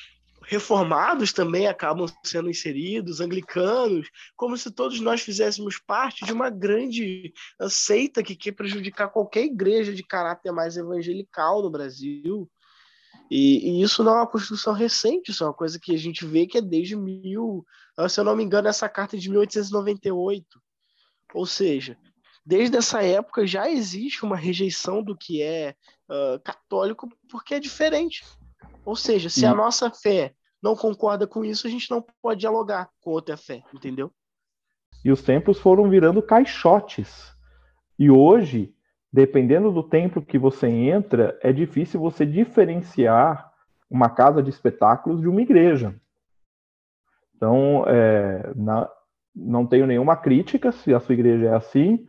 reformados 0.46 1.32
também 1.32 1.66
acabam 1.66 2.06
sendo 2.24 2.50
inseridos, 2.50 3.20
anglicanos, 3.20 4.08
como 4.36 4.56
se 4.56 4.70
todos 4.70 5.00
nós 5.00 5.20
fizéssemos 5.20 5.78
parte 5.78 6.24
de 6.24 6.32
uma 6.32 6.50
grande 6.50 7.32
seita 7.68 8.22
que 8.22 8.36
quer 8.36 8.52
prejudicar 8.52 9.08
qualquer 9.08 9.44
igreja 9.44 9.94
de 9.94 10.02
caráter 10.02 10.52
mais 10.52 10.76
evangelical 10.76 11.62
no 11.62 11.70
Brasil. 11.70 12.50
E, 13.30 13.80
e, 13.80 13.82
isso 13.82 14.04
não 14.04 14.12
é 14.12 14.16
uma 14.16 14.26
construção 14.26 14.72
recente, 14.72 15.30
isso 15.30 15.42
é 15.42 15.46
uma 15.46 15.54
coisa 15.54 15.78
que 15.80 15.94
a 15.94 15.98
gente 15.98 16.26
vê 16.26 16.46
que 16.46 16.58
é 16.58 16.62
desde 16.62 16.94
mil, 16.94 17.64
se 18.08 18.20
eu 18.20 18.24
não 18.24 18.36
me 18.36 18.44
engano, 18.44 18.68
essa 18.68 18.88
carta 18.88 19.16
é 19.16 19.18
de 19.18 19.30
1898. 19.30 20.60
Ou 21.32 21.46
seja, 21.46 21.96
desde 22.44 22.76
essa 22.76 23.02
época 23.02 23.46
já 23.46 23.68
existe 23.70 24.24
uma 24.24 24.36
rejeição 24.36 25.02
do 25.02 25.16
que 25.16 25.42
é 25.42 25.74
uh, 26.08 26.38
católico 26.44 27.08
porque 27.28 27.54
é 27.54 27.60
diferente. 27.60 28.22
Ou 28.84 28.96
seja, 28.96 29.30
se 29.30 29.46
a 29.46 29.54
nossa 29.54 29.90
fé 29.90 30.34
não 30.62 30.74
concorda 30.74 31.26
com 31.26 31.44
isso, 31.44 31.66
a 31.66 31.70
gente 31.70 31.90
não 31.90 32.04
pode 32.22 32.40
dialogar 32.40 32.88
com 33.00 33.10
outra 33.10 33.36
fé, 33.36 33.62
entendeu? 33.72 34.10
E 35.04 35.10
os 35.10 35.22
templos 35.22 35.58
foram 35.58 35.88
virando 35.88 36.22
caixotes. 36.22 37.34
E 37.98 38.10
hoje, 38.10 38.74
dependendo 39.12 39.70
do 39.70 39.82
templo 39.82 40.24
que 40.24 40.38
você 40.38 40.66
entra, 40.66 41.38
é 41.42 41.52
difícil 41.52 42.00
você 42.00 42.24
diferenciar 42.24 43.52
uma 43.90 44.08
casa 44.08 44.42
de 44.42 44.50
espetáculos 44.50 45.20
de 45.20 45.28
uma 45.28 45.42
igreja. 45.42 45.94
Então, 47.36 47.84
é, 47.86 48.52
na, 48.56 48.90
não 49.34 49.66
tenho 49.66 49.86
nenhuma 49.86 50.16
crítica 50.16 50.72
se 50.72 50.94
a 50.94 51.00
sua 51.00 51.12
igreja 51.12 51.46
é 51.46 51.54
assim, 51.54 52.06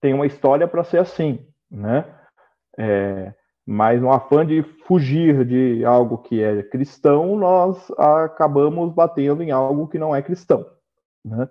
tem 0.00 0.12
uma 0.12 0.26
história 0.26 0.66
para 0.66 0.84
ser 0.84 0.98
assim, 0.98 1.46
né? 1.70 2.04
É, 2.76 3.32
mas 3.66 4.00
no 4.00 4.12
afã 4.12 4.44
de 4.44 4.62
fugir 4.86 5.44
de 5.44 5.84
algo 5.84 6.18
que 6.18 6.42
é 6.42 6.62
cristão, 6.62 7.36
nós 7.36 7.90
acabamos 7.92 8.92
batendo 8.92 9.42
em 9.42 9.50
algo 9.50 9.88
que 9.88 9.98
não 9.98 10.14
é 10.14 10.20
cristão. 10.20 10.66
Né? 11.24 11.48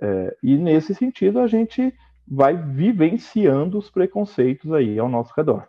É, 0.00 0.36
e 0.42 0.56
nesse 0.56 0.94
sentido, 0.94 1.40
a 1.40 1.46
gente 1.46 1.94
vai 2.26 2.54
vivenciando 2.54 3.78
os 3.78 3.90
preconceitos 3.90 4.72
aí 4.72 4.98
ao 4.98 5.08
nosso 5.08 5.32
redor. 5.34 5.66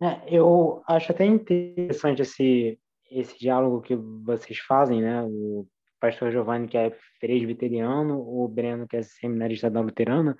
É, 0.00 0.20
eu 0.26 0.82
acho 0.88 1.12
até 1.12 1.24
interessante 1.26 2.22
esse, 2.22 2.78
esse 3.10 3.38
diálogo 3.38 3.82
que 3.82 3.94
vocês 3.94 4.58
fazem, 4.58 5.02
né? 5.02 5.22
O 5.22 5.66
pastor 6.00 6.32
Giovanni, 6.32 6.66
que 6.66 6.76
é 6.76 6.96
presbiteriano, 7.20 8.18
o 8.18 8.48
Breno, 8.48 8.88
que 8.88 8.96
é 8.96 9.02
seminarista 9.02 9.70
da 9.70 9.80
luterana, 9.80 10.36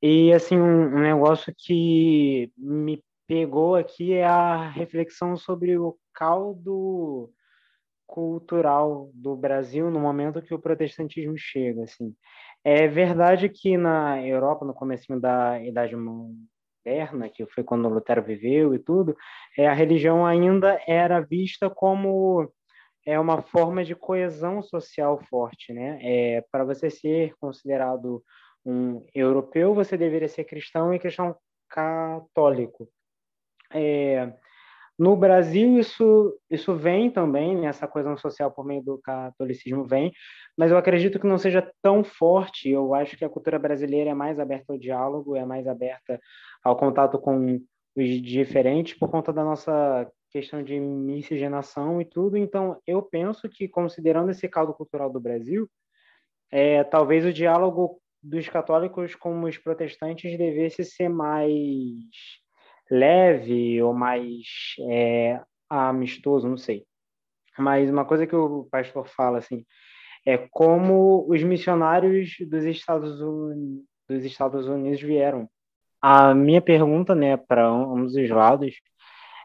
e 0.00 0.32
assim 0.32 0.56
um, 0.56 0.96
um 0.96 1.00
negócio 1.00 1.52
que 1.56 2.52
me 2.56 3.02
pegou 3.26 3.74
aqui 3.76 4.12
é 4.12 4.24
a 4.24 4.68
reflexão 4.68 5.36
sobre 5.36 5.78
o 5.78 5.96
caldo 6.14 7.30
cultural 8.06 9.10
do 9.12 9.36
Brasil 9.36 9.90
no 9.90 10.00
momento 10.00 10.40
que 10.40 10.54
o 10.54 10.58
protestantismo 10.58 11.36
chega, 11.36 11.82
assim. 11.84 12.14
É 12.64 12.86
verdade 12.88 13.48
que 13.48 13.76
na 13.76 14.22
Europa, 14.24 14.64
no 14.64 14.74
começo 14.74 15.18
da 15.20 15.60
Idade 15.62 15.96
Moderna, 15.96 17.28
que 17.28 17.46
foi 17.46 17.64
quando 17.64 17.88
Lutero 17.88 18.22
viveu 18.22 18.74
e 18.74 18.78
tudo, 18.78 19.16
é, 19.58 19.66
a 19.66 19.72
religião 19.72 20.24
ainda 20.24 20.80
era 20.86 21.20
vista 21.20 21.68
como 21.68 22.50
é 23.04 23.18
uma 23.20 23.40
forma 23.40 23.84
de 23.84 23.94
coesão 23.94 24.62
social 24.62 25.20
forte, 25.28 25.72
né? 25.72 25.98
É, 26.02 26.44
para 26.50 26.64
você 26.64 26.90
ser 26.90 27.34
considerado 27.40 28.22
um 28.64 29.04
europeu, 29.14 29.72
você 29.74 29.96
deveria 29.96 30.28
ser 30.28 30.44
cristão 30.44 30.92
e 30.92 30.98
cristão 30.98 31.36
católico. 31.68 32.88
É, 33.72 34.32
no 34.98 35.14
Brasil, 35.14 35.78
isso, 35.78 36.34
isso 36.50 36.74
vem 36.74 37.10
também, 37.10 37.54
né, 37.54 37.66
essa 37.66 37.86
coesão 37.86 38.16
social 38.16 38.50
por 38.50 38.64
meio 38.64 38.82
do 38.82 38.98
catolicismo 38.98 39.84
vem, 39.84 40.10
mas 40.56 40.70
eu 40.70 40.78
acredito 40.78 41.20
que 41.20 41.26
não 41.26 41.36
seja 41.36 41.70
tão 41.82 42.02
forte. 42.02 42.70
Eu 42.70 42.94
acho 42.94 43.16
que 43.16 43.24
a 43.24 43.28
cultura 43.28 43.58
brasileira 43.58 44.10
é 44.10 44.14
mais 44.14 44.40
aberta 44.40 44.72
ao 44.72 44.78
diálogo, 44.78 45.36
é 45.36 45.44
mais 45.44 45.66
aberta 45.66 46.18
ao 46.64 46.76
contato 46.76 47.18
com 47.18 47.60
os 47.94 48.22
diferentes 48.22 48.98
por 48.98 49.10
conta 49.10 49.32
da 49.32 49.44
nossa 49.44 50.10
questão 50.30 50.62
de 50.62 50.80
miscigenação 50.80 52.00
e 52.00 52.04
tudo. 52.06 52.38
Então, 52.38 52.80
eu 52.86 53.02
penso 53.02 53.48
que, 53.50 53.68
considerando 53.68 54.30
esse 54.30 54.48
caldo 54.48 54.72
cultural 54.72 55.10
do 55.10 55.20
Brasil, 55.20 55.68
é, 56.50 56.82
talvez 56.84 57.24
o 57.26 57.32
diálogo 57.32 58.00
dos 58.22 58.48
católicos 58.48 59.14
com 59.14 59.42
os 59.42 59.58
protestantes 59.58 60.38
devesse 60.38 60.84
ser 60.84 61.08
mais 61.08 61.52
leve 62.90 63.82
ou 63.82 63.92
mais 63.92 64.74
é, 64.88 65.40
amistoso, 65.68 66.48
não 66.48 66.56
sei. 66.56 66.84
Mas 67.58 67.90
uma 67.90 68.04
coisa 68.04 68.26
que 68.26 68.36
o 68.36 68.68
pastor 68.70 69.08
fala 69.08 69.38
assim 69.38 69.64
é 70.26 70.36
como 70.50 71.24
os 71.28 71.42
missionários 71.42 72.34
dos 72.40 72.64
Estados 72.64 73.20
Unidos, 73.20 73.84
dos 74.08 74.24
Estados 74.24 74.66
Unidos 74.66 75.00
vieram. 75.00 75.48
A 76.00 76.34
minha 76.34 76.60
pergunta, 76.60 77.14
né, 77.14 77.36
para 77.36 77.66
ambos 77.66 78.14
os 78.14 78.30
lados, 78.30 78.74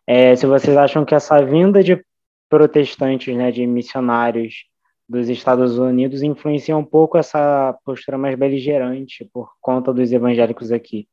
é 0.05 0.35
se 0.35 0.45
vocês 0.45 0.75
acham 0.75 1.05
que 1.05 1.15
essa 1.15 1.43
vinda 1.43 1.83
de 1.83 2.03
protestantes, 2.49 3.35
né, 3.35 3.51
de 3.51 3.65
missionários 3.65 4.65
dos 5.07 5.29
Estados 5.29 5.77
Unidos 5.77 6.21
influencia 6.21 6.75
um 6.75 6.85
pouco 6.85 7.17
essa 7.17 7.77
postura 7.85 8.17
mais 8.17 8.37
beligerante 8.37 9.29
por 9.33 9.51
conta 9.59 9.93
dos 9.93 10.11
evangélicos 10.11 10.71
aqui. 10.71 11.07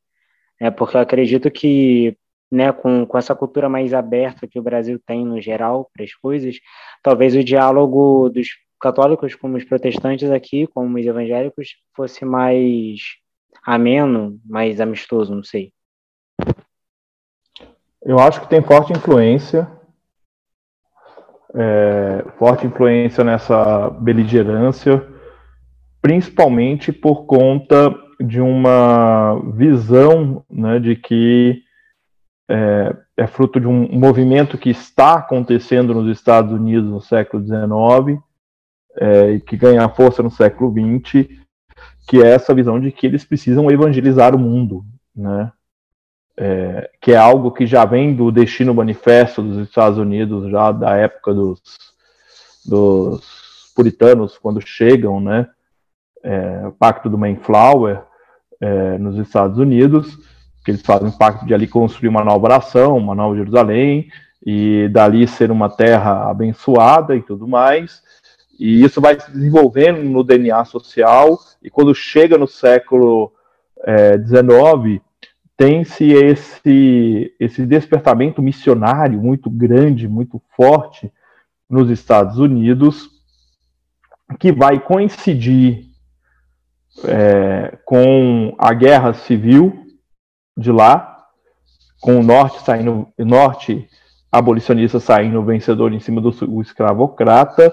É 0.60 0.70
porque 0.70 0.96
eu 0.96 1.00
acredito 1.00 1.50
que, 1.50 2.16
né, 2.50 2.72
com, 2.72 3.06
com 3.06 3.18
essa 3.18 3.34
cultura 3.34 3.68
mais 3.68 3.94
aberta 3.94 4.46
que 4.46 4.58
o 4.58 4.62
Brasil 4.62 5.00
tem 5.06 5.24
no 5.24 5.40
geral 5.40 5.88
para 5.92 6.04
as 6.04 6.14
coisas, 6.14 6.56
talvez 7.02 7.34
o 7.36 7.44
diálogo 7.44 8.28
dos 8.28 8.48
católicos 8.80 9.34
como 9.34 9.56
os 9.56 9.64
protestantes 9.64 10.30
aqui, 10.30 10.66
como 10.66 10.98
os 10.98 11.06
evangélicos, 11.06 11.76
fosse 11.94 12.24
mais 12.24 13.00
ameno, 13.64 14.40
mais 14.44 14.80
amistoso, 14.80 15.34
não 15.34 15.44
sei. 15.44 15.72
Eu 18.02 18.18
acho 18.18 18.40
que 18.40 18.48
tem 18.48 18.62
forte 18.62 18.92
influência, 18.92 19.70
é, 21.54 22.24
forte 22.38 22.66
influência 22.66 23.24
nessa 23.24 23.90
beligerância, 23.90 25.06
principalmente 26.00 26.92
por 26.92 27.26
conta 27.26 27.94
de 28.20 28.40
uma 28.40 29.40
visão 29.54 30.44
né, 30.50 30.78
de 30.78 30.96
que 30.96 31.62
é, 32.48 32.96
é, 33.16 33.26
fruto 33.26 33.61
de 33.61 33.66
um 33.66 33.88
movimento 33.92 34.57
que 34.57 34.70
está 34.70 35.14
acontecendo 35.14 35.94
nos 35.94 36.16
Estados 36.16 36.52
Unidos 36.52 36.90
no 36.90 37.00
século 37.00 37.44
XIX 37.44 38.20
é, 38.96 39.33
e 39.33 39.40
que 39.40 39.57
ganha 39.57 39.88
força 39.88 40.22
no 40.22 40.31
século 40.31 40.72
XX, 40.72 41.28
que 42.09 42.22
é 42.22 42.28
essa 42.28 42.54
visão 42.54 42.81
de 42.81 42.90
que 42.90 43.07
eles 43.07 43.24
precisam 43.24 43.70
evangelizar 43.70 44.35
o 44.35 44.38
mundo, 44.38 44.85
né? 45.14 45.52
É, 46.40 46.88
que 47.00 47.12
é 47.12 47.16
algo 47.16 47.50
que 47.50 47.66
já 47.66 47.85
vem 47.85 48.14
do 48.14 48.31
destino 48.31 48.72
manifesto 48.72 49.42
dos 49.42 49.68
Estados 49.68 49.98
Unidos, 49.98 50.48
já 50.48 50.70
da 50.70 50.96
época 50.96 51.35
dos, 51.35 51.61
dos 52.64 53.72
puritanos, 53.74 54.38
quando 54.38 54.61
chegam, 54.61 55.20
né? 55.20 55.48
É, 56.22 56.66
o 56.66 56.72
Pacto 56.72 57.11
do 57.11 57.18
Mayflower 57.18 58.07
é, 58.60 58.98
nos 58.98 59.16
Estados 59.16 59.58
Unidos, 59.58 60.18
que 60.64 60.70
eles 60.70 60.82
fazem 60.82 61.08
o 61.08 61.16
pacto 61.16 61.46
de 61.46 61.54
ali 61.54 61.66
construir 61.66 62.08
uma 62.08 62.24
nova 62.24 62.48
nação, 62.48 62.96
uma 62.96 63.14
nova 63.14 63.36
Jerusalém, 63.36 64.10
e 64.44 64.88
dali 64.88 65.26
ser 65.26 65.50
uma 65.50 65.68
terra 65.68 66.30
abençoada 66.30 67.16
e 67.16 67.22
tudo 67.22 67.46
mais. 67.46 68.02
E 68.58 68.82
isso 68.84 69.00
vai 69.00 69.18
se 69.18 69.30
desenvolvendo 69.30 70.02
no 70.02 70.24
DNA 70.24 70.64
social, 70.64 71.38
e 71.62 71.70
quando 71.70 71.94
chega 71.94 72.36
no 72.36 72.46
século 72.46 73.32
XIX, 74.26 74.96
é, 74.96 75.08
tem-se 75.56 76.12
esse, 76.12 77.34
esse 77.38 77.66
despertamento 77.66 78.40
missionário 78.40 79.20
muito 79.20 79.50
grande, 79.50 80.06
muito 80.06 80.40
forte 80.56 81.12
nos 81.68 81.90
Estados 81.90 82.38
Unidos, 82.38 83.10
que 84.38 84.52
vai 84.52 84.78
coincidir 84.78 85.88
é, 87.04 87.78
com 87.84 88.54
a 88.58 88.72
guerra 88.72 89.12
civil 89.12 89.84
de 90.56 90.72
lá, 90.72 91.26
com 92.00 92.18
o 92.18 92.22
norte 92.22 92.61
saindo, 92.62 93.06
norte 93.18 93.88
abolicionista 94.30 95.00
saindo 95.00 95.42
vencedor 95.42 95.92
em 95.92 96.00
cima 96.00 96.20
do 96.20 96.61
escravocrata, 96.61 97.72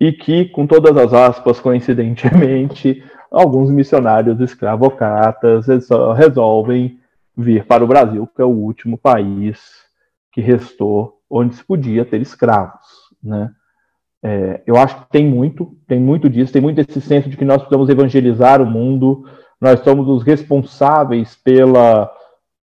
e 0.00 0.12
que, 0.12 0.44
com 0.46 0.66
todas 0.66 0.96
as 0.96 1.12
aspas, 1.12 1.58
coincidentemente, 1.58 3.04
alguns 3.30 3.70
missionários 3.70 4.40
escravocratas 4.40 5.66
resolvem 6.16 6.98
vir 7.36 7.64
para 7.66 7.84
o 7.84 7.86
Brasil, 7.86 8.26
que 8.34 8.40
é 8.40 8.44
o 8.44 8.48
último 8.48 8.96
país 8.96 9.60
que 10.32 10.40
restou 10.40 11.20
onde 11.28 11.56
se 11.56 11.64
podia 11.64 12.04
ter 12.04 12.20
escravos, 12.20 12.86
né? 13.22 13.50
É, 14.22 14.62
eu 14.66 14.76
acho 14.76 15.00
que 15.00 15.10
tem 15.10 15.26
muito, 15.26 15.76
tem 15.86 16.00
muito 16.00 16.28
disso, 16.28 16.52
tem 16.52 16.62
muito 16.62 16.80
esse 16.80 17.00
senso 17.00 17.28
de 17.28 17.36
que 17.36 17.44
nós 17.44 17.58
precisamos 17.58 17.88
evangelizar 17.88 18.60
o 18.60 18.66
mundo, 18.66 19.24
nós 19.60 19.80
somos 19.80 20.08
os 20.08 20.22
responsáveis 20.22 21.36
pela, 21.36 22.10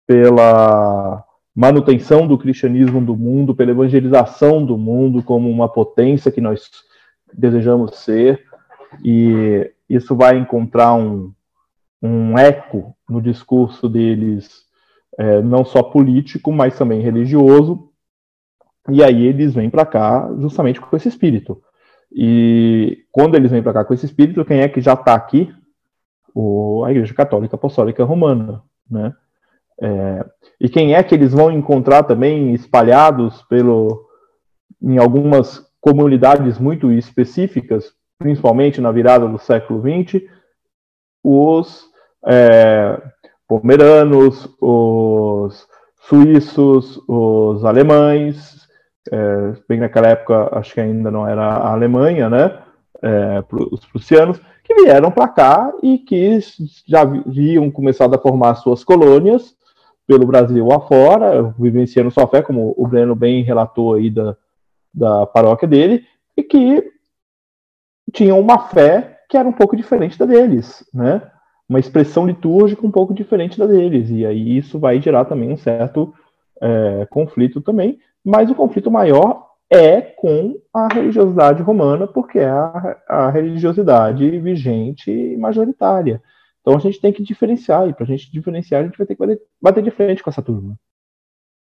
pela 0.08 1.24
manutenção 1.56 2.26
do 2.26 2.38
cristianismo 2.38 3.02
do 3.02 3.16
mundo, 3.16 3.56
pela 3.56 3.72
evangelização 3.72 4.66
do 4.66 4.78
mundo 4.78 5.22
como 5.22 5.50
uma 5.50 5.68
potência 5.68 6.32
que 6.32 6.42
nós 6.42 6.70
desejamos 7.34 7.98
ser, 7.98 8.44
e 9.04 9.70
isso 9.90 10.16
vai 10.16 10.38
encontrar 10.38 10.94
um, 10.94 11.34
um 12.02 12.38
eco 12.38 12.96
no 13.10 13.22
discurso 13.22 13.90
deles, 13.90 14.66
é, 15.18 15.42
não 15.42 15.66
só 15.66 15.84
político, 15.84 16.52
mas 16.52 16.78
também 16.78 17.02
religioso, 17.02 17.91
e 18.90 19.04
aí 19.04 19.26
eles 19.26 19.54
vêm 19.54 19.70
para 19.70 19.86
cá 19.86 20.30
justamente 20.40 20.80
com 20.82 20.96
esse 20.96 21.08
espírito. 21.08 21.62
E 22.12 23.06
quando 23.12 23.36
eles 23.36 23.52
vêm 23.52 23.64
para 23.64 23.74
cá 23.74 23.86
com 23.86 23.94
esse 23.94 24.06
espírito, 24.06 24.44
quem 24.44 24.62
é 24.62 24.68
que 24.68 24.82
já 24.82 24.94
está 24.94 25.14
aqui? 25.14 25.54
O, 26.34 26.84
a 26.86 26.92
Igreja 26.92 27.14
Católica 27.14 27.56
Apostólica 27.56 28.04
Romana, 28.04 28.64
né? 28.90 29.14
É, 29.82 30.26
e 30.60 30.70
quem 30.70 30.94
é 30.94 31.02
que 31.02 31.16
eles 31.16 31.32
vão 31.32 31.52
encontrar 31.52 32.04
também 32.04 32.54
espalhados 32.54 33.42
pelo, 33.44 34.06
em 34.82 34.98
algumas 34.98 35.66
comunidades 35.80 36.60
muito 36.60 36.92
específicas, 36.92 37.92
principalmente 38.20 38.80
na 38.80 38.92
virada 38.92 39.28
do 39.28 39.40
século 39.40 39.82
XX, 39.82 40.24
os 41.24 41.86
é, 42.28 43.02
pomeranos, 43.48 44.48
os 44.62 45.68
suíços, 46.02 47.02
os 47.08 47.66
alemães, 47.66 48.61
é, 49.10 49.54
bem 49.68 49.80
naquela 49.80 50.08
época 50.10 50.50
acho 50.58 50.74
que 50.74 50.82
ainda 50.82 51.10
não 51.10 51.28
era 51.28 51.44
a 51.44 51.72
Alemanha, 51.72 52.30
né? 52.30 52.60
É, 53.02 53.44
os 53.72 53.84
prussianos, 53.86 54.40
que 54.64 54.76
vieram 54.76 55.10
para 55.10 55.28
cá 55.28 55.74
e 55.82 55.98
que 55.98 56.40
já 56.88 57.02
haviam 57.02 57.72
começado 57.72 58.14
a 58.14 58.20
formar 58.20 58.56
suas 58.56 58.84
colônias 58.84 59.56
pelo 60.06 60.28
Brasil 60.28 60.72
afora, 60.72 61.42
vivenciando 61.58 62.12
sua 62.12 62.28
fé, 62.28 62.42
como 62.42 62.74
o 62.78 62.88
Breno 62.88 63.16
bem 63.16 63.44
relatou 63.44 63.94
aí 63.94 64.10
da, 64.10 64.36
da 64.94 65.26
paróquia 65.26 65.68
dele, 65.68 66.06
e 66.36 66.44
que 66.44 66.92
tinham 68.14 68.40
uma 68.40 68.60
fé 68.68 69.20
que 69.30 69.38
era 69.38 69.48
um 69.48 69.54
pouco 69.54 69.76
diferente 69.76 70.20
da 70.20 70.26
deles, 70.26 70.86
né? 70.94 71.22
Uma 71.68 71.80
expressão 71.80 72.28
litúrgica 72.28 72.86
um 72.86 72.92
pouco 72.92 73.14
diferente 73.14 73.58
da 73.58 73.66
deles, 73.66 74.10
e 74.10 74.26
aí 74.26 74.58
isso 74.58 74.78
vai 74.78 75.02
gerar 75.02 75.26
também 75.26 75.50
um 75.50 75.58
certo 75.58 76.14
é, 76.62 77.08
conflito 77.10 77.62
também, 77.62 77.98
mas 78.24 78.50
o 78.50 78.56
conflito 78.56 78.92
maior 78.92 79.50
é 79.70 80.02
com 80.02 80.62
a 80.74 80.94
religiosidade 80.94 81.62
romana, 81.62 82.06
porque 82.06 82.40
é 82.40 82.50
a, 82.50 83.02
a 83.08 83.30
religiosidade 83.30 84.30
vigente 84.40 85.10
e 85.10 85.38
majoritária. 85.38 86.22
Então 86.60 86.76
a 86.76 86.80
gente 86.80 87.00
tem 87.00 87.14
que 87.14 87.24
diferenciar, 87.24 87.88
e 87.88 87.94
para 87.94 88.04
a 88.04 88.08
gente 88.08 88.32
diferenciar, 88.32 88.82
a 88.82 88.86
gente 88.86 88.98
vai 88.98 89.08
ter 89.08 89.16
que 89.16 89.20
bater, 89.20 89.42
bater 89.62 89.84
de 89.84 89.92
frente 89.92 90.22
com 90.22 90.30
essa 90.30 90.42
turma. 90.42 90.78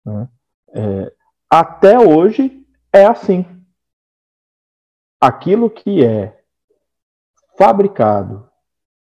Né? 0.06 0.28
É, 0.74 1.14
até 1.50 2.00
hoje, 2.00 2.66
é 2.94 3.06
assim. 3.06 3.46
Aquilo 5.20 5.70
que 5.70 6.04
é 6.04 6.40
fabricado 7.58 8.48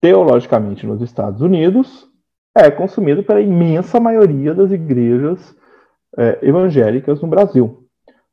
teologicamente 0.00 0.86
nos 0.86 1.02
Estados 1.02 1.42
Unidos 1.42 2.08
é 2.56 2.70
consumido 2.70 3.22
pela 3.22 3.40
imensa 3.40 4.00
maioria 4.00 4.54
das 4.54 4.70
igrejas 4.70 5.56
é, 6.16 6.38
evangélicas 6.42 7.20
no 7.20 7.28
Brasil. 7.28 7.84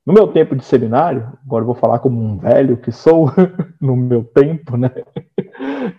No 0.06 0.14
meu 0.14 0.28
tempo 0.28 0.56
de 0.56 0.64
seminário, 0.64 1.34
agora 1.44 1.64
eu 1.64 1.66
vou 1.66 1.76
falar 1.76 2.00
como 2.00 2.22
um 2.22 2.38
velho 2.38 2.78
que 2.78 2.92
sou, 2.92 3.32
no 3.82 3.96
meu 3.96 4.24
tempo, 4.24 4.78
né? 4.78 4.92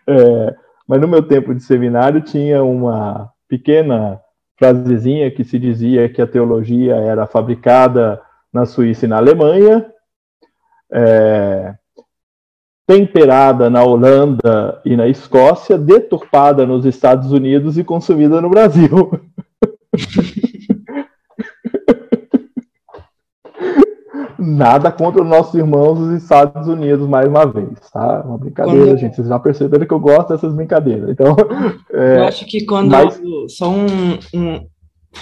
É, 0.08 0.54
mas 0.86 1.00
no 1.00 1.06
meu 1.06 1.22
tempo 1.22 1.54
de 1.54 1.62
seminário 1.62 2.20
tinha 2.20 2.62
uma 2.62 3.30
pequena 3.48 4.20
frasezinha 4.56 5.30
que 5.30 5.44
se 5.44 5.58
dizia 5.58 6.08
que 6.08 6.20
a 6.20 6.26
teologia 6.26 6.96
era 6.96 7.26
fabricada 7.26 8.20
na 8.52 8.66
Suíça 8.66 9.04
e 9.04 9.08
na 9.08 9.16
Alemanha, 9.16 9.86
é, 10.92 11.74
temperada 12.86 13.68
na 13.68 13.82
Holanda 13.82 14.80
e 14.84 14.96
na 14.96 15.08
Escócia, 15.08 15.76
deturpada 15.76 16.64
nos 16.64 16.84
Estados 16.84 17.32
Unidos 17.32 17.76
e 17.76 17.84
consumida 17.84 18.40
no 18.40 18.48
Brasil. 18.48 19.10
Nada 24.38 24.92
contra 24.92 25.22
os 25.22 25.28
nossos 25.28 25.54
irmãos 25.54 25.98
dos 25.98 26.22
Estados 26.22 26.68
Unidos, 26.68 27.08
mais 27.08 27.26
uma 27.28 27.46
vez, 27.46 27.78
tá? 27.92 28.22
Uma 28.22 28.38
brincadeira, 28.38 28.86
quando... 28.86 28.98
gente. 28.98 29.16
Vocês 29.16 29.28
já 29.28 29.38
perceberam 29.38 29.86
que 29.86 29.92
eu 29.92 30.00
gosto 30.00 30.28
dessas 30.28 30.54
brincadeiras. 30.54 31.08
Então, 31.10 31.34
é... 31.92 32.18
Eu 32.18 32.24
acho 32.24 32.44
que 32.46 32.64
quando. 32.64 32.90
Mas... 32.90 33.20
Só 33.48 33.70
um, 33.70 33.86
um, 34.34 34.66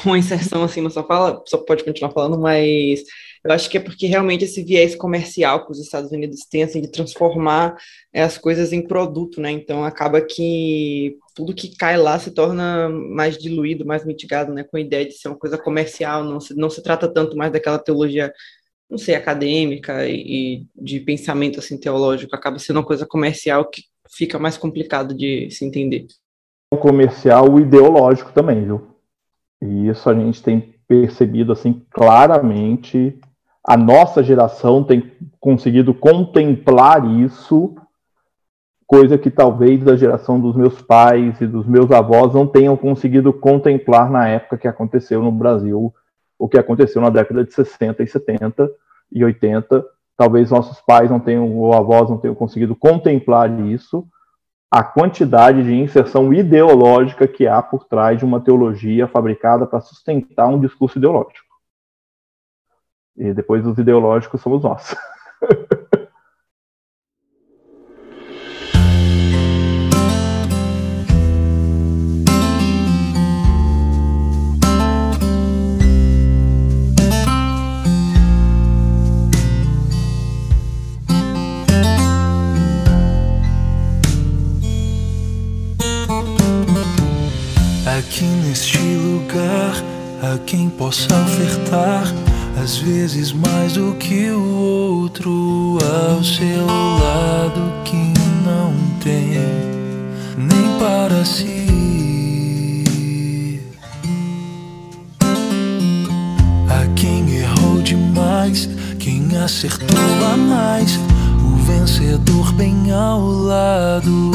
uma 0.04 0.18
inserção 0.18 0.64
assim 0.64 0.80
na 0.80 0.90
sua 0.90 1.04
fala, 1.04 1.42
só 1.46 1.58
pode 1.58 1.84
continuar 1.84 2.10
falando, 2.10 2.38
mas 2.38 3.04
eu 3.44 3.52
acho 3.52 3.68
que 3.68 3.76
é 3.76 3.80
porque 3.80 4.06
realmente 4.06 4.44
esse 4.44 4.62
viés 4.62 4.96
comercial 4.96 5.66
que 5.66 5.72
os 5.72 5.78
Estados 5.78 6.10
Unidos 6.10 6.40
têm, 6.50 6.62
assim, 6.62 6.80
de 6.80 6.90
transformar 6.90 7.76
é, 8.12 8.22
as 8.22 8.38
coisas 8.38 8.72
em 8.72 8.80
produto, 8.80 9.40
né? 9.40 9.50
Então 9.50 9.84
acaba 9.84 10.20
que 10.20 11.16
tudo 11.34 11.54
que 11.54 11.76
cai 11.76 11.96
lá 11.98 12.18
se 12.18 12.30
torna 12.30 12.88
mais 12.88 13.36
diluído, 13.36 13.84
mais 13.84 14.04
mitigado, 14.04 14.52
né? 14.52 14.64
Com 14.64 14.78
a 14.78 14.80
ideia 14.80 15.04
de 15.04 15.12
ser 15.12 15.28
uma 15.28 15.36
coisa 15.36 15.58
comercial, 15.58 16.24
não 16.24 16.40
se, 16.40 16.54
não 16.56 16.70
se 16.70 16.82
trata 16.82 17.06
tanto 17.06 17.36
mais 17.36 17.52
daquela 17.52 17.78
teologia, 17.78 18.32
não 18.94 18.98
sei, 18.98 19.16
acadêmica 19.16 20.06
e, 20.06 20.14
e 20.14 20.66
de 20.76 21.00
pensamento 21.00 21.58
assim 21.58 21.76
teológico, 21.76 22.34
acaba 22.34 22.60
sendo 22.60 22.76
uma 22.76 22.86
coisa 22.86 23.04
comercial 23.04 23.64
que 23.64 23.82
fica 24.08 24.38
mais 24.38 24.56
complicado 24.56 25.12
de 25.14 25.50
se 25.50 25.64
entender. 25.64 26.06
Comercial 26.80 27.58
ideológico 27.58 28.32
também, 28.32 28.64
viu? 28.64 28.86
E 29.60 29.88
isso 29.88 30.08
a 30.08 30.14
gente 30.14 30.42
tem 30.42 30.74
percebido 30.86 31.52
assim 31.52 31.82
claramente. 31.90 33.18
A 33.66 33.76
nossa 33.76 34.22
geração 34.22 34.84
tem 34.84 35.12
conseguido 35.40 35.92
contemplar 35.92 37.04
isso, 37.20 37.74
coisa 38.86 39.18
que 39.18 39.30
talvez 39.30 39.82
da 39.82 39.96
geração 39.96 40.40
dos 40.40 40.54
meus 40.54 40.80
pais 40.82 41.40
e 41.40 41.46
dos 41.46 41.66
meus 41.66 41.90
avós 41.90 42.32
não 42.32 42.46
tenham 42.46 42.76
conseguido 42.76 43.32
contemplar 43.32 44.08
na 44.08 44.28
época 44.28 44.58
que 44.58 44.68
aconteceu 44.68 45.20
no 45.20 45.32
Brasil, 45.32 45.92
o 46.38 46.48
que 46.48 46.58
aconteceu 46.58 47.02
na 47.02 47.10
década 47.10 47.42
de 47.42 47.52
60 47.52 48.02
e 48.02 48.06
70 48.06 48.70
e 49.14 49.24
80. 49.24 49.84
Talvez 50.16 50.50
nossos 50.50 50.80
pais 50.80 51.10
não 51.10 51.20
tenham, 51.20 51.56
ou 51.56 51.72
avós 51.72 52.10
não 52.10 52.18
tenham 52.18 52.34
conseguido 52.34 52.74
contemplar 52.74 53.48
isso, 53.60 54.06
a 54.70 54.82
quantidade 54.82 55.62
de 55.62 55.72
inserção 55.72 56.34
ideológica 56.34 57.28
que 57.28 57.46
há 57.46 57.62
por 57.62 57.84
trás 57.84 58.18
de 58.18 58.24
uma 58.24 58.40
teologia 58.40 59.06
fabricada 59.06 59.66
para 59.66 59.80
sustentar 59.80 60.48
um 60.48 60.60
discurso 60.60 60.98
ideológico. 60.98 61.54
E 63.16 63.32
depois 63.32 63.64
os 63.64 63.78
ideológicos 63.78 64.40
somos 64.40 64.64
nós. 64.64 64.96
a 90.32 90.38
quem 90.38 90.70
possa 90.70 91.14
ofertar 91.22 92.04
às 92.62 92.76
vezes 92.78 93.32
mais 93.32 93.74
do 93.74 93.94
que 93.96 94.30
o 94.30 95.00
outro 95.00 95.78
ao 95.82 96.24
seu 96.24 96.66
lado 96.66 97.60
que 97.84 97.96
não 98.44 98.72
tem 99.02 99.34
nem 100.38 100.78
para 100.78 101.24
si. 101.24 101.64
A 106.70 106.86
quem 106.94 107.28
errou 107.36 107.82
demais, 107.82 108.68
quem 108.98 109.36
acertou 109.36 109.98
a 110.32 110.36
mais, 110.36 110.98
o 111.42 111.56
vencedor 111.64 112.52
bem 112.54 112.90
ao 112.92 113.20
lado 113.20 114.30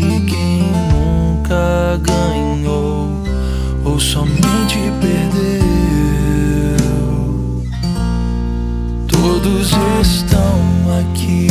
de 0.00 0.20
quem 0.26 0.62
nunca 0.92 2.00
ganhou 2.02 3.23
ou 3.84 4.00
somente 4.00 4.78
perdeu. 5.00 5.64
todos 9.44 9.70
estão 10.00 10.56
aqui. 11.00 11.48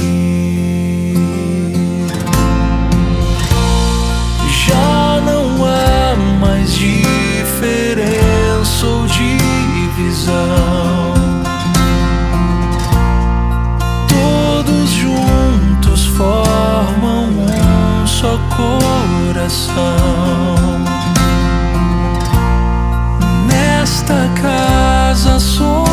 Já 4.65 5.21
não 5.25 5.65
há 5.65 6.15
mais 6.39 6.73
diferença 6.73 8.85
ou 8.85 9.05
divisão. 9.07 10.33
Todos 14.07 14.89
juntos 14.89 16.05
formam 16.17 17.29
um 17.29 18.07
só 18.07 18.39
coração. 18.55 20.62
Nesta 24.03 24.27
casa 24.41 25.39
somos 25.39 25.92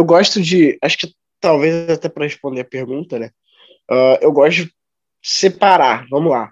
eu 0.00 0.04
gosto 0.04 0.40
de. 0.40 0.78
Acho 0.82 0.98
que 0.98 1.14
talvez 1.38 1.90
até 1.90 2.08
para 2.08 2.24
responder 2.24 2.62
a 2.62 2.64
pergunta, 2.64 3.18
né? 3.18 3.30
Uh, 3.90 4.18
eu 4.20 4.32
gosto 4.32 4.64
de 4.64 4.72
separar. 5.22 6.06
Vamos 6.08 6.32
lá. 6.32 6.50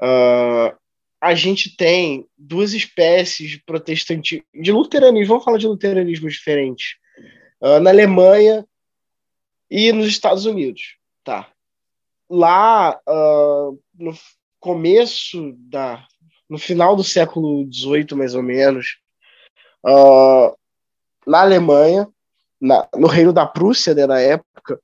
Uh, 0.00 0.76
a 1.20 1.34
gente 1.34 1.76
tem 1.76 2.26
duas 2.36 2.74
espécies 2.74 3.50
de 3.50 3.62
protestantismo, 3.64 4.44
de 4.54 4.72
luteranismo, 4.72 5.28
vamos 5.28 5.44
falar 5.44 5.58
de 5.58 5.66
luteranismo 5.66 6.28
diferentes. 6.28 6.96
Uh, 7.60 7.80
na 7.80 7.90
Alemanha, 7.90 8.66
e 9.70 9.92
nos 9.92 10.06
Estados 10.06 10.46
Unidos. 10.46 10.96
Tá. 11.24 11.50
Lá, 12.30 12.98
uh, 13.08 13.78
no 13.94 14.14
começo 14.60 15.52
da. 15.58 16.06
no 16.48 16.58
final 16.58 16.94
do 16.94 17.04
século 17.04 17.68
XVIII, 17.72 18.14
mais 18.16 18.34
ou 18.34 18.42
menos, 18.42 18.98
uh, 19.84 20.56
na 21.26 21.40
Alemanha, 21.40 22.08
na, 22.64 22.88
no 22.96 23.06
reino 23.06 23.32
da 23.32 23.44
Prússia, 23.44 23.94
né, 23.94 24.06
na 24.06 24.18
época, 24.18 24.80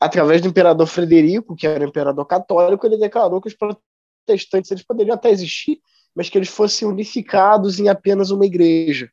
através 0.00 0.40
do 0.40 0.48
imperador 0.48 0.86
Frederico, 0.86 1.54
que 1.54 1.66
era 1.66 1.84
imperador 1.84 2.24
católico, 2.24 2.86
ele 2.86 2.96
declarou 2.96 3.40
que 3.40 3.48
os 3.48 3.54
protestantes 3.54 4.70
eles 4.70 4.82
poderiam 4.82 5.14
até 5.14 5.30
existir, 5.30 5.78
mas 6.14 6.30
que 6.30 6.38
eles 6.38 6.48
fossem 6.48 6.88
unificados 6.88 7.78
em 7.78 7.88
apenas 7.88 8.30
uma 8.30 8.46
igreja. 8.46 9.10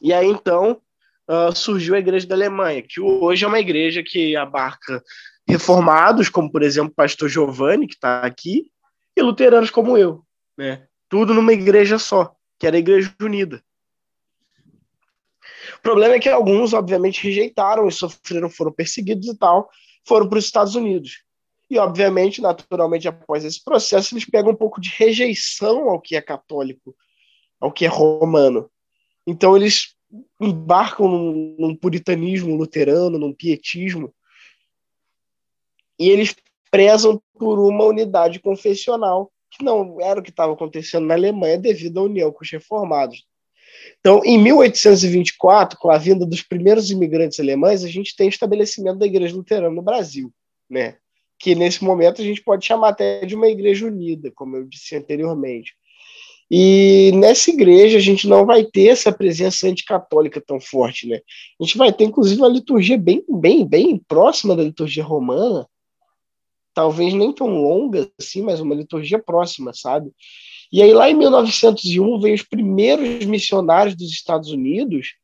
E 0.00 0.12
aí 0.12 0.26
então 0.26 0.80
uh, 1.28 1.54
surgiu 1.54 1.94
a 1.94 1.98
Igreja 1.98 2.26
da 2.26 2.34
Alemanha, 2.34 2.82
que 2.82 3.00
hoje 3.00 3.44
é 3.44 3.48
uma 3.48 3.60
igreja 3.60 4.02
que 4.02 4.34
abarca 4.34 5.02
reformados, 5.46 6.30
como 6.30 6.50
por 6.50 6.62
exemplo 6.62 6.90
o 6.90 6.94
pastor 6.94 7.28
Giovanni, 7.28 7.86
que 7.86 7.94
está 7.94 8.22
aqui, 8.22 8.70
e 9.14 9.22
luteranos 9.22 9.70
como 9.70 9.98
eu. 9.98 10.24
Né? 10.56 10.86
Tudo 11.10 11.34
numa 11.34 11.52
igreja 11.52 11.98
só, 11.98 12.34
que 12.58 12.66
era 12.66 12.76
a 12.76 12.78
Igreja 12.78 13.14
Unida. 13.20 13.62
O 15.82 15.90
problema 15.90 16.14
é 16.14 16.20
que 16.20 16.28
alguns, 16.28 16.72
obviamente, 16.72 17.24
rejeitaram 17.24 17.88
e 17.88 17.92
sofreram, 17.92 18.48
foram 18.48 18.70
perseguidos 18.70 19.26
e 19.26 19.36
tal, 19.36 19.68
foram 20.06 20.28
para 20.28 20.38
os 20.38 20.44
Estados 20.44 20.76
Unidos. 20.76 21.24
E, 21.68 21.76
obviamente, 21.76 22.40
naturalmente, 22.40 23.08
após 23.08 23.44
esse 23.44 23.62
processo, 23.64 24.14
eles 24.14 24.24
pegam 24.24 24.52
um 24.52 24.56
pouco 24.56 24.80
de 24.80 24.90
rejeição 24.90 25.90
ao 25.90 26.00
que 26.00 26.14
é 26.14 26.22
católico, 26.22 26.94
ao 27.60 27.72
que 27.72 27.84
é 27.84 27.88
romano. 27.88 28.70
Então, 29.26 29.56
eles 29.56 29.96
embarcam 30.40 31.08
num, 31.08 31.56
num 31.58 31.74
puritanismo 31.74 32.54
luterano, 32.54 33.18
num 33.18 33.34
pietismo, 33.34 34.14
e 35.98 36.08
eles 36.08 36.36
prezam 36.70 37.20
por 37.36 37.58
uma 37.58 37.84
unidade 37.86 38.38
confessional, 38.38 39.32
que 39.50 39.64
não 39.64 40.00
era 40.00 40.20
o 40.20 40.22
que 40.22 40.30
estava 40.30 40.52
acontecendo 40.52 41.06
na 41.06 41.14
Alemanha 41.14 41.58
devido 41.58 41.98
à 41.98 42.02
união 42.04 42.30
com 42.30 42.44
os 42.44 42.50
reformados. 42.50 43.26
Então, 44.00 44.20
em 44.24 44.38
1824, 44.38 45.78
com 45.78 45.90
a 45.90 45.98
vinda 45.98 46.26
dos 46.26 46.42
primeiros 46.42 46.90
imigrantes 46.90 47.38
alemães, 47.38 47.84
a 47.84 47.88
gente 47.88 48.16
tem 48.16 48.26
o 48.26 48.30
estabelecimento 48.30 48.98
da 48.98 49.06
Igreja 49.06 49.34
Luterana 49.34 49.74
no 49.74 49.82
Brasil, 49.82 50.32
né? 50.68 50.96
que 51.42 51.56
nesse 51.56 51.82
momento 51.82 52.22
a 52.22 52.24
gente 52.24 52.40
pode 52.40 52.64
chamar 52.64 52.90
até 52.90 53.26
de 53.26 53.34
uma 53.34 53.48
igreja 53.48 53.84
unida, 53.84 54.30
como 54.32 54.56
eu 54.56 54.64
disse 54.64 54.94
anteriormente. 54.94 55.72
E 56.48 57.10
nessa 57.16 57.50
igreja 57.50 57.98
a 57.98 58.00
gente 58.00 58.28
não 58.28 58.46
vai 58.46 58.64
ter 58.64 58.88
essa 58.88 59.10
presença 59.10 59.66
anticatólica 59.66 60.40
tão 60.40 60.60
forte, 60.60 61.08
né? 61.08 61.20
A 61.60 61.64
gente 61.64 61.76
vai 61.76 61.92
ter, 61.92 62.04
inclusive, 62.04 62.40
uma 62.40 62.48
liturgia 62.48 62.96
bem, 62.96 63.24
bem, 63.28 63.66
bem 63.66 63.98
próxima 64.06 64.54
da 64.54 64.62
liturgia 64.62 65.02
romana, 65.02 65.66
talvez 66.72 67.12
nem 67.12 67.32
tão 67.32 67.48
longa 67.48 68.08
assim, 68.20 68.42
mas 68.42 68.60
uma 68.60 68.76
liturgia 68.76 69.18
próxima, 69.18 69.72
sabe? 69.74 70.12
E 70.72 70.80
aí, 70.82 70.94
lá 70.94 71.10
em 71.10 71.14
1901, 71.14 72.18
veio 72.18 72.34
os 72.34 72.42
primeiros 72.42 73.26
missionários 73.26 73.94
dos 73.94 74.10
Estados 74.10 74.50
Unidos, 74.50 75.14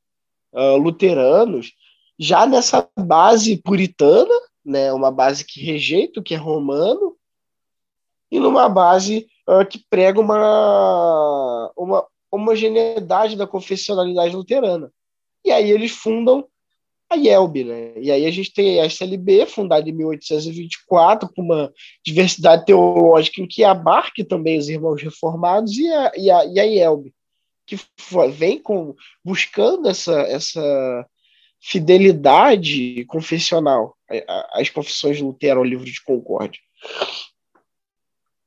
uh, 0.53 0.77
luteranos, 0.77 1.73
já 2.19 2.47
nessa 2.47 2.87
base 2.99 3.57
puritana, 3.57 4.35
né, 4.63 4.93
uma 4.93 5.11
base 5.11 5.47
que 5.47 5.65
rejeita 5.65 6.21
o 6.21 6.23
que 6.23 6.35
é 6.35 6.37
romano, 6.37 7.17
e 8.31 8.39
numa 8.39 8.69
base 8.69 9.27
uh, 9.49 9.65
que 9.67 9.83
prega 9.89 10.21
uma, 10.21 11.73
uma 11.75 12.07
homogeneidade 12.31 13.35
da 13.35 13.47
confessionalidade 13.47 14.37
luterana. 14.37 14.93
E 15.43 15.51
aí 15.51 15.71
eles 15.71 15.93
fundam 15.93 16.47
a 17.11 17.17
IELB, 17.17 17.65
né? 17.65 17.93
E 17.97 18.13
aí 18.13 18.27
a 18.27 18.31
gente 18.31 18.53
tem 18.53 18.81
a 18.81 18.87
SLB, 18.87 19.47
fundada 19.47 19.89
em 19.89 19.93
1824, 19.93 21.29
com 21.35 21.43
uma 21.43 21.73
diversidade 22.05 22.67
teológica 22.67 23.41
em 23.41 23.47
que 23.47 23.65
abarque 23.65 24.23
também 24.23 24.59
os 24.59 24.69
irmãos 24.69 25.03
reformados, 25.03 25.77
e 25.77 25.89
a, 25.93 26.13
e 26.17 26.31
a, 26.31 26.45
e 26.45 26.61
a 26.61 26.65
IELB, 26.65 27.13
que 27.67 27.77
vem 28.31 28.59
com, 28.59 28.95
buscando 29.25 29.89
essa, 29.89 30.21
essa 30.23 31.07
fidelidade 31.61 33.05
confessional 33.07 33.97
às 34.53 34.69
confissões 34.71 35.17
de 35.17 35.23
Lutero 35.23 35.61
ao 35.61 35.65
livro 35.65 35.85
de 35.85 36.03
Concórdia. 36.03 36.61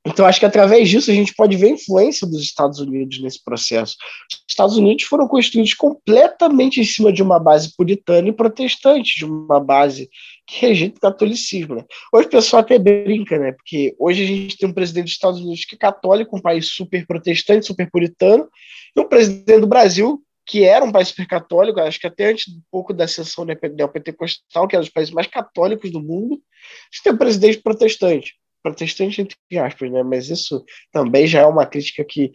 Então, 0.06 0.26
acho 0.26 0.40
que 0.40 0.46
através 0.48 0.90
disso 0.90 1.12
a 1.12 1.14
gente 1.14 1.34
pode 1.36 1.56
ver 1.56 1.68
a 1.68 1.72
influência 1.72 2.26
dos 2.26 2.42
Estados 2.42 2.80
Unidos 2.80 3.22
nesse 3.22 3.44
processo. 3.44 3.96
Os 4.32 4.44
Estados 4.50 4.76
Unidos 4.76 5.04
foram 5.04 5.28
construídos 5.28 5.76
completamente 5.76 6.80
em 6.82 6.84
cima 6.84 7.14
de 7.14 7.22
uma 7.22 7.40
base 7.40 7.76
puritana 7.78 8.28
e 8.28 8.34
protestante, 8.34 9.20
de 9.20 9.26
uma 9.26 9.60
base 9.60 10.10
que 10.48 10.66
rejeita 10.66 10.98
o 10.98 11.02
catolicismo. 11.02 11.76
Né? 11.76 11.86
Hoje 12.12 12.28
o 12.28 12.32
pessoal 12.32 12.62
até 12.62 12.80
brinca, 12.80 13.38
né? 13.38 13.52
porque 13.52 13.96
hoje 14.00 14.24
a 14.24 14.26
gente 14.26 14.58
tem 14.58 14.68
um 14.68 14.74
presidente 14.74 15.06
dos 15.06 15.14
Estados 15.14 15.40
Unidos 15.40 15.66
que 15.66 15.76
é 15.76 15.78
católico, 15.78 16.36
um 16.36 16.42
país 16.42 16.70
super 16.70 17.06
protestante, 17.06 17.68
super 17.68 17.90
puritano, 17.92 18.50
e 18.96 19.00
um 19.00 19.08
presidente 19.08 19.62
do 19.62 19.68
Brasil 19.68 20.20
que 20.48 20.64
era 20.64 20.84
um 20.84 20.92
país 20.92 21.10
super 21.10 21.28
católico, 21.28 21.80
acho 21.80 22.00
que 22.00 22.08
até 22.08 22.32
antes 22.32 22.52
um 22.52 22.62
pouco 22.72 22.92
da 22.92 23.04
ascensão 23.04 23.46
neopentecostal, 23.46 24.68
que 24.68 24.76
era 24.76 24.82
um 24.82 24.86
dos 24.86 24.92
países 24.92 25.14
mais 25.14 25.28
católicos 25.28 25.92
do 25.92 26.02
mundo, 26.02 26.34
a 26.34 26.96
gente 26.96 27.04
tem 27.04 27.14
um 27.14 27.18
presidente 27.18 27.60
protestante 27.60 28.34
protestante 28.62 29.22
entre 29.22 29.38
aspas, 29.60 29.92
né? 29.92 30.04
Mas 30.04 30.30
isso 30.30 30.64
também 30.92 31.28
já 31.28 31.42
é 31.42 31.46
uma 31.46 31.66
crítica 31.66 32.04
que 32.04 32.32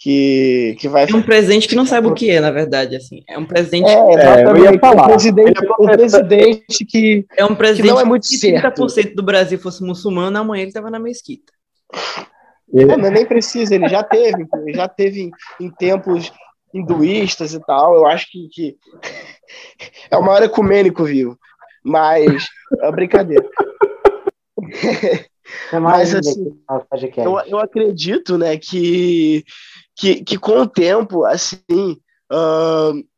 que, 0.00 0.76
que 0.80 0.88
vai. 0.88 1.04
É 1.04 1.14
um 1.14 1.22
presente 1.22 1.68
que 1.68 1.76
não 1.76 1.84
sabe 1.84 2.06
o 2.06 2.14
que 2.14 2.30
é, 2.30 2.40
na 2.40 2.50
verdade, 2.50 2.96
assim. 2.96 3.22
É 3.28 3.38
um 3.38 3.44
presente. 3.44 3.86
É, 3.86 3.92
é 3.92 4.44
eu 4.46 4.56
ia 4.56 4.78
falar. 4.78 5.04
Um 5.04 5.08
presidente, 5.08 5.60
um 5.78 5.86
presidente 5.86 6.84
que. 6.86 7.26
É 7.36 7.44
um 7.44 7.54
presidente 7.54 7.86
que 7.86 7.92
não 7.92 8.00
é 8.00 8.04
muito 8.04 8.26
que 8.26 8.38
certo. 8.38 8.82
30% 8.82 9.14
do 9.14 9.22
Brasil 9.22 9.58
fosse 9.58 9.84
muçulmano, 9.84 10.38
amanhã 10.38 10.62
ele 10.62 10.70
estava 10.70 10.90
na 10.90 10.98
mesquita. 10.98 11.52
Não, 12.72 12.96
não, 12.96 13.10
nem 13.10 13.26
precisa, 13.26 13.74
ele 13.74 13.88
já 13.88 14.02
teve, 14.02 14.46
ele 14.64 14.72
já 14.72 14.88
teve 14.88 15.22
em, 15.22 15.30
em 15.60 15.70
tempos 15.70 16.32
hinduístas 16.72 17.52
e 17.52 17.60
tal. 17.60 17.94
Eu 17.94 18.06
acho 18.06 18.26
que, 18.30 18.48
que 18.48 18.76
é 20.10 20.16
o 20.16 20.24
maior 20.24 20.42
ecumênico 20.42 21.04
vivo. 21.04 21.38
Mas, 21.84 22.48
é 22.80 22.90
brincadeira. 22.90 23.46
É 25.72 25.78
Mas 25.78 26.14
assim, 26.14 26.56
eu, 27.16 27.38
eu 27.46 27.58
acredito, 27.58 28.36
né, 28.38 28.56
que, 28.56 29.44
que, 29.96 30.24
que 30.24 30.38
com 30.38 30.60
o 30.60 30.68
tempo, 30.68 31.24
assim, 31.24 31.60
uh, 32.32 33.09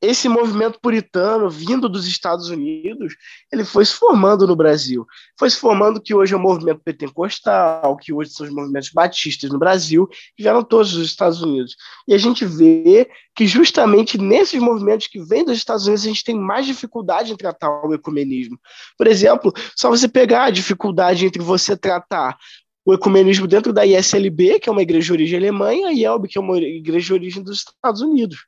esse 0.00 0.28
movimento 0.28 0.78
puritano 0.80 1.48
vindo 1.48 1.88
dos 1.88 2.06
Estados 2.06 2.48
Unidos, 2.50 3.14
ele 3.50 3.64
foi 3.64 3.84
se 3.84 3.94
formando 3.94 4.46
no 4.46 4.54
Brasil. 4.54 5.06
Foi 5.38 5.48
se 5.48 5.56
formando 5.56 6.00
que 6.00 6.14
hoje 6.14 6.34
é 6.34 6.36
o 6.36 6.40
movimento 6.40 6.80
pentecostal, 6.84 7.96
que 7.96 8.12
hoje 8.12 8.30
são 8.30 8.46
os 8.46 8.52
movimentos 8.52 8.90
batistas 8.90 9.50
no 9.50 9.58
Brasil, 9.58 10.06
que 10.36 10.42
vieram 10.42 10.62
todos 10.62 10.92
dos 10.92 11.06
Estados 11.06 11.42
Unidos. 11.42 11.76
E 12.06 12.12
a 12.12 12.18
gente 12.18 12.44
vê 12.44 13.08
que 13.34 13.46
justamente 13.46 14.18
nesses 14.18 14.60
movimentos 14.60 15.06
que 15.06 15.20
vêm 15.20 15.44
dos 15.44 15.56
Estados 15.56 15.86
Unidos, 15.86 16.04
a 16.04 16.08
gente 16.08 16.24
tem 16.24 16.38
mais 16.38 16.66
dificuldade 16.66 17.32
em 17.32 17.36
tratar 17.36 17.86
o 17.86 17.94
ecumenismo. 17.94 18.58
Por 18.98 19.06
exemplo, 19.06 19.52
só 19.74 19.88
você 19.88 20.08
pegar 20.08 20.44
a 20.44 20.50
dificuldade 20.50 21.24
entre 21.24 21.42
você 21.42 21.76
tratar 21.76 22.36
o 22.84 22.94
ecumenismo 22.94 23.48
dentro 23.48 23.72
da 23.72 23.84
ISLB, 23.84 24.60
que 24.60 24.68
é 24.68 24.72
uma 24.72 24.82
igreja 24.82 25.06
de 25.06 25.12
origem 25.12 25.38
alemã, 25.38 25.74
e 25.74 25.84
a 25.84 25.90
IELB, 25.90 26.28
que 26.28 26.38
é 26.38 26.40
uma 26.40 26.56
igreja 26.56 27.06
de 27.06 27.12
origem 27.12 27.42
dos 27.42 27.58
Estados 27.58 28.00
Unidos. 28.00 28.46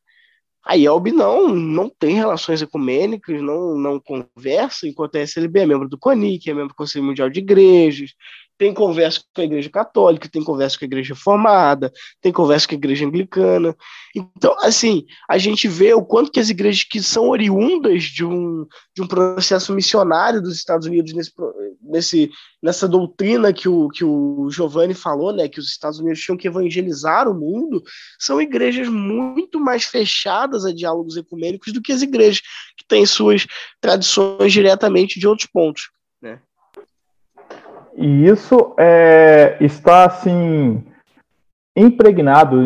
A 0.69 0.77
IELB 0.77 1.13
não, 1.13 1.49
não 1.49 1.89
tem 1.89 2.15
relações 2.15 2.61
ecumênicas, 2.61 3.41
não, 3.41 3.75
não 3.75 3.99
conversa, 3.99 4.87
enquanto 4.87 5.17
a 5.17 5.21
SLB 5.21 5.61
é 5.61 5.67
membro 5.67 5.89
do 5.89 5.97
CONIC, 5.97 6.51
é 6.51 6.53
membro 6.53 6.69
do 6.69 6.75
Conselho 6.75 7.07
Mundial 7.07 7.31
de 7.31 7.41
Igrejas, 7.41 8.11
tem 8.59 8.75
conversa 8.75 9.23
com 9.33 9.41
a 9.41 9.45
Igreja 9.45 9.71
Católica, 9.71 10.29
tem 10.29 10.43
conversa 10.43 10.77
com 10.77 10.85
a 10.85 10.87
Igreja 10.87 11.15
Reformada, 11.15 11.93
tem 12.21 12.33
conversa 12.33 12.67
com 12.67 12.75
a 12.75 12.77
Igreja 12.77 13.07
Anglicana. 13.07 13.75
Então, 14.15 14.57
assim, 14.59 15.07
a 15.29 15.39
gente 15.39 15.69
vê 15.69 15.95
o 15.95 16.05
quanto 16.05 16.33
que 16.33 16.41
as 16.41 16.51
igrejas 16.51 16.83
que 16.83 17.01
são 17.01 17.29
oriundas 17.29 18.03
de 18.03 18.25
um, 18.25 18.67
de 18.95 19.03
um 19.03 19.07
processo 19.07 19.73
missionário 19.73 20.43
dos 20.43 20.57
Estados 20.57 20.89
Unidos 20.89 21.13
nesse, 21.13 21.33
nesse, 21.81 22.31
nessa 22.61 22.89
doutrina 22.89 23.53
que 23.53 23.69
o, 23.69 23.89
que 23.89 24.05
o 24.05 24.51
Giovanni 24.51 24.95
falou, 24.95 25.33
né, 25.33 25.49
que 25.49 25.61
os 25.61 25.71
Estados 25.71 26.01
Unidos 26.01 26.21
tinham 26.21 26.37
que 26.37 26.49
evangelizar 26.49 27.29
o 27.29 27.35
mundo, 27.35 27.81
são 28.19 28.43
igrejas 28.43 28.89
muito 28.89 29.61
mais 29.61 29.85
fechadas 29.85 30.65
a 30.65 30.73
diálogos 30.73 31.17
ecumênicos 31.17 31.73
do 31.73 31.81
que 31.81 31.93
as 31.93 32.03
igrejas 32.03 32.41
que 32.77 32.85
têm 32.89 33.07
suas 33.07 33.47
tradições 33.81 34.53
diretamente 34.53 35.21
de 35.21 35.29
outros 35.29 35.49
pontos. 35.49 35.91
E 38.01 38.29
isso 38.29 38.77
é, 38.79 39.57
está 39.61 40.05
assim 40.05 40.85
impregnado, 41.77 42.57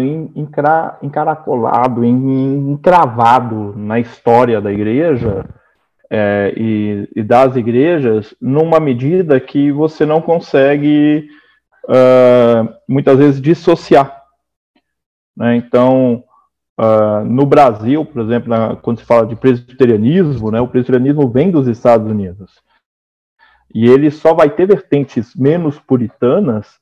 encaracolado, 1.03 2.05
encravado 2.05 3.73
na 3.75 3.99
história 3.99 4.61
da 4.61 4.71
igreja 4.71 5.47
é, 6.11 6.53
e, 6.55 7.09
e, 7.17 7.23
das 7.23 7.57
igrejas 7.57 8.35
numa 8.39 8.79
medida 8.79 9.41
que 9.41 9.73
você 9.73 10.05
não 10.05 10.21
consegue 10.21 11.27
uh, 11.85 12.69
muitas 12.87 13.19
vezes 13.19 13.41
dissociar. 13.41 14.23
Né? 15.35 15.57
Então, 15.57 16.23
Uh, 16.81 17.23
no 17.27 17.45
Brasil, 17.45 18.03
por 18.03 18.23
exemplo, 18.23 18.49
na, 18.49 18.75
quando 18.77 18.99
se 18.99 19.05
fala 19.05 19.27
de 19.27 19.37
presbiterianismo, 19.37 20.51
né, 20.51 20.59
o 20.59 20.67
presbiterianismo 20.67 21.29
vem 21.29 21.51
dos 21.51 21.69
Estados 21.69 22.11
Unidos. 22.11 22.51
E 23.75 23.89
ele 23.89 24.11
só 24.11 24.35
vai 24.35 24.51
ter 24.51 24.67
vertentes 24.67 25.35
menos 25.35 25.79
puritanas 25.79 26.81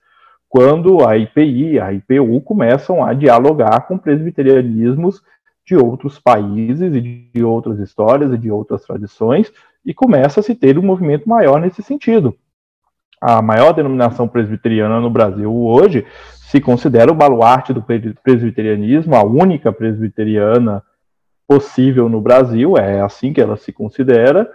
quando 0.49 1.07
a 1.07 1.17
IPI, 1.17 1.79
a 1.79 1.93
IPU 1.93 2.41
começam 2.41 3.05
a 3.05 3.15
dialogar 3.15 3.87
com 3.87 3.97
presbiterianismos 3.97 5.23
de 5.65 5.77
outros 5.77 6.19
países 6.19 6.93
e 6.93 7.01
de 7.01 7.45
outras 7.45 7.79
histórias 7.79 8.33
e 8.33 8.39
de 8.39 8.51
outras 8.51 8.83
tradições, 8.83 9.53
e 9.87 9.95
começa 9.95 10.41
a 10.41 10.43
se 10.43 10.55
ter 10.55 10.77
um 10.77 10.83
movimento 10.83 11.29
maior 11.29 11.61
nesse 11.61 11.83
sentido. 11.83 12.37
A 13.21 13.41
maior 13.41 13.73
denominação 13.73 14.27
presbiteriana 14.27 14.99
no 14.99 15.09
Brasil 15.09 15.55
hoje 15.55 16.05
se 16.51 16.61
considera 16.61 17.13
o 17.13 17.15
baluarte 17.15 17.73
do 17.73 17.85
presbiterianismo, 18.25 19.15
a 19.15 19.23
única 19.23 19.73
presbiteriana 19.73 20.83
possível 21.47 22.09
no 22.09 22.21
Brasil, 22.21 22.77
é 22.77 23.01
assim 23.01 23.33
que 23.33 23.41
ela 23.41 23.57
se 23.57 23.73
considera, 23.73 24.51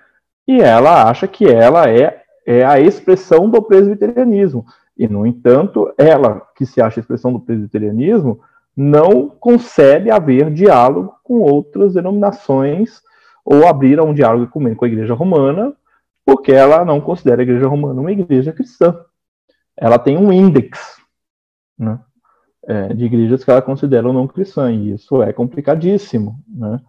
e 0.45 0.59
ela 0.59 1.09
acha 1.09 1.27
que 1.27 1.45
ela 1.45 1.89
é, 1.89 2.24
é 2.45 2.63
a 2.63 2.79
expressão 2.79 3.49
do 3.49 3.61
presbiterianismo. 3.61 4.65
E, 4.97 5.07
no 5.07 5.25
entanto, 5.25 5.93
ela, 5.97 6.41
que 6.55 6.65
se 6.65 6.81
acha 6.81 6.99
expressão 6.99 7.33
do 7.33 7.39
presbiterianismo, 7.39 8.39
não 8.75 9.29
concebe 9.29 10.11
haver 10.11 10.51
diálogo 10.51 11.15
com 11.23 11.39
outras 11.39 11.93
denominações 11.93 13.01
ou 13.43 13.67
abrir 13.67 13.99
um 13.99 14.13
diálogo 14.13 14.47
com 14.47 14.85
a 14.85 14.87
Igreja 14.87 15.13
Romana, 15.13 15.73
porque 16.25 16.51
ela 16.51 16.83
não 16.83 16.99
considera 16.99 17.41
a 17.41 17.43
Igreja 17.43 17.67
Romana 17.67 18.01
uma 18.01 18.11
igreja 18.11 18.51
cristã. 18.51 18.99
Ela 19.77 19.99
tem 19.99 20.17
um 20.17 20.33
índex 20.33 20.97
né, 21.77 21.99
é, 22.65 22.93
de 22.93 23.05
igrejas 23.05 23.43
que 23.43 23.51
ela 23.51 23.61
considera 23.61 24.11
não 24.11 24.27
cristã, 24.27 24.71
e 24.71 24.93
isso 24.93 25.21
é 25.21 25.31
complicadíssimo. 25.31 26.39
Né? 26.47 26.79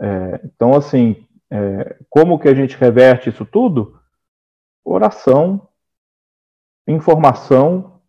É, 0.00 0.40
então, 0.44 0.74
assim, 0.74 1.16
é, 1.50 1.96
como 2.08 2.38
que 2.38 2.48
a 2.48 2.54
gente 2.54 2.76
reverte 2.76 3.30
isso 3.30 3.44
tudo? 3.44 3.98
Oração, 4.90 5.68
informação, 6.86 8.00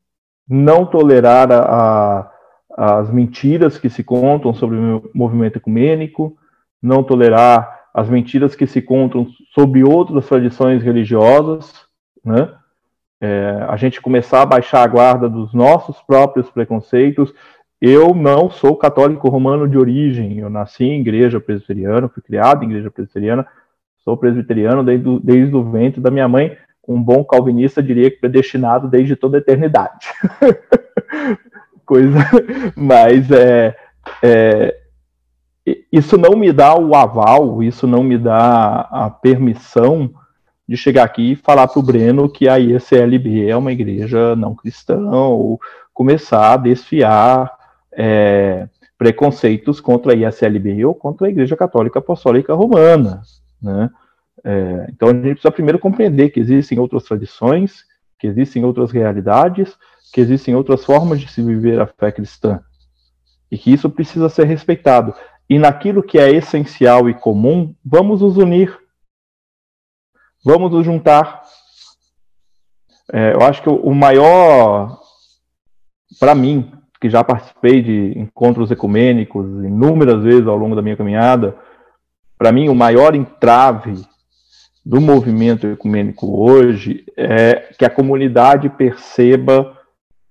não 0.47 0.86
tolerar 0.86 1.51
a, 1.51 2.32
a, 2.71 2.99
as 2.99 3.11
mentiras 3.11 3.77
que 3.77 3.89
se 3.89 4.01
contam 4.01 4.53
sobre 4.53 4.77
o 4.77 5.11
movimento 5.13 5.57
ecumênico, 5.57 6.38
não 6.82 7.03
tolerar 7.03 7.89
as 7.93 8.07
mentiras 8.09 8.55
que 8.55 8.65
se 8.65 8.82
contam 8.82 9.27
sobre 9.53 9.84
outras 9.84 10.25
tradições 10.27 10.82
religiosas, 10.82 11.73
né? 12.23 12.55
É, 13.21 13.65
a 13.67 13.75
gente 13.75 13.99
começar 13.99 14.43
a 14.43 14.45
baixar 14.45 14.82
a 14.82 14.88
guarda 14.88 15.27
dos 15.27 15.53
nossos 15.53 16.01
próprios 16.03 16.49
preconceitos. 16.49 17.34
Eu 17.82 18.15
não 18.15 18.49
sou 18.49 18.77
católico 18.77 19.27
romano 19.27 19.67
de 19.67 19.77
origem, 19.77 20.39
eu 20.39 20.49
nasci 20.49 20.86
em 20.86 21.01
igreja 21.01 21.41
presbiteriana, 21.41 22.07
fui 22.07 22.23
criado 22.23 22.63
em 22.63 22.67
igreja 22.67 22.89
presbiteriana, 22.89 23.45
sou 23.97 24.15
presbiteriano 24.15 24.82
desde, 24.82 25.19
desde 25.19 25.53
o 25.53 25.69
ventre 25.69 25.99
da 25.99 26.09
minha 26.09 26.27
mãe, 26.30 26.57
um 26.89 27.01
bom 27.01 27.23
calvinista 27.23 27.83
diria 27.83 28.09
que 28.09 28.19
predestinado 28.19 28.87
desde 28.87 29.15
toda 29.15 29.37
a 29.37 29.39
eternidade. 29.39 30.07
Coisa, 31.85 32.19
mas 32.75 33.29
é, 33.31 33.75
é, 34.23 34.75
isso 35.91 36.17
não 36.17 36.35
me 36.35 36.51
dá 36.51 36.75
o 36.75 36.95
aval, 36.95 37.61
isso 37.61 37.85
não 37.85 38.03
me 38.03 38.17
dá 38.17 38.87
a 38.91 39.09
permissão 39.09 40.11
de 40.67 40.75
chegar 40.75 41.03
aqui 41.03 41.33
e 41.33 41.35
falar 41.35 41.67
para 41.67 41.79
o 41.79 41.83
Breno 41.83 42.27
que 42.27 42.49
a 42.49 42.59
ISLB 42.59 43.47
é 43.47 43.55
uma 43.55 43.71
igreja 43.71 44.35
não 44.35 44.55
cristã, 44.55 44.99
ou 45.11 45.59
começar 45.93 46.53
a 46.53 46.57
desfiar 46.57 47.51
é, 47.91 48.67
preconceitos 48.97 49.79
contra 49.79 50.13
a 50.13 50.15
ISLB 50.15 50.85
ou 50.85 50.95
contra 50.95 51.27
a 51.27 51.29
Igreja 51.29 51.55
Católica 51.55 51.99
Apostólica 51.99 52.53
Romana. 52.53 53.21
Né? 53.61 53.89
É, 54.43 54.87
então 54.89 55.09
a 55.09 55.13
gente 55.13 55.23
precisa 55.23 55.51
primeiro 55.51 55.79
compreender 55.79 56.29
que 56.29 56.39
existem 56.39 56.79
outras 56.79 57.03
tradições, 57.03 57.83
que 58.17 58.27
existem 58.27 58.63
outras 58.63 58.91
realidades, 58.91 59.77
que 60.13 60.21
existem 60.21 60.55
outras 60.55 60.83
formas 60.83 61.19
de 61.19 61.27
se 61.31 61.41
viver 61.41 61.79
a 61.79 61.87
fé 61.87 62.11
cristã. 62.11 62.61
E 63.51 63.57
que 63.57 63.71
isso 63.71 63.89
precisa 63.89 64.29
ser 64.29 64.45
respeitado. 64.45 65.13
E 65.49 65.57
naquilo 65.57 66.03
que 66.03 66.19
é 66.19 66.31
essencial 66.31 67.09
e 67.09 67.13
comum, 67.13 67.73
vamos 67.83 68.21
nos 68.21 68.37
unir. 68.37 68.77
Vamos 70.43 70.71
nos 70.71 70.85
juntar. 70.85 71.43
É, 73.11 73.33
eu 73.33 73.41
acho 73.41 73.63
que 73.63 73.69
o 73.69 73.93
maior, 73.93 74.99
para 76.19 76.35
mim, 76.35 76.71
que 77.01 77.09
já 77.09 77.23
participei 77.23 77.81
de 77.81 78.19
encontros 78.19 78.69
ecumênicos 78.69 79.45
inúmeras 79.63 80.21
vezes 80.21 80.47
ao 80.47 80.57
longo 80.57 80.75
da 80.75 80.81
minha 80.81 80.97
caminhada, 80.97 81.57
para 82.37 82.51
mim 82.51 82.69
o 82.69 82.75
maior 82.75 83.15
entrave 83.15 84.05
do 84.89 84.99
movimento 84.99 85.67
ecumênico 85.67 86.41
hoje 86.41 87.05
é 87.15 87.71
que 87.77 87.85
a 87.85 87.89
comunidade 87.91 88.69
perceba 88.69 89.77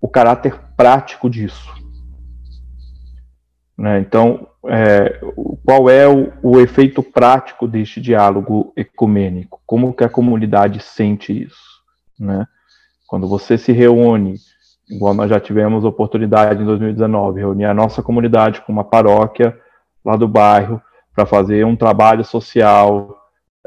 o 0.00 0.08
caráter 0.08 0.58
prático 0.76 1.30
disso. 1.30 1.72
Né? 3.78 4.00
Então, 4.00 4.48
é, 4.66 5.20
qual 5.64 5.88
é 5.88 6.08
o, 6.08 6.32
o, 6.42 6.58
efeito 6.58 7.04
prático 7.04 7.68
deste 7.68 8.00
diálogo 8.00 8.72
ecumênico? 8.76 9.60
Como 9.64 9.92
que 9.92 10.02
a 10.02 10.08
comunidade 10.08 10.82
sente 10.82 11.44
isso? 11.44 11.80
Né? 12.18 12.44
Quando 13.06 13.28
você 13.28 13.56
se 13.56 13.70
reúne, 13.70 14.34
igual 14.90 15.14
nós 15.14 15.30
já 15.30 15.38
tivemos 15.38 15.84
oportunidade 15.84 16.60
em 16.60 16.66
2019, 16.66 17.38
reunir 17.38 17.66
a 17.66 17.74
nossa 17.74 18.02
comunidade 18.02 18.60
com 18.62 18.72
uma 18.72 18.82
paróquia 18.82 19.56
lá 20.04 20.16
do 20.16 20.26
bairro 20.26 20.82
para 21.14 21.24
fazer 21.24 21.64
um 21.64 21.76
trabalho 21.76 22.24
social 22.24 23.17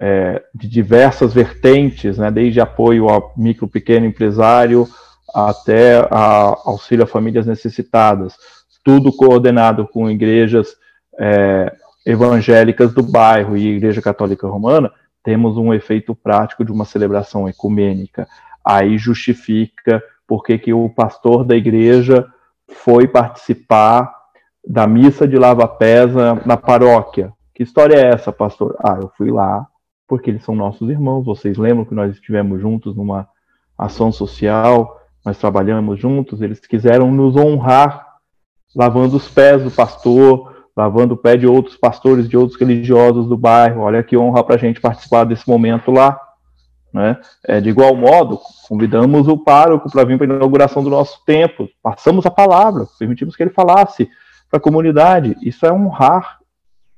é, 0.02 0.44
de 0.54 0.68
diversas 0.68 1.34
vertentes, 1.34 2.18
né, 2.18 2.32
desde 2.32 2.60
apoio 2.60 3.08
ao 3.08 3.34
micro 3.38 3.68
pequeno 3.68 4.06
empresário 4.06 4.88
até 5.34 6.00
a 6.10 6.56
auxílio 6.66 7.04
a 7.06 7.08
famílias 7.08 7.46
necessitadas 7.46 8.36
tudo 8.84 9.12
coordenado 9.12 9.88
com 9.88 10.10
igrejas 10.10 10.76
é, 11.20 11.74
evangélicas 12.06 12.94
do 12.94 13.04
bairro 13.04 13.56
e 13.56 13.76
Igreja 13.76 14.02
Católica 14.02 14.48
Romana, 14.48 14.92
temos 15.24 15.58
um 15.58 15.74
efeito 15.74 16.16
prático 16.16 16.66
de 16.66 16.72
uma 16.72 16.86
celebração 16.86 17.48
ecumênica. 17.48 18.28
Aí 18.66 18.98
justifica 18.98 20.02
porque 20.28 20.58
que 20.58 20.74
o 20.74 20.90
pastor 20.90 21.44
da 21.44 21.56
igreja 21.56 22.26
foi 22.68 23.08
participar 23.08 24.12
da 24.66 24.88
missa 24.88 25.28
de 25.28 25.38
lava-pés 25.38 26.12
na 26.46 26.56
paróquia. 26.58 27.34
Que 27.54 27.64
história 27.64 27.96
é 27.96 28.14
essa, 28.14 28.32
pastor? 28.32 28.76
Ah, 28.80 28.98
eu 29.02 29.12
fui 29.18 29.30
lá 29.30 29.68
porque 30.12 30.30
eles 30.30 30.44
são 30.44 30.54
nossos 30.54 30.90
irmãos. 30.90 31.24
Vocês 31.24 31.58
lembram 31.58 31.86
que 31.86 31.96
nós 31.96 32.12
estivemos 32.12 32.60
juntos 32.60 32.98
numa 32.98 33.30
ação 33.78 34.12
social, 34.12 35.00
nós 35.26 35.38
trabalhamos 35.38 36.02
juntos, 36.02 36.42
eles 36.42 36.60
quiseram 36.60 37.10
nos 37.10 37.38
honrar 37.38 38.08
lavando 38.76 39.16
os 39.16 39.30
pés 39.30 39.64
do 39.64 39.72
pastor, 39.72 40.66
lavando 40.76 41.14
o 41.14 41.18
pé 41.18 41.38
de 41.38 41.48
outros 41.48 41.78
pastores, 41.78 42.28
de 42.28 42.36
outros 42.36 42.60
religiosos 42.60 43.26
do 43.30 43.38
bairro. 43.38 43.84
Olha 43.84 44.04
que 44.04 44.18
honra 44.18 44.44
para 44.44 44.56
a 44.56 44.58
gente 44.58 44.82
participar 44.82 45.24
desse 45.24 45.48
momento 45.48 45.92
lá. 45.92 46.20
Né? 46.94 47.18
É, 47.48 47.62
de 47.62 47.70
igual 47.70 47.96
modo, 47.96 48.38
convidamos 48.68 49.30
o 49.30 49.38
pároco 49.38 49.90
para 49.90 50.04
vir 50.04 50.18
para 50.18 50.28
a 50.30 50.36
inauguração 50.36 50.84
do 50.84 50.90
nosso 50.90 51.24
templo, 51.26 51.70
passamos 51.82 52.26
a 52.26 52.30
palavra, 52.30 52.86
permitimos 53.00 53.34
que 53.34 53.44
ele 53.44 53.52
falasse 53.52 54.10
para 54.50 54.58
a 54.58 54.62
comunidade. 54.62 55.38
Isso 55.42 55.66
é 55.66 55.72
honrar, 55.72 56.41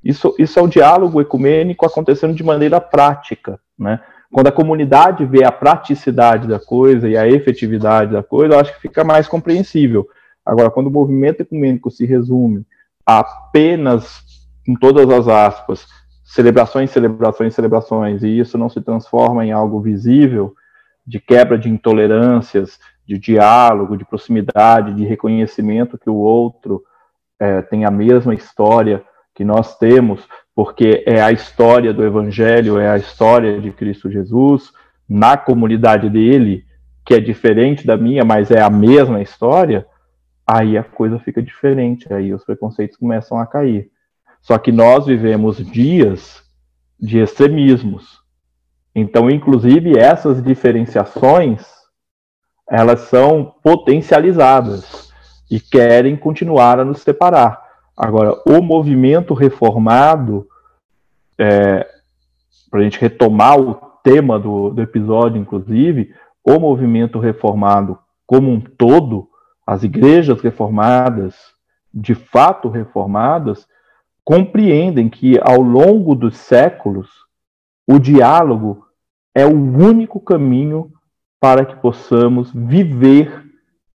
isso, 0.04 0.36
isso 0.38 0.60
é 0.60 0.62
o 0.62 0.68
diálogo 0.68 1.22
ecumênico 1.22 1.86
acontecendo 1.86 2.34
de 2.34 2.44
maneira 2.44 2.82
prática. 2.82 3.60
Né? 3.80 4.00
Quando 4.32 4.48
a 4.48 4.52
comunidade 4.52 5.26
vê 5.26 5.44
a 5.44 5.52
praticidade 5.52 6.48
da 6.48 6.60
coisa 6.60 7.08
e 7.08 7.16
a 7.16 7.28
efetividade 7.28 8.12
da 8.12 8.22
coisa, 8.22 8.56
eu 8.56 8.60
acho 8.60 8.74
que 8.74 8.82
fica 8.82 9.04
mais 9.04 9.28
compreensível. 9.28 10.08
Agora, 10.46 10.70
quando 10.70 10.88
o 10.88 10.92
movimento 10.92 11.42
ecumênico 11.42 11.90
se 11.90 12.06
resume 12.06 12.66
a 13.06 13.20
apenas, 13.20 14.22
com 14.66 14.76
todas 14.76 15.10
as 15.10 15.28
aspas, 15.28 15.86
celebrações, 16.26 16.90
celebrações, 16.90 17.54
celebrações, 17.54 18.24
e 18.24 18.40
isso 18.40 18.58
não 18.58 18.70
se 18.70 18.82
transforma 18.82 19.46
em 19.46 19.52
algo 19.52 19.80
visível, 19.80 20.54
de 21.06 21.20
quebra 21.20 21.58
de 21.58 21.70
intolerâncias, 21.70 22.80
de 23.06 23.18
diálogo, 23.18 23.98
de 23.98 24.06
proximidade, 24.06 24.94
de 24.94 25.06
reconhecimento 25.06 25.98
que 25.98 26.10
o 26.10 26.16
outro 26.16 26.84
é, 27.40 27.62
tem 27.62 27.86
a 27.86 27.92
mesma 27.92 28.34
história 28.34 29.04
que 29.34 29.44
nós 29.44 29.78
temos, 29.78 30.28
porque 30.56 31.04
é 31.08 31.22
a 31.22 31.32
história 31.32 31.94
do 31.94 32.04
Evangelho, 32.04 32.80
é 32.80 32.90
a 32.90 32.98
história 32.98 33.60
de 33.60 33.72
Cristo 33.72 34.12
Jesus, 34.12 34.72
na 35.10 35.36
comunidade 35.38 36.10
dele, 36.10 36.66
que 37.06 37.14
é 37.14 37.20
diferente 37.20 37.86
da 37.86 37.98
minha, 37.98 38.24
mas 38.24 38.52
é 38.52 38.62
a 38.62 38.70
mesma 38.70 39.22
história, 39.22 39.86
aí 40.46 40.78
a 40.78 40.84
coisa 40.84 41.20
fica 41.20 41.42
diferente, 41.42 42.12
aí 42.14 42.34
os 42.34 42.44
preconceitos 42.44 42.98
começam 42.98 43.38
a 43.38 43.46
cair. 43.46 43.90
Só 44.42 44.58
que 44.58 44.72
nós 44.72 45.06
vivemos 45.06 45.58
dias 45.58 46.44
de 47.00 47.20
extremismos. 47.20 48.22
Então, 48.96 49.30
inclusive, 49.30 49.98
essas 49.98 50.44
diferenciações, 50.44 51.66
elas 52.70 53.02
são 53.02 53.56
potencializadas 53.64 55.12
e 55.50 55.60
querem 55.60 56.16
continuar 56.16 56.80
a 56.80 56.86
nos 56.86 57.02
separar. 57.02 57.63
Agora, 57.96 58.42
o 58.46 58.62
movimento 58.62 59.34
reformado, 59.34 60.48
é, 61.38 61.88
para 62.70 62.80
a 62.80 62.84
gente 62.84 63.00
retomar 63.00 63.60
o 63.60 63.76
tema 64.04 64.40
do, 64.40 64.72
do 64.72 64.82
episódio, 64.82 65.40
inclusive, 65.40 66.14
o 66.44 66.60
movimento 66.60 67.20
reformado 67.20 67.98
como 68.26 68.52
um 68.52 68.60
todo, 68.60 69.30
as 69.66 69.84
igrejas 69.84 70.42
reformadas, 70.42 71.36
de 71.94 72.16
fato 72.16 72.68
reformadas, 72.68 73.68
compreendem 74.24 75.10
que 75.10 75.40
ao 75.42 75.62
longo 75.62 76.16
dos 76.16 76.38
séculos 76.38 77.10
o 77.88 78.00
diálogo 78.00 78.86
é 79.36 79.46
o 79.46 79.52
único 79.52 80.20
caminho 80.20 80.92
para 81.40 81.66
que 81.66 81.76
possamos 81.76 82.52
viver 82.54 83.44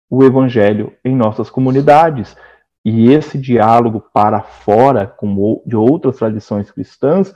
o 0.09 0.25
evangelho 0.25 0.93
em 1.05 1.15
nossas 1.15 1.51
comunidades. 1.51 2.37
E 2.85 3.11
esse 3.11 3.39
diálogo 3.39 4.05
para 4.13 4.43
fora 4.43 5.07
com, 5.07 5.63
de 5.65 5.75
outras 5.75 6.17
tradições 6.17 6.71
cristãs 6.71 7.35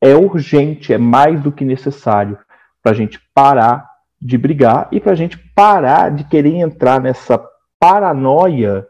é 0.00 0.14
urgente, 0.14 0.92
é 0.92 0.98
mais 0.98 1.42
do 1.42 1.50
que 1.50 1.64
necessário 1.64 2.38
para 2.82 2.92
a 2.92 2.94
gente 2.94 3.18
parar 3.34 3.88
de 4.20 4.38
brigar 4.38 4.88
e 4.92 5.00
para 5.00 5.12
a 5.12 5.16
gente 5.16 5.36
parar 5.36 6.10
de 6.10 6.24
querer 6.24 6.56
entrar 6.56 7.00
nessa 7.00 7.42
paranoia 7.78 8.86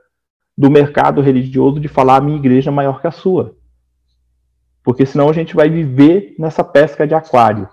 do 0.57 0.71
mercado 0.71 1.21
religioso 1.21 1.81
de 1.81 1.89
falar 1.89 2.17
a 2.17 2.21
minha 2.21 2.37
igreja 2.37 2.71
é 2.71 2.73
maior 2.73 3.01
que 3.01 3.07
a 3.07 3.11
sua. 3.11 3.57
Porque 4.83 5.07
senão 5.07 5.29
a 5.29 5.33
gente 5.33 5.57
vai 5.57 5.71
viver 5.71 6.35
nessa 6.39 6.63
pesca 6.63 7.07
de 7.07 7.15
aquário 7.15 7.69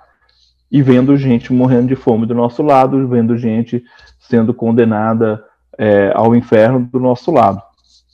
e 0.72 0.82
vendo 0.82 1.18
gente 1.18 1.52
morrendo 1.52 1.88
de 1.88 1.96
fome 1.96 2.26
do 2.26 2.34
nosso 2.34 2.64
lado, 2.64 3.08
vendo 3.08 3.38
gente 3.38 3.84
sendo 4.20 4.54
condenada 4.54 5.44
é, 5.78 6.12
ao 6.16 6.34
inferno 6.34 6.88
do 6.92 7.00
nosso 7.00 7.32
lado. 7.32 7.62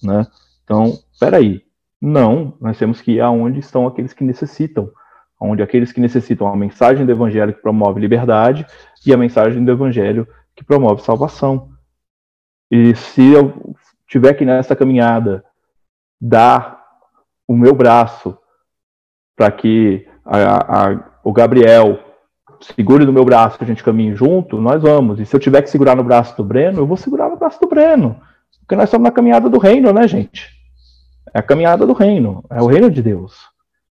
Né? 0.01 0.25
Então, 0.63 0.93
peraí. 1.19 1.65
Não, 1.99 2.53
nós 2.61 2.77
temos 2.77 3.01
que 3.01 3.13
ir 3.13 3.21
aonde 3.21 3.59
estão 3.59 3.87
aqueles 3.87 4.13
que 4.13 4.23
necessitam. 4.23 4.91
Onde 5.39 5.61
aqueles 5.61 5.91
que 5.91 5.99
necessitam 5.99 6.47
a 6.47 6.55
mensagem 6.55 7.05
do 7.05 7.11
evangelho 7.11 7.53
que 7.53 7.61
promove 7.61 7.99
liberdade 7.99 8.65
e 9.05 9.13
a 9.13 9.17
mensagem 9.17 9.63
do 9.63 9.71
evangelho 9.71 10.27
que 10.55 10.63
promove 10.63 11.01
salvação. 11.01 11.69
E 12.71 12.95
se 12.95 13.31
eu 13.31 13.75
tiver 14.07 14.33
que 14.33 14.45
nessa 14.45 14.75
caminhada 14.75 15.43
dar 16.19 16.83
o 17.47 17.55
meu 17.55 17.73
braço 17.73 18.37
para 19.35 19.51
que 19.51 20.07
a, 20.25 20.89
a, 20.89 21.09
o 21.23 21.31
Gabriel 21.31 21.99
segure 22.59 23.05
no 23.05 23.13
meu 23.13 23.23
braço 23.23 23.57
que 23.57 23.63
a 23.63 23.67
gente 23.67 23.83
caminhe 23.83 24.15
junto, 24.15 24.59
nós 24.59 24.81
vamos. 24.81 25.19
E 25.19 25.25
se 25.25 25.35
eu 25.35 25.39
tiver 25.39 25.61
que 25.61 25.69
segurar 25.69 25.95
no 25.95 26.03
braço 26.03 26.35
do 26.35 26.43
Breno, 26.43 26.79
eu 26.79 26.87
vou 26.87 26.97
segurar 26.97 27.29
no 27.29 27.37
braço 27.37 27.59
do 27.61 27.67
Breno. 27.67 28.19
Porque 28.67 28.75
nós 28.75 28.89
estamos 28.89 29.05
na 29.05 29.11
caminhada 29.11 29.49
do 29.49 29.57
reino, 29.57 29.93
né, 29.93 30.05
gente? 30.09 30.51
É 31.33 31.39
a 31.39 31.41
caminhada 31.41 31.87
do 31.87 31.93
reino, 31.93 32.43
é 32.49 32.61
o 32.61 32.65
reino 32.65 32.91
de 32.91 33.01
Deus. 33.01 33.47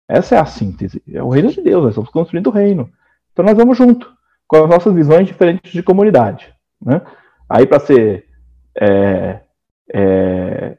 Essa 0.07 0.35
é 0.35 0.39
a 0.39 0.45
síntese, 0.45 1.03
é 1.11 1.23
o 1.23 1.31
reino 1.31 1.51
de 1.51 1.63
Deus, 1.63 1.83
nós 1.83 1.93
estamos 1.93 2.11
construindo 2.11 2.49
o 2.49 2.53
reino. 2.53 2.91
Então 3.33 3.43
nós 3.43 3.57
vamos 3.57 3.79
junto, 3.79 4.13
com 4.47 4.63
as 4.63 4.69
nossas 4.69 4.93
visões 4.93 5.27
diferentes 5.27 5.73
de 5.73 5.83
comunidade. 5.83 6.53
Né? 6.79 7.01
Aí, 7.49 7.67
para 7.67 7.81
ser. 7.81 8.27
É, 8.79 9.41
é, 9.95 10.77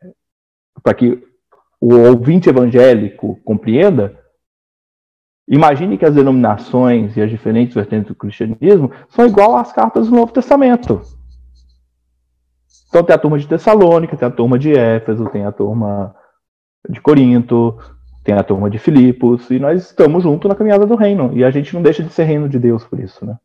para 0.84 0.94
que 0.94 1.24
o 1.82 1.96
ouvinte 1.96 2.50
evangélico 2.50 3.40
compreenda, 3.44 4.16
Imagine 5.50 5.98
que 5.98 6.04
as 6.04 6.14
denominações 6.14 7.16
e 7.16 7.22
as 7.22 7.30
diferentes 7.30 7.74
vertentes 7.74 8.10
do 8.10 8.16
cristianismo 8.16 8.92
são 9.08 9.26
igual 9.26 9.56
às 9.56 9.72
cartas 9.72 10.10
do 10.10 10.16
Novo 10.16 10.34
Testamento. 10.34 11.02
Então 12.90 13.04
tem 13.04 13.16
a 13.16 13.20
turma 13.20 13.38
de 13.38 13.48
Tessalônica, 13.48 14.16
tem 14.16 14.28
a 14.28 14.32
turma 14.32 14.58
de 14.58 14.74
Éfeso, 14.74 15.30
tem 15.30 15.46
a 15.46 15.52
turma 15.52 16.16
de 16.90 17.02
Corinto, 17.02 17.78
tem 18.24 18.36
a 18.36 18.44
turma 18.44 18.70
de 18.70 18.80
Filipos, 18.80 19.50
e 19.50 19.60
nós 19.60 19.86
estamos 19.86 20.24
juntos 20.24 20.50
na 20.50 20.56
caminhada 20.56 20.86
do 20.86 20.96
reino. 20.96 21.32
E 21.34 21.44
a 21.44 21.52
gente 21.52 21.74
não 21.74 21.82
deixa 21.82 22.04
de 22.04 22.12
ser 22.12 22.24
reino 22.24 22.48
de 22.48 22.60
Deus 22.60 22.84
por 22.84 23.00
isso, 23.00 23.26
né? 23.26 23.38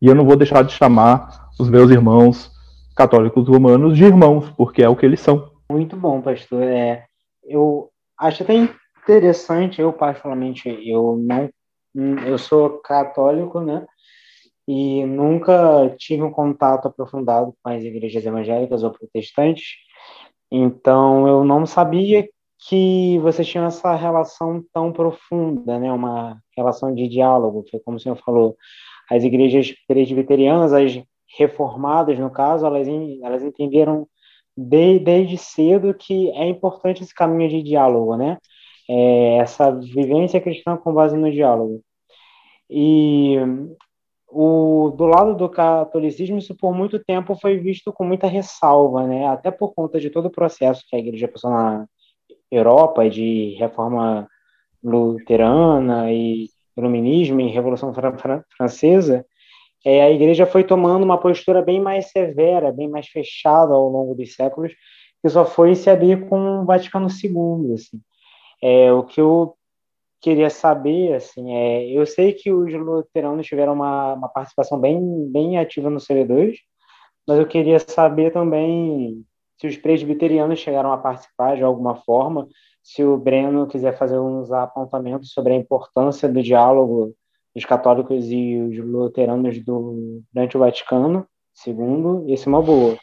E 0.00 0.06
eu 0.06 0.14
não 0.14 0.24
vou 0.24 0.36
deixar 0.36 0.62
de 0.62 0.72
chamar 0.72 1.48
os 1.58 1.68
meus 1.68 1.90
irmãos 1.90 2.50
católicos 2.96 3.46
romanos 3.46 3.96
de 3.96 4.04
irmãos, 4.04 4.50
porque 4.56 4.82
é 4.82 4.88
o 4.88 4.96
que 4.96 5.04
eles 5.04 5.20
são. 5.20 5.50
Muito 5.70 5.96
bom, 5.96 6.20
pastor. 6.22 6.62
É, 6.62 7.04
eu 7.44 7.90
acho 8.18 8.42
até 8.42 8.54
interessante. 8.54 9.80
Eu, 9.80 9.92
particularmente, 9.92 10.68
eu 10.68 11.16
não. 11.18 11.50
Eu 12.26 12.36
sou 12.36 12.78
católico, 12.80 13.60
né? 13.60 13.86
E 14.68 15.04
nunca 15.04 15.94
tive 15.98 16.22
um 16.22 16.30
contato 16.30 16.88
aprofundado 16.88 17.54
com 17.62 17.70
as 17.70 17.82
igrejas 17.82 18.24
evangélicas 18.26 18.82
ou 18.82 18.90
protestantes. 18.90 19.76
Então, 20.50 21.26
eu 21.28 21.44
não 21.44 21.66
sabia 21.66 22.28
que 22.68 23.18
vocês 23.20 23.46
tinham 23.46 23.66
essa 23.66 23.94
relação 23.94 24.64
tão 24.72 24.92
profunda, 24.92 25.78
né? 25.78 25.92
Uma 25.92 26.38
relação 26.56 26.94
de 26.94 27.08
diálogo, 27.08 27.64
foi 27.70 27.80
como 27.80 27.96
o 27.96 28.00
senhor 28.00 28.16
falou. 28.16 28.56
As 29.10 29.22
igrejas 29.22 29.72
presbiterianas, 29.86 30.72
as 30.72 31.00
reformadas, 31.38 32.18
no 32.18 32.30
caso, 32.30 32.66
elas, 32.66 32.88
elas 32.88 33.42
entenderam 33.42 34.08
de, 34.56 34.98
desde 34.98 35.38
cedo 35.38 35.94
que 35.94 36.30
é 36.30 36.48
importante 36.48 37.02
esse 37.02 37.14
caminho 37.14 37.48
de 37.50 37.62
diálogo, 37.62 38.16
né? 38.16 38.38
é, 38.88 39.38
essa 39.38 39.70
vivência 39.72 40.40
cristã 40.40 40.76
com 40.76 40.92
base 40.92 41.16
no 41.16 41.30
diálogo. 41.30 41.82
E 42.70 43.36
o, 44.38 44.90
do 44.90 45.06
lado 45.06 45.34
do 45.34 45.48
catolicismo, 45.48 46.36
isso 46.36 46.54
por 46.54 46.74
muito 46.74 47.02
tempo 47.02 47.34
foi 47.36 47.56
visto 47.56 47.90
com 47.90 48.04
muita 48.04 48.26
ressalva, 48.26 49.06
né? 49.06 49.26
até 49.26 49.50
por 49.50 49.72
conta 49.74 49.98
de 49.98 50.10
todo 50.10 50.26
o 50.26 50.30
processo 50.30 50.84
que 50.86 50.94
a 50.94 50.98
igreja 50.98 51.26
passou 51.26 51.50
na 51.50 51.86
Europa 52.50 53.08
de 53.08 53.56
reforma 53.58 54.28
luterana 54.84 56.12
e 56.12 56.50
iluminismo 56.76 57.40
e 57.40 57.48
revolução 57.48 57.94
francesa, 58.54 59.24
é, 59.82 60.02
a 60.02 60.10
igreja 60.10 60.44
foi 60.44 60.64
tomando 60.64 61.04
uma 61.04 61.16
postura 61.16 61.62
bem 61.62 61.80
mais 61.80 62.10
severa, 62.10 62.70
bem 62.70 62.90
mais 62.90 63.06
fechada 63.06 63.72
ao 63.72 63.88
longo 63.88 64.14
dos 64.14 64.34
séculos, 64.34 64.74
que 65.22 65.30
só 65.30 65.46
foi 65.46 65.74
se 65.74 65.88
abrir 65.88 66.28
com 66.28 66.60
o 66.60 66.66
Vaticano 66.66 67.08
II. 67.08 67.72
Assim. 67.72 68.00
É, 68.62 68.92
o 68.92 69.02
que 69.02 69.18
eu 69.18 69.56
queria 70.20 70.50
saber, 70.50 71.14
assim, 71.14 71.54
é, 71.54 71.90
eu 71.90 72.06
sei 72.06 72.32
que 72.32 72.52
os 72.52 72.72
luteranos 72.72 73.46
tiveram 73.46 73.74
uma, 73.74 74.14
uma 74.14 74.28
participação 74.28 74.78
bem, 74.78 75.00
bem 75.30 75.58
ativa 75.58 75.90
no 75.90 75.98
CD2, 75.98 76.54
mas 77.26 77.38
eu 77.38 77.46
queria 77.46 77.78
saber 77.78 78.32
também 78.32 79.24
se 79.58 79.66
os 79.66 79.76
presbiterianos 79.76 80.58
chegaram 80.58 80.92
a 80.92 80.98
participar 80.98 81.56
de 81.56 81.62
alguma 81.62 81.96
forma, 81.96 82.46
se 82.82 83.02
o 83.02 83.16
Breno 83.16 83.66
quiser 83.66 83.96
fazer 83.96 84.18
uns 84.18 84.52
apontamentos 84.52 85.32
sobre 85.32 85.52
a 85.52 85.56
importância 85.56 86.28
do 86.28 86.42
diálogo 86.42 87.14
dos 87.54 87.64
católicos 87.64 88.30
e 88.30 88.58
os 88.58 88.78
luteranos 88.78 89.58
do, 89.64 90.22
durante 90.32 90.56
o 90.56 90.60
Vaticano 90.60 91.26
segundo, 91.54 92.24
isso 92.28 92.48
é 92.48 92.52
uma 92.52 92.62
boa. 92.62 92.96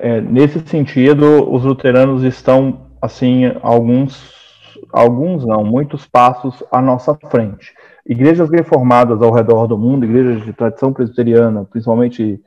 É, 0.00 0.20
nesse 0.20 0.60
sentido, 0.60 1.50
os 1.50 1.64
luteranos 1.64 2.22
estão 2.22 2.92
assim, 3.00 3.44
alguns, 3.62 4.43
alguns 4.92 5.44
não, 5.44 5.64
muitos 5.64 6.06
passos 6.06 6.62
à 6.70 6.80
nossa 6.80 7.14
frente. 7.14 7.72
Igrejas 8.06 8.50
reformadas 8.50 9.22
ao 9.22 9.32
redor 9.32 9.66
do 9.66 9.78
mundo, 9.78 10.04
igrejas 10.04 10.44
de 10.44 10.52
tradição 10.52 10.92
presbiteriana, 10.92 11.64
principalmente 11.64 12.42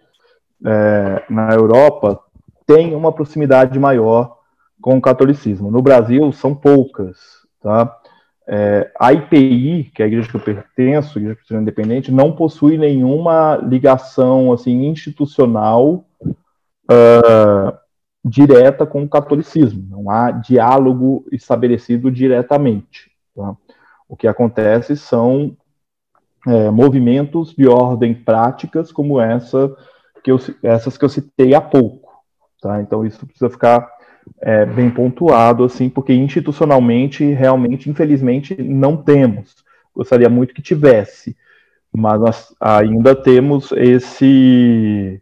é, 0.66 1.24
na 1.30 1.54
Europa, 1.54 2.20
têm 2.66 2.96
uma 2.96 3.12
proximidade 3.12 3.80
maior 3.80 4.38
com 4.82 4.98
o 4.98 5.02
catolicismo. 5.02 5.72
No 5.72 5.82
Brasil, 5.82 6.32
são 6.32 6.54
poucas. 6.54 7.18
Tá? 7.62 7.98
É, 8.48 8.92
a 9.00 9.12
IPI, 9.12 9.92
que 9.94 10.02
é 10.02 10.06
a 10.06 10.08
igreja 10.08 10.30
que 10.30 10.36
eu 10.36 10.42
pertenço, 10.42 11.20
igreja 11.20 11.36
presbiteriana 11.36 11.64
independente, 11.64 12.12
não 12.12 12.32
possui 12.32 12.78
nenhuma 12.78 13.58
ligação 13.58 14.54
assim 14.54 14.86
institucional 14.86 16.06
uh, 16.90 17.78
direta 18.24 18.86
com 18.86 19.04
o 19.04 19.10
catolicismo, 19.10 19.88
não 19.90 20.10
há 20.10 20.32
diálogo 20.32 21.26
estabelecido 21.32 22.12
diretamente. 22.12 23.12
Tá? 23.36 23.56
O 24.08 24.16
que 24.16 24.28
acontece 24.28 24.96
são 24.98 25.56
é, 26.46 26.70
movimentos 26.70 27.54
de 27.54 27.68
ordem 27.68 28.14
práticas 28.14 28.92
como 28.92 29.20
essa 29.20 29.76
que 30.24 30.32
eu, 30.32 30.40
essas 30.62 30.98
que 30.98 31.06
eu 31.06 31.10
citei 31.10 31.54
há 31.54 31.62
pouco. 31.62 32.12
Tá? 32.62 32.82
Então 32.82 33.06
isso 33.06 33.26
precisa 33.26 33.50
ficar 33.50 33.90
é, 34.42 34.66
bem 34.66 34.90
pontuado, 34.90 35.64
assim, 35.64 35.90
porque 35.90 36.14
institucionalmente, 36.14 37.24
realmente, 37.24 37.90
infelizmente, 37.90 38.56
não 38.62 38.98
temos. 38.98 39.56
Gostaria 39.96 40.30
muito 40.30 40.54
que 40.54 40.62
tivesse, 40.62 41.36
mas 41.92 42.20
nós 42.20 42.56
ainda 42.60 43.16
temos 43.16 43.72
esse 43.72 45.22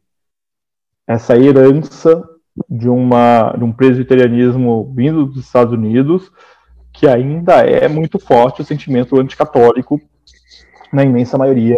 essa 1.08 1.38
herança 1.38 2.28
de, 2.70 2.90
uma, 2.90 3.54
de 3.58 3.64
um 3.64 3.72
presbiterianismo 3.72 4.94
vindo 4.96 5.26
dos 5.26 5.46
Estados 5.46 5.74
Unidos, 5.74 6.32
que 6.94 7.08
ainda 7.08 7.56
é 7.56 7.88
muito 7.88 8.18
forte 8.20 8.62
o 8.62 8.66
sentimento 8.66 9.20
anticatólico 9.20 10.00
na 10.92 11.04
imensa 11.04 11.38
maioria 11.38 11.78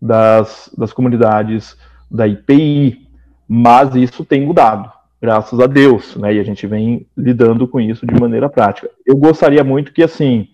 das, 0.00 0.70
das 0.76 0.92
comunidades 0.92 1.76
da 2.10 2.26
IPI, 2.26 3.08
mas 3.46 3.94
isso 3.94 4.24
tem 4.24 4.44
mudado. 4.44 4.90
graças 5.20 5.60
a 5.60 5.66
Deus, 5.66 6.16
né? 6.16 6.34
E 6.34 6.40
a 6.40 6.42
gente 6.42 6.66
vem 6.66 7.06
lidando 7.16 7.68
com 7.68 7.80
isso 7.80 8.04
de 8.04 8.20
maneira 8.20 8.48
prática. 8.48 8.90
Eu 9.06 9.16
gostaria 9.16 9.62
muito 9.62 9.92
que, 9.92 10.02
assim, 10.02 10.48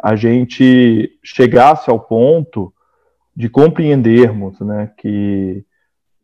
a 0.00 0.14
gente 0.14 1.18
chegasse 1.24 1.90
ao 1.90 1.98
ponto 1.98 2.72
de 3.34 3.48
compreendermos, 3.48 4.60
né, 4.60 4.92
que 4.96 5.64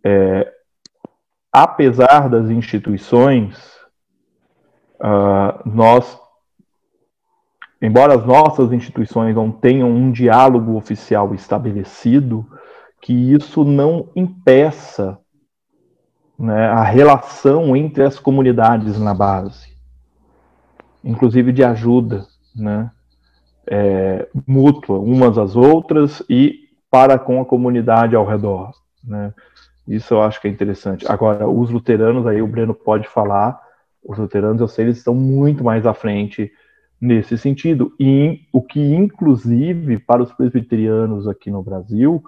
é, 0.05 0.51
apesar 1.53 2.31
das 2.31 2.49
instituições, 2.49 3.59
uh, 4.99 5.69
nós, 5.69 6.19
embora 7.81 8.15
as 8.15 8.25
nossas 8.25 8.73
instituições 8.73 9.37
não 9.37 9.53
tenham 9.53 9.91
um 9.91 10.11
diálogo 10.11 10.75
oficial 10.77 11.35
estabelecido, 11.35 12.47
que 13.03 13.13
isso 13.13 13.65
não 13.65 14.09
impeça 14.17 15.19
né, 16.39 16.69
a 16.69 16.83
relação 16.83 17.77
entre 17.77 18.03
as 18.03 18.19
comunidades 18.19 18.99
na 18.99 19.13
base, 19.13 19.77
inclusive 21.05 21.53
de 21.53 21.63
ajuda, 21.63 22.27
né, 22.55 22.91
é, 23.67 24.29
mútua 24.47 24.99
umas 24.99 25.37
às 25.37 25.55
outras 25.55 26.23
e 26.31 26.63
para 26.91 27.19
com 27.19 27.41
a 27.41 27.45
comunidade 27.45 28.17
ao 28.17 28.27
redor, 28.27 28.73
né. 29.05 29.35
Isso 29.87 30.15
eu 30.15 30.23
acho 30.23 30.41
que 30.41 30.49
é 30.49 30.51
interessante. 30.51 31.11
Agora, 31.11 31.49
os 31.49 31.71
luteranos, 31.71 32.27
aí 32.27 32.41
o 32.41 32.47
Breno 32.47 32.75
pode 32.75 33.09
falar, 33.09 33.61
os 34.05 34.19
luteranos, 34.19 34.61
eu 34.61 34.69
sei, 34.69 34.87
eles 34.87 34.99
estão 34.99 35.15
muito 35.15 35.65
mais 35.65 35.87
à 35.87 35.95
frente 35.95 36.53
nesse 37.01 37.37
sentido. 37.37 37.93
E 37.99 38.43
o 38.53 38.63
que, 38.63 38.81
inclusive, 38.81 39.99
para 39.99 40.23
os 40.23 40.33
presbiterianos 40.33 41.27
aqui 41.27 41.51
no 41.51 41.63
Brasil, 41.63 42.23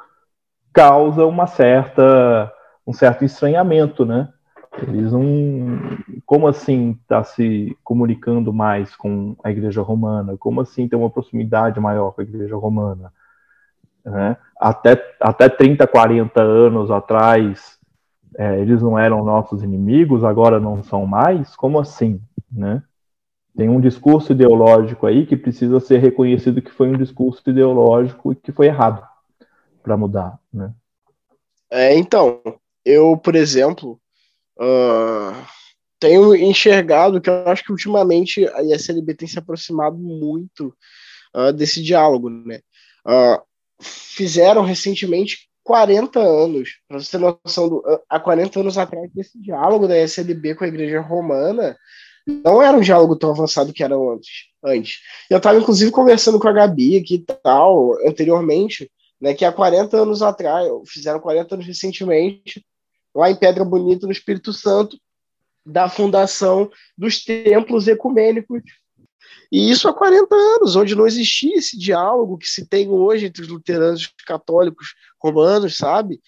causa 0.72 1.24
uma 1.24 1.46
certa, 1.46 2.52
um 2.84 2.92
certo 2.92 3.24
estranhamento, 3.24 4.04
né? 4.04 4.28
Eles 4.82 5.12
não. 5.12 5.22
Como 6.26 6.48
assim 6.48 6.98
está 7.02 7.22
se 7.22 7.76
comunicando 7.84 8.52
mais 8.52 8.96
com 8.96 9.36
a 9.44 9.50
Igreja 9.50 9.82
Romana? 9.82 10.36
Como 10.36 10.60
assim 10.60 10.88
tem 10.88 10.98
uma 10.98 11.10
proximidade 11.10 11.78
maior 11.78 12.10
com 12.10 12.20
a 12.20 12.24
Igreja 12.24 12.56
Romana? 12.56 13.12
Né? 14.04 14.36
Até, 14.58 15.16
até 15.20 15.48
30, 15.48 15.86
40 15.86 16.42
anos 16.42 16.90
atrás, 16.90 17.78
é, 18.36 18.60
eles 18.60 18.82
não 18.82 18.98
eram 18.98 19.24
nossos 19.24 19.62
inimigos, 19.62 20.24
agora 20.24 20.60
não 20.60 20.82
são 20.82 21.06
mais? 21.06 21.54
Como 21.56 21.78
assim? 21.78 22.20
Né? 22.50 22.82
Tem 23.56 23.68
um 23.68 23.80
discurso 23.80 24.32
ideológico 24.32 25.06
aí 25.06 25.26
que 25.26 25.36
precisa 25.36 25.80
ser 25.80 25.98
reconhecido 25.98 26.60
que 26.60 26.70
foi 26.70 26.88
um 26.88 26.98
discurso 26.98 27.42
ideológico 27.48 28.32
e 28.32 28.36
que 28.36 28.52
foi 28.52 28.66
errado 28.66 29.06
para 29.82 29.96
mudar. 29.96 30.38
Né? 30.52 30.72
É, 31.70 31.96
então, 31.96 32.40
eu, 32.84 33.16
por 33.16 33.34
exemplo, 33.34 34.00
uh, 34.58 35.44
tenho 35.98 36.34
enxergado 36.34 37.20
que 37.20 37.30
eu 37.30 37.48
acho 37.48 37.64
que 37.64 37.72
ultimamente 37.72 38.46
a 38.48 38.62
ISLB 38.62 39.14
tem 39.14 39.28
se 39.28 39.38
aproximado 39.38 39.96
muito 39.96 40.74
uh, 41.34 41.52
desse 41.52 41.82
diálogo, 41.82 42.28
né? 42.28 42.60
Uh, 43.06 43.42
fizeram 43.84 44.62
recentemente 44.62 45.48
40 45.62 46.20
anos, 46.20 46.78
para 46.86 47.00
você 47.00 47.10
ter 47.12 47.18
noção, 47.18 47.68
do, 47.68 47.82
há 48.08 48.20
40 48.20 48.60
anos 48.60 48.76
atrás, 48.76 49.10
esse 49.16 49.40
diálogo 49.40 49.88
da 49.88 49.98
SLB 49.98 50.54
com 50.54 50.64
a 50.64 50.68
Igreja 50.68 51.00
Romana 51.00 51.76
não 52.26 52.62
era 52.62 52.76
um 52.76 52.80
diálogo 52.80 53.16
tão 53.16 53.30
avançado 53.30 53.72
que 53.72 53.82
era 53.82 53.96
antes. 53.96 54.46
antes. 54.62 55.00
Eu 55.28 55.38
estava, 55.38 55.58
inclusive, 55.58 55.90
conversando 55.90 56.38
com 56.38 56.48
a 56.48 56.52
Gabi 56.52 56.96
aqui 56.96 57.14
e 57.14 57.18
tal, 57.42 57.94
anteriormente, 58.06 58.90
né, 59.20 59.34
que 59.34 59.44
há 59.44 59.52
40 59.52 59.96
anos 59.96 60.22
atrás, 60.22 60.68
fizeram 60.86 61.20
40 61.20 61.54
anos 61.54 61.66
recentemente, 61.66 62.64
lá 63.14 63.30
em 63.30 63.36
Pedra 63.36 63.64
Bonita, 63.64 64.06
no 64.06 64.12
Espírito 64.12 64.52
Santo, 64.52 64.98
da 65.64 65.88
fundação 65.88 66.70
dos 66.96 67.24
templos 67.24 67.88
ecumênicos 67.88 68.62
e 69.50 69.70
isso 69.70 69.88
há 69.88 69.94
40 69.94 70.34
anos, 70.34 70.76
onde 70.76 70.94
não 70.94 71.06
existia 71.06 71.56
esse 71.56 71.78
diálogo 71.78 72.38
que 72.38 72.48
se 72.48 72.66
tem 72.66 72.88
hoje 72.88 73.26
entre 73.26 73.42
os 73.42 73.48
luteranos 73.48 74.00
e 74.00 74.04
os 74.04 74.24
católicos 74.24 74.94
romanos, 75.22 75.76
sabe? 75.76 76.20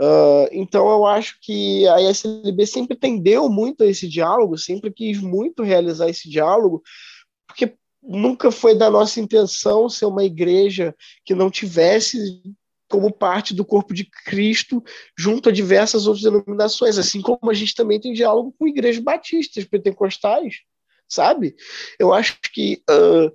Uh, 0.00 0.46
então 0.52 0.88
eu 0.88 1.04
acho 1.04 1.38
que 1.42 1.88
a 1.88 2.00
ISLB 2.00 2.66
sempre 2.66 2.96
tendeu 2.96 3.48
muito 3.48 3.82
a 3.82 3.86
esse 3.86 4.06
diálogo, 4.06 4.56
sempre 4.56 4.92
quis 4.92 5.20
muito 5.20 5.64
realizar 5.64 6.08
esse 6.08 6.30
diálogo, 6.30 6.82
porque 7.48 7.74
nunca 8.00 8.52
foi 8.52 8.76
da 8.76 8.88
nossa 8.88 9.18
intenção 9.18 9.88
ser 9.88 10.06
uma 10.06 10.22
igreja 10.22 10.94
que 11.24 11.34
não 11.34 11.50
tivesse 11.50 12.40
como 12.88 13.12
parte 13.12 13.52
do 13.52 13.64
corpo 13.64 13.92
de 13.92 14.04
Cristo 14.04 14.82
junto 15.16 15.48
a 15.48 15.52
diversas 15.52 16.06
outras 16.06 16.22
denominações, 16.22 16.96
assim 16.96 17.20
como 17.20 17.50
a 17.50 17.54
gente 17.54 17.74
também 17.74 18.00
tem 18.00 18.12
diálogo 18.12 18.54
com 18.58 18.68
igrejas 18.68 19.02
batistas, 19.02 19.64
pentecostais, 19.64 20.62
sabe? 21.08 21.56
Eu 21.98 22.12
acho 22.12 22.38
que 22.52 22.82
uh, 22.90 23.32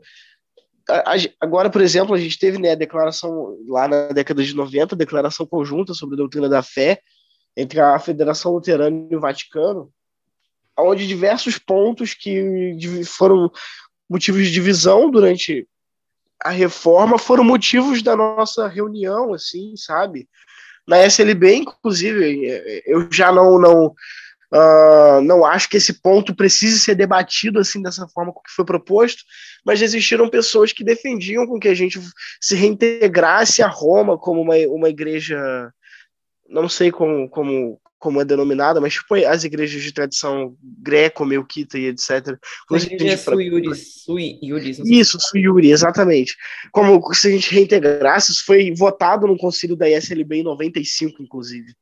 a, 0.89 1.13
a, 1.13 1.17
agora, 1.41 1.69
por 1.69 1.81
exemplo, 1.81 2.13
a 2.13 2.17
gente 2.17 2.37
teve 2.37 2.57
né, 2.57 2.71
a 2.71 2.75
declaração 2.75 3.57
lá 3.67 3.87
na 3.87 4.07
década 4.09 4.43
de 4.43 4.55
90, 4.55 4.95
a 4.95 4.97
declaração 4.97 5.45
conjunta 5.45 5.93
sobre 5.93 6.15
a 6.15 6.17
doutrina 6.17 6.47
da 6.47 6.61
fé 6.61 7.01
entre 7.55 7.79
a 7.79 7.97
Federação 7.99 8.53
Luterana 8.53 9.07
e 9.09 9.15
o 9.15 9.19
Vaticano, 9.19 9.91
onde 10.77 11.07
diversos 11.07 11.57
pontos 11.57 12.13
que 12.13 12.75
foram 13.05 13.51
motivos 14.09 14.45
de 14.45 14.51
divisão 14.51 15.09
durante 15.09 15.67
a 16.43 16.49
reforma 16.49 17.17
foram 17.17 17.43
motivos 17.43 18.01
da 18.01 18.15
nossa 18.15 18.67
reunião, 18.67 19.33
assim, 19.33 19.75
sabe? 19.77 20.27
Na 20.85 20.99
SLB, 20.99 21.55
inclusive, 21.55 22.83
eu 22.85 23.07
já 23.09 23.31
não, 23.31 23.57
não 23.57 23.93
Uh, 24.53 25.19
não 25.23 25.43
acho 25.43 25.67
que 25.67 25.77
esse 25.77 25.99
ponto 25.99 26.35
precise 26.35 26.79
ser 26.79 26.93
debatido 26.93 27.59
assim 27.59 27.81
dessa 27.81 28.07
forma 28.07 28.31
que 28.31 28.53
foi 28.55 28.63
proposto, 28.63 29.23
mas 29.65 29.81
existiram 29.81 30.29
pessoas 30.29 30.71
que 30.71 30.83
defendiam 30.83 31.47
com 31.47 31.59
que 31.59 31.67
a 31.67 31.73
gente 31.73 31.99
se 32.39 32.55
reintegrasse 32.55 33.63
a 33.63 33.67
Roma 33.67 34.15
como 34.15 34.41
uma, 34.41 34.55
uma 34.67 34.89
igreja, 34.89 35.73
não 36.47 36.69
sei 36.69 36.91
como, 36.91 37.27
como, 37.29 37.81
como 37.97 38.21
é 38.21 38.25
denominada, 38.25 38.79
mas 38.79 38.93
tipo 38.93 39.15
as 39.15 39.43
igrejas 39.43 39.81
de 39.81 39.91
tradição 39.91 40.55
greco, 40.61 41.25
melquita 41.25 41.79
e 41.79 41.87
etc. 41.87 42.37
Como 42.67 42.79
a 42.79 42.83
igreja 42.83 43.17
suiuri, 43.17 43.75
suiuri, 43.75 44.69
Isso, 44.85 45.17
suiuri, 45.19 45.71
exatamente. 45.71 46.35
Como 46.71 47.01
se 47.11 47.27
a 47.27 47.31
gente 47.31 47.51
reintegrasse, 47.51 48.31
isso 48.31 48.45
foi 48.45 48.71
votado 48.75 49.25
no 49.25 49.35
concílio 49.35 49.75
da 49.75 49.89
ISLB 49.89 50.35
em 50.35 50.43
95, 50.43 51.23
inclusive. 51.23 51.73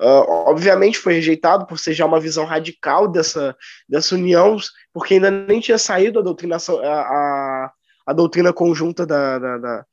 Uh, 0.00 0.24
obviamente 0.48 0.96
foi 0.96 1.12
rejeitado 1.12 1.66
por 1.66 1.78
ser 1.78 1.92
já 1.92 2.06
uma 2.06 2.18
visão 2.18 2.46
radical 2.46 3.06
dessa, 3.06 3.54
dessa 3.86 4.14
união, 4.14 4.56
porque 4.94 5.14
ainda 5.14 5.30
nem 5.30 5.60
tinha 5.60 5.76
saído 5.76 6.18
a 6.18 6.22
doutrinação, 6.22 6.78
a, 6.78 7.00
a, 7.00 7.72
a 8.06 8.12
doutrina 8.14 8.50
conjunta 8.50 9.04
da, 9.04 9.38
da, 9.38 9.58
da, 9.58 9.86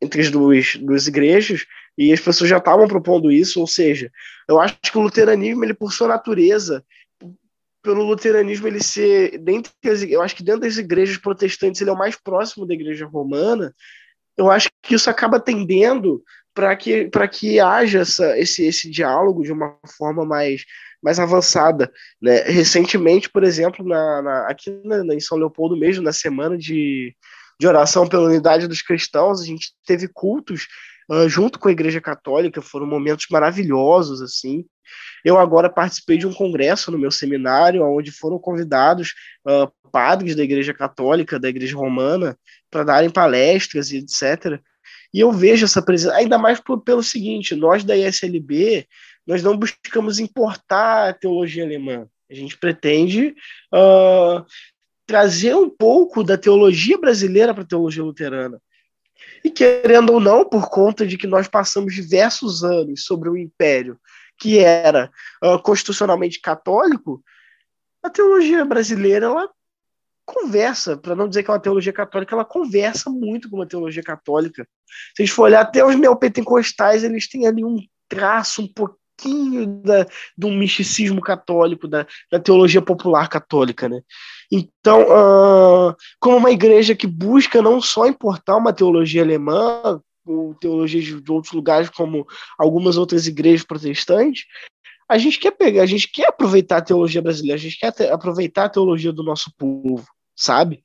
entre 0.00 0.22
as 0.22 0.30
duas, 0.30 0.76
duas 0.76 1.06
igrejas, 1.06 1.66
e 1.98 2.14
as 2.14 2.20
pessoas 2.20 2.48
já 2.48 2.56
estavam 2.56 2.88
propondo 2.88 3.30
isso, 3.30 3.60
ou 3.60 3.66
seja, 3.66 4.10
eu 4.48 4.58
acho 4.58 4.78
que 4.80 4.96
o 4.96 5.02
luteranismo, 5.02 5.62
ele 5.64 5.74
por 5.74 5.92
sua 5.92 6.08
natureza, 6.08 6.82
pelo 7.82 8.04
luteranismo 8.04 8.66
ele 8.66 8.82
ser, 8.82 9.36
dentro 9.38 9.70
das, 9.84 10.02
eu 10.02 10.22
acho 10.22 10.34
que 10.34 10.42
dentro 10.42 10.62
das 10.62 10.78
igrejas 10.78 11.18
protestantes 11.18 11.82
ele 11.82 11.90
é 11.90 11.92
o 11.92 11.98
mais 11.98 12.16
próximo 12.16 12.66
da 12.66 12.72
igreja 12.72 13.04
romana, 13.04 13.74
eu 14.34 14.50
acho 14.50 14.68
que 14.82 14.94
isso 14.94 15.10
acaba 15.10 15.38
tendendo 15.38 16.22
para 16.56 16.74
que, 16.74 17.10
que 17.32 17.60
haja 17.60 18.00
essa, 18.00 18.38
esse, 18.38 18.64
esse 18.64 18.90
diálogo 18.90 19.42
de 19.42 19.52
uma 19.52 19.76
forma 19.98 20.24
mais, 20.24 20.64
mais 21.02 21.20
avançada. 21.20 21.92
Né? 22.20 22.44
Recentemente, 22.44 23.28
por 23.28 23.44
exemplo, 23.44 23.86
na, 23.86 24.22
na 24.22 24.46
aqui 24.48 24.70
na, 24.82 25.14
em 25.14 25.20
São 25.20 25.36
Leopoldo 25.36 25.76
mesmo, 25.76 26.02
na 26.02 26.14
semana 26.14 26.56
de, 26.56 27.14
de 27.60 27.66
oração 27.68 28.08
pela 28.08 28.24
unidade 28.24 28.66
dos 28.66 28.80
cristãos, 28.80 29.42
a 29.42 29.44
gente 29.44 29.74
teve 29.86 30.08
cultos 30.08 30.66
uh, 31.10 31.28
junto 31.28 31.58
com 31.58 31.68
a 31.68 31.72
Igreja 31.72 32.00
Católica, 32.00 32.62
foram 32.62 32.86
momentos 32.86 33.26
maravilhosos, 33.30 34.22
assim. 34.22 34.64
Eu 35.22 35.36
agora 35.36 35.68
participei 35.68 36.16
de 36.16 36.26
um 36.26 36.32
congresso 36.32 36.90
no 36.90 36.98
meu 36.98 37.10
seminário, 37.10 37.84
onde 37.84 38.10
foram 38.10 38.38
convidados 38.38 39.12
uh, 39.46 39.70
padres 39.92 40.34
da 40.34 40.42
Igreja 40.42 40.72
Católica, 40.72 41.38
da 41.38 41.50
Igreja 41.50 41.76
Romana, 41.76 42.34
para 42.70 42.82
darem 42.82 43.10
palestras 43.10 43.90
e 43.90 43.98
etc. 43.98 44.58
E 45.16 45.20
eu 45.20 45.32
vejo 45.32 45.64
essa 45.64 45.80
presença, 45.80 46.14
ainda 46.14 46.36
mais 46.36 46.60
por, 46.60 46.78
pelo 46.82 47.02
seguinte: 47.02 47.56
nós 47.56 47.82
da 47.82 47.96
ISLB, 47.96 48.86
nós 49.26 49.42
não 49.42 49.56
buscamos 49.56 50.18
importar 50.18 51.08
a 51.08 51.12
teologia 51.14 51.64
alemã. 51.64 52.06
A 52.30 52.34
gente 52.34 52.58
pretende 52.58 53.34
uh, 53.72 54.44
trazer 55.06 55.56
um 55.56 55.70
pouco 55.70 56.22
da 56.22 56.36
teologia 56.36 56.98
brasileira 56.98 57.54
para 57.54 57.62
a 57.62 57.66
teologia 57.66 58.04
luterana. 58.04 58.60
E 59.42 59.48
querendo 59.48 60.12
ou 60.12 60.20
não, 60.20 60.44
por 60.44 60.68
conta 60.68 61.06
de 61.06 61.16
que 61.16 61.26
nós 61.26 61.48
passamos 61.48 61.94
diversos 61.94 62.62
anos 62.62 63.06
sobre 63.06 63.30
o 63.30 63.38
império 63.38 63.98
que 64.38 64.58
era 64.58 65.10
uh, 65.42 65.58
constitucionalmente 65.62 66.42
católico, 66.42 67.24
a 68.02 68.10
teologia 68.10 68.66
brasileira 68.66 69.24
ela 69.24 69.50
conversa, 70.26 70.96
para 70.96 71.14
não 71.14 71.28
dizer 71.28 71.44
que 71.44 71.50
é 71.50 71.54
uma 71.54 71.60
teologia 71.60 71.92
católica, 71.92 72.34
ela 72.34 72.44
conversa 72.44 73.08
muito 73.08 73.48
com 73.48 73.56
uma 73.56 73.66
teologia 73.66 74.02
católica. 74.02 74.66
Se 75.14 75.22
a 75.22 75.26
gente 75.26 75.34
for 75.34 75.44
olhar, 75.44 75.60
até 75.60 75.84
os 75.84 75.96
neopentecostais, 75.96 77.04
eles 77.04 77.28
têm 77.28 77.46
ali 77.46 77.64
um 77.64 77.78
traço 78.08 78.62
um 78.62 78.68
pouquinho 78.68 79.66
da, 79.82 80.06
do 80.36 80.50
misticismo 80.50 81.20
católico, 81.20 81.86
da, 81.86 82.06
da 82.30 82.40
teologia 82.40 82.82
popular 82.82 83.28
católica, 83.28 83.88
né? 83.88 84.00
Então, 84.50 85.02
uh, 85.02 85.96
como 86.20 86.36
uma 86.36 86.50
igreja 86.50 86.94
que 86.94 87.06
busca 87.06 87.62
não 87.62 87.80
só 87.80 88.06
importar 88.06 88.56
uma 88.56 88.72
teologia 88.72 89.22
alemã, 89.22 90.00
ou 90.24 90.54
teologias 90.54 91.22
de 91.22 91.32
outros 91.32 91.52
lugares, 91.52 91.88
como 91.88 92.26
algumas 92.58 92.96
outras 92.96 93.26
igrejas 93.28 93.64
protestantes, 93.64 94.44
a 95.08 95.18
gente 95.18 95.38
quer 95.38 95.52
pegar, 95.52 95.82
a 95.82 95.86
gente 95.86 96.10
quer 96.10 96.28
aproveitar 96.28 96.78
a 96.78 96.82
teologia 96.82 97.22
brasileira, 97.22 97.54
a 97.54 97.60
gente 97.60 97.78
quer 97.78 97.92
ter, 97.92 98.12
aproveitar 98.12 98.64
a 98.64 98.68
teologia 98.68 99.12
do 99.12 99.22
nosso 99.22 99.52
povo, 99.56 100.04
sabe? 100.36 100.84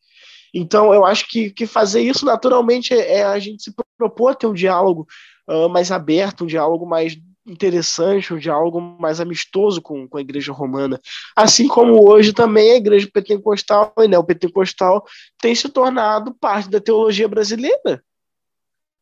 Então, 0.53 0.93
eu 0.93 1.05
acho 1.05 1.27
que, 1.29 1.49
que 1.51 1.65
fazer 1.65 2.01
isso 2.01 2.25
naturalmente 2.25 2.93
é, 2.93 3.19
é 3.19 3.23
a 3.23 3.39
gente 3.39 3.63
se 3.63 3.73
propor 3.97 4.29
a 4.29 4.35
ter 4.35 4.47
um 4.47 4.53
diálogo 4.53 5.07
uh, 5.47 5.69
mais 5.69 5.91
aberto, 5.91 6.43
um 6.43 6.47
diálogo 6.47 6.85
mais 6.85 7.17
interessante, 7.45 8.33
um 8.33 8.37
diálogo 8.37 8.79
mais 8.79 9.19
amistoso 9.19 9.81
com, 9.81 10.07
com 10.07 10.17
a 10.17 10.21
igreja 10.21 10.51
romana. 10.51 10.99
Assim 11.35 11.67
como 11.67 12.07
hoje 12.07 12.33
também 12.33 12.71
a 12.71 12.77
igreja 12.77 13.09
pentecostal 13.11 13.93
e 13.99 14.07
neopentecostal 14.07 15.03
tem 15.39 15.55
se 15.55 15.69
tornado 15.69 16.33
parte 16.39 16.69
da 16.69 16.79
teologia 16.79 17.27
brasileira, 17.27 18.03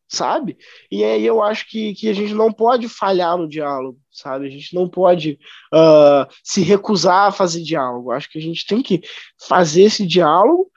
sabe? 0.09 0.57
E 0.91 1.03
aí 1.03 1.23
eu 1.23 1.41
acho 1.41 1.69
que, 1.69 1.93
que 1.93 2.09
a 2.09 2.13
gente 2.13 2.33
não 2.33 2.51
pode 2.51 2.89
falhar 2.89 3.37
no 3.37 3.47
diálogo, 3.47 3.99
sabe? 4.11 4.47
A 4.47 4.49
gente 4.49 4.73
não 4.73 4.89
pode 4.89 5.39
uh, 5.73 6.27
se 6.43 6.61
recusar 6.61 7.27
a 7.27 7.31
fazer 7.31 7.61
diálogo. 7.61 8.11
Acho 8.11 8.29
que 8.29 8.39
a 8.39 8.41
gente 8.41 8.65
tem 8.65 8.81
que 8.81 9.01
fazer 9.47 9.83
esse 9.83 10.05
diálogo, 10.05 10.69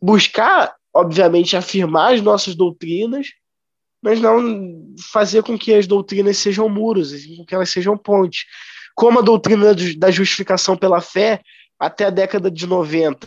buscar, 0.00 0.74
obviamente, 0.94 1.56
afirmar 1.56 2.14
as 2.14 2.20
nossas 2.20 2.54
doutrinas, 2.54 3.28
mas 4.02 4.20
não 4.20 4.92
fazer 5.10 5.42
com 5.42 5.58
que 5.58 5.72
as 5.72 5.86
doutrinas 5.86 6.36
sejam 6.36 6.68
muros, 6.68 7.12
com 7.36 7.46
que 7.46 7.54
elas 7.54 7.70
sejam 7.70 7.96
pontes. 7.96 8.44
Como 8.94 9.18
a 9.18 9.22
doutrina 9.22 9.74
da 9.96 10.10
justificação 10.10 10.76
pela 10.76 11.00
fé, 11.00 11.40
até 11.78 12.04
a 12.04 12.10
década 12.10 12.50
de 12.50 12.66
90, 12.66 13.26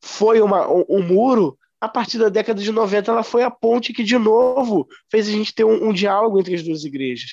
foi 0.00 0.40
uma, 0.40 0.70
um, 0.70 0.84
um 0.88 1.02
muro, 1.02 1.58
a 1.80 1.88
partir 1.88 2.18
da 2.18 2.28
década 2.28 2.60
de 2.60 2.70
90 2.70 3.10
ela 3.10 3.22
foi 3.22 3.42
a 3.42 3.50
ponte 3.50 3.92
que, 3.92 4.04
de 4.04 4.18
novo, 4.18 4.86
fez 5.10 5.28
a 5.28 5.32
gente 5.32 5.54
ter 5.54 5.64
um, 5.64 5.88
um 5.88 5.92
diálogo 5.92 6.38
entre 6.38 6.54
as 6.54 6.62
duas 6.62 6.84
igrejas. 6.84 7.30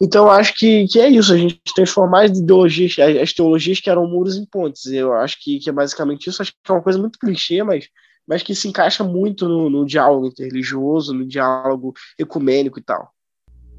Então, 0.00 0.30
acho 0.30 0.54
que, 0.56 0.86
que 0.86 1.00
é 1.00 1.08
isso, 1.08 1.32
a 1.32 1.36
gente 1.36 1.60
transformar 1.74 2.24
as 2.24 2.38
ideologias, 2.38 2.96
as 3.20 3.32
teologias 3.32 3.80
que 3.80 3.90
eram 3.90 4.06
muros 4.06 4.36
em 4.36 4.44
pontes. 4.44 4.86
Eu 4.86 5.12
acho 5.12 5.42
que, 5.42 5.58
que 5.58 5.68
é 5.68 5.72
basicamente 5.72 6.28
isso. 6.28 6.40
Acho 6.40 6.52
que 6.52 6.70
é 6.70 6.72
uma 6.72 6.82
coisa 6.82 6.98
muito 6.98 7.18
clichê, 7.18 7.62
mas 7.62 7.88
mas 8.28 8.42
que 8.42 8.54
se 8.54 8.68
encaixa 8.68 9.02
muito 9.02 9.48
no, 9.48 9.70
no 9.70 9.86
diálogo 9.86 10.26
interreligioso, 10.26 11.14
no 11.14 11.26
diálogo 11.26 11.94
ecumênico 12.18 12.78
e 12.78 12.82
tal. 12.82 13.10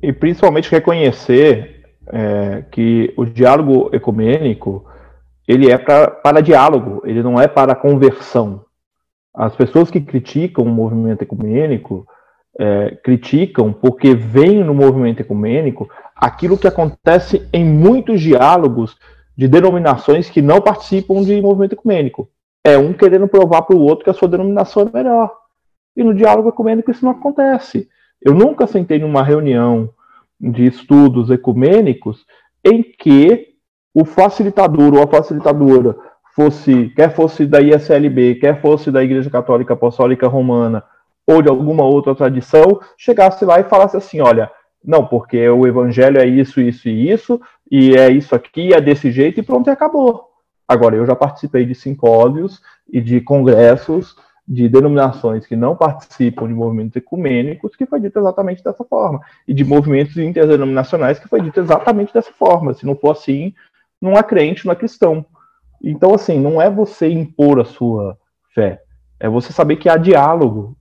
E 0.02 0.12
principalmente 0.12 0.72
reconhecer 0.72 1.86
é, 2.08 2.64
que 2.72 3.14
o 3.16 3.26
diálogo 3.26 3.92
ecumênico 3.94 4.84
ele 5.48 5.72
é 5.72 5.78
pra, 5.78 6.10
para 6.10 6.42
diálogo, 6.42 7.02
ele 7.06 7.22
não 7.22 7.40
é 7.40 7.48
para 7.48 7.76
conversão. 7.76 8.66
As 9.34 9.56
pessoas 9.56 9.90
que 9.92 10.02
criticam 10.02 10.66
o 10.66 10.70
movimento 10.70 11.22
ecumênico 11.22 12.06
é, 12.60 12.98
criticam 13.04 13.72
porque 13.72 14.14
vem 14.14 14.64
no 14.64 14.74
movimento 14.74 15.22
ecumênico 15.22 15.90
aquilo 16.16 16.58
que 16.58 16.68
acontece 16.68 17.48
em 17.54 17.64
muitos 17.64 18.20
diálogos 18.22 18.98
de 19.38 19.48
denominações 19.48 20.30
que 20.30 20.42
não 20.42 20.60
participam 20.60 21.22
de 21.24 21.42
movimento 21.42 21.74
ecumênico. 21.74 22.30
É 22.64 22.78
um 22.78 22.92
querendo 22.92 23.28
provar 23.28 23.62
para 23.62 23.76
o 23.76 23.82
outro 23.82 24.04
que 24.04 24.10
a 24.10 24.14
sua 24.14 24.28
denominação 24.28 24.84
é 24.84 24.98
melhor. 24.98 25.34
E 25.96 26.04
no 26.04 26.14
diálogo 26.14 26.50
ecumênico 26.50 26.92
isso 26.92 27.06
não 27.06 27.12
acontece. 27.12 27.88
Eu 28.22 28.34
nunca 28.34 28.68
sentei 28.68 29.00
numa 29.00 29.24
reunião 29.24 29.90
de 30.40 30.66
estudos 30.66 31.30
ecumênicos 31.30 32.26
em 32.64 32.84
que 32.84 33.48
o 33.94 34.04
facilitador 34.04 34.94
ou 34.94 35.04
a 35.04 35.08
facilitadora 35.08 35.96
fosse, 36.40 36.88
quer 36.96 37.14
fosse 37.14 37.46
da 37.46 37.60
ISLB, 37.60 38.36
quer 38.36 38.62
fosse 38.62 38.90
da 38.90 39.04
Igreja 39.04 39.30
Católica 39.30 39.74
Apostólica 39.74 40.26
Romana 40.26 40.82
ou 41.28 41.42
de 41.42 41.50
alguma 41.50 41.84
outra 41.84 42.16
tradição, 42.16 42.80
chegasse 42.98 43.44
lá 43.44 43.60
e 43.60 43.66
falasse 43.66 43.98
assim, 43.98 44.22
olha, 44.22 44.50
não, 44.82 45.06
porque 45.06 45.50
o 45.50 45.68
evangelho 45.68 46.18
é 46.18 46.26
isso, 46.26 46.62
isso 46.62 46.88
e 46.88 47.12
isso, 47.12 47.42
e 47.70 47.94
é 47.94 48.10
isso 48.10 48.34
aqui, 48.34 48.74
é 48.74 48.80
desse 48.80 49.12
jeito, 49.12 49.42
e 49.42 49.44
pronto, 49.44 49.68
e 49.68 49.70
acabou. 49.70 50.30
Agora, 50.66 50.96
eu 50.96 51.06
já 51.06 51.14
participei 51.14 51.66
de 51.66 51.76
simpósios 51.76 52.62
e 52.90 53.02
de 53.02 53.20
congressos 53.20 54.16
de 54.48 54.70
denominações 54.70 55.46
que 55.46 55.58
não 55.58 55.76
participam 55.76 56.48
de 56.48 56.54
movimentos 56.54 56.96
ecumênicos, 56.96 57.76
que 57.76 57.86
foi 57.86 58.00
dito 58.00 58.18
exatamente 58.18 58.64
dessa 58.64 58.86
forma, 58.86 59.20
e 59.46 59.54
de 59.54 59.66
movimentos 59.66 60.16
interdenominacionais, 60.16 61.20
que 61.20 61.28
foi 61.28 61.42
dito 61.42 61.60
exatamente 61.60 62.14
dessa 62.14 62.32
forma. 62.32 62.74
Se 62.74 62.86
não 62.86 62.96
for 62.96 63.12
assim, 63.12 63.54
não 64.02 64.16
há 64.16 64.24
crente, 64.24 64.66
não 64.66 64.72
é 64.72 64.76
cristão. 64.76 65.26
Então, 65.84 66.14
assim, 66.14 66.40
não 66.40 66.62
é 66.62 66.70
você 66.70 67.10
impor 67.10 67.60
a 67.60 67.66
sua 67.66 68.18
fé, 68.54 68.82
é 69.20 69.30
você 69.30 69.54
saber 69.54 69.78
que 69.78 69.90
há 69.90 69.98
diálogo. 69.98 70.76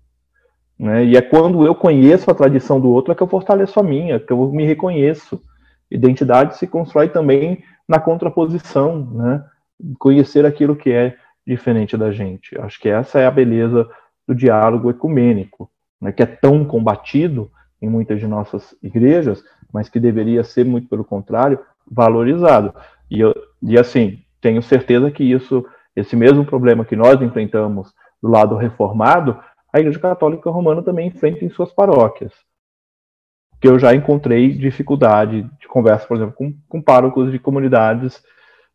Né? 0.78 1.04
E 1.04 1.16
é 1.16 1.22
quando 1.22 1.66
eu 1.66 1.74
conheço 1.74 2.30
a 2.30 2.34
tradição 2.34 2.80
do 2.80 2.90
outro 2.90 3.12
é 3.12 3.14
que 3.14 3.22
eu 3.22 3.28
fortaleço 3.28 3.78
a 3.80 3.82
minha, 3.82 4.20
que 4.20 4.32
eu 4.32 4.50
me 4.50 4.64
reconheço. 4.64 5.42
Identidade 5.90 6.56
se 6.56 6.66
constrói 6.66 7.08
também 7.08 7.62
na 7.88 7.98
contraposição, 7.98 9.08
né? 9.12 9.44
conhecer 9.98 10.44
aquilo 10.44 10.76
que 10.76 10.90
é 10.90 11.16
diferente 11.46 11.96
da 11.96 12.10
gente. 12.10 12.58
Acho 12.60 12.78
que 12.78 12.88
essa 12.88 13.18
é 13.18 13.26
a 13.26 13.30
beleza 13.30 13.88
do 14.26 14.34
diálogo 14.34 14.90
ecumênico, 14.90 15.70
né, 15.98 16.12
que 16.12 16.22
é 16.22 16.26
tão 16.26 16.64
combatido 16.64 17.50
em 17.80 17.88
muitas 17.88 18.20
de 18.20 18.26
nossas 18.26 18.76
igrejas, 18.82 19.42
mas 19.72 19.88
que 19.88 19.98
deveria 19.98 20.44
ser, 20.44 20.64
muito 20.64 20.88
pelo 20.88 21.04
contrário, 21.04 21.58
valorizado. 21.90 22.74
E, 23.10 23.20
eu, 23.20 23.34
e 23.62 23.78
assim, 23.78 24.18
tenho 24.40 24.62
certeza 24.62 25.10
que 25.10 25.24
isso, 25.24 25.64
esse 25.94 26.16
mesmo 26.16 26.44
problema 26.44 26.84
que 26.84 26.96
nós 26.96 27.20
enfrentamos 27.20 27.92
do 28.22 28.28
lado 28.28 28.56
reformado, 28.56 29.38
a 29.72 29.80
Igreja 29.80 29.98
Católica 29.98 30.50
Romana 30.50 30.82
também 30.82 31.08
enfrenta 31.08 31.44
em 31.44 31.50
suas 31.50 31.72
paróquias. 31.72 32.32
Que 33.60 33.68
eu 33.68 33.78
já 33.78 33.94
encontrei 33.94 34.52
dificuldade 34.52 35.42
de 35.60 35.68
conversa, 35.68 36.06
por 36.06 36.16
exemplo, 36.16 36.34
com, 36.34 36.54
com 36.68 36.80
párocos 36.80 37.30
de 37.30 37.38
comunidades 37.38 38.22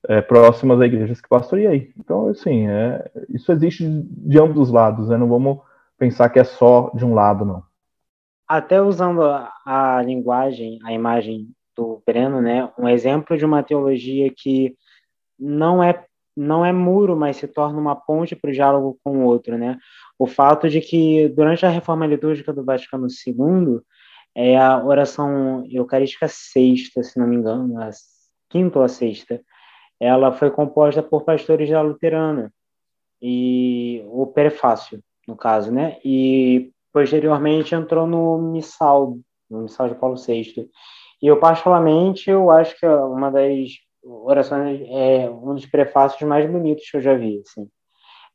é, 0.08 0.22
próximas 0.22 0.80
a 0.82 0.86
igrejas 0.86 1.22
que 1.22 1.30
pastoreei. 1.30 1.94
Então, 1.98 2.28
assim, 2.28 2.68
é, 2.68 3.10
isso 3.30 3.52
existe 3.52 3.86
de 3.88 4.40
ambos 4.40 4.58
os 4.58 4.72
lados, 4.72 5.10
né? 5.10 5.18
Não 5.18 5.28
vamos 5.28 5.60
pensar 5.98 6.30
que 6.30 6.40
é 6.40 6.44
só 6.44 6.92
de 6.94 7.06
um 7.06 7.14
lado, 7.14 7.46
não. 7.46 7.64
Até 8.48 8.82
usando 8.82 9.24
a, 9.24 9.52
a 9.66 10.02
linguagem, 10.04 10.80
a 10.84 10.92
imagem 10.92 11.48
do 11.76 12.04
Breno, 12.06 12.42
né? 12.42 12.70
Um 12.78 12.88
exemplo 12.88 13.38
de 13.38 13.46
uma 13.46 13.64
teologia 13.64 14.32
que 14.36 14.76
não 15.40 15.84
é 15.84 16.06
não 16.36 16.66
é 16.66 16.74
muro, 16.74 17.16
mas 17.16 17.38
se 17.38 17.48
torna 17.48 17.80
uma 17.80 17.96
ponte 17.96 18.36
para 18.36 18.50
o 18.50 18.54
diálogo 18.54 18.98
com 19.04 19.20
o 19.20 19.26
outro, 19.26 19.56
né? 19.56 19.78
O 20.18 20.26
fato 20.26 20.68
de 20.68 20.82
que 20.82 21.30
durante 21.30 21.64
a 21.64 21.70
reforma 21.70 22.08
litúrgica 22.08 22.52
do 22.52 22.66
Vaticano 22.66 23.08
II 23.08 23.80
é 24.36 24.58
a 24.58 24.84
oração 24.84 25.64
eucarística 25.70 26.28
sexta, 26.28 27.04
se 27.04 27.20
não 27.20 27.28
me 27.28 27.36
engano, 27.36 27.80
a 27.80 27.90
quinta 28.50 28.80
ou 28.80 28.86
a 28.86 28.88
sexta, 28.88 29.42
ela 30.00 30.32
foi 30.32 30.50
composta 30.50 31.04
por 31.04 31.24
pastores 31.24 31.70
da 31.70 31.82
luterana 31.82 32.52
e 33.22 34.04
o 34.08 34.28
prefácio, 34.28 35.02
no 35.28 35.36
caso, 35.36 35.72
né? 35.72 35.98
E 36.04 36.72
posteriormente 36.92 37.74
entrou 37.74 38.06
no 38.06 38.38
missal, 38.38 39.18
no 39.50 39.62
missal 39.62 39.88
de 39.88 39.96
Paulo 39.96 40.18
VI. 40.18 40.70
E 41.22 41.28
eu 41.28 41.40
particularmente 41.40 42.30
eu 42.30 42.52
acho 42.52 42.78
que 42.78 42.86
é 42.86 42.96
uma 42.96 43.32
das 43.32 43.70
orações 44.04 44.82
é 44.90 45.30
um 45.30 45.56
dos 45.56 45.66
prefácios 45.66 46.22
mais 46.28 46.50
bonitos 46.50 46.90
que 46.90 46.98
eu 46.98 47.02
já 47.02 47.14
vi, 47.16 47.42
assim. 47.46 47.68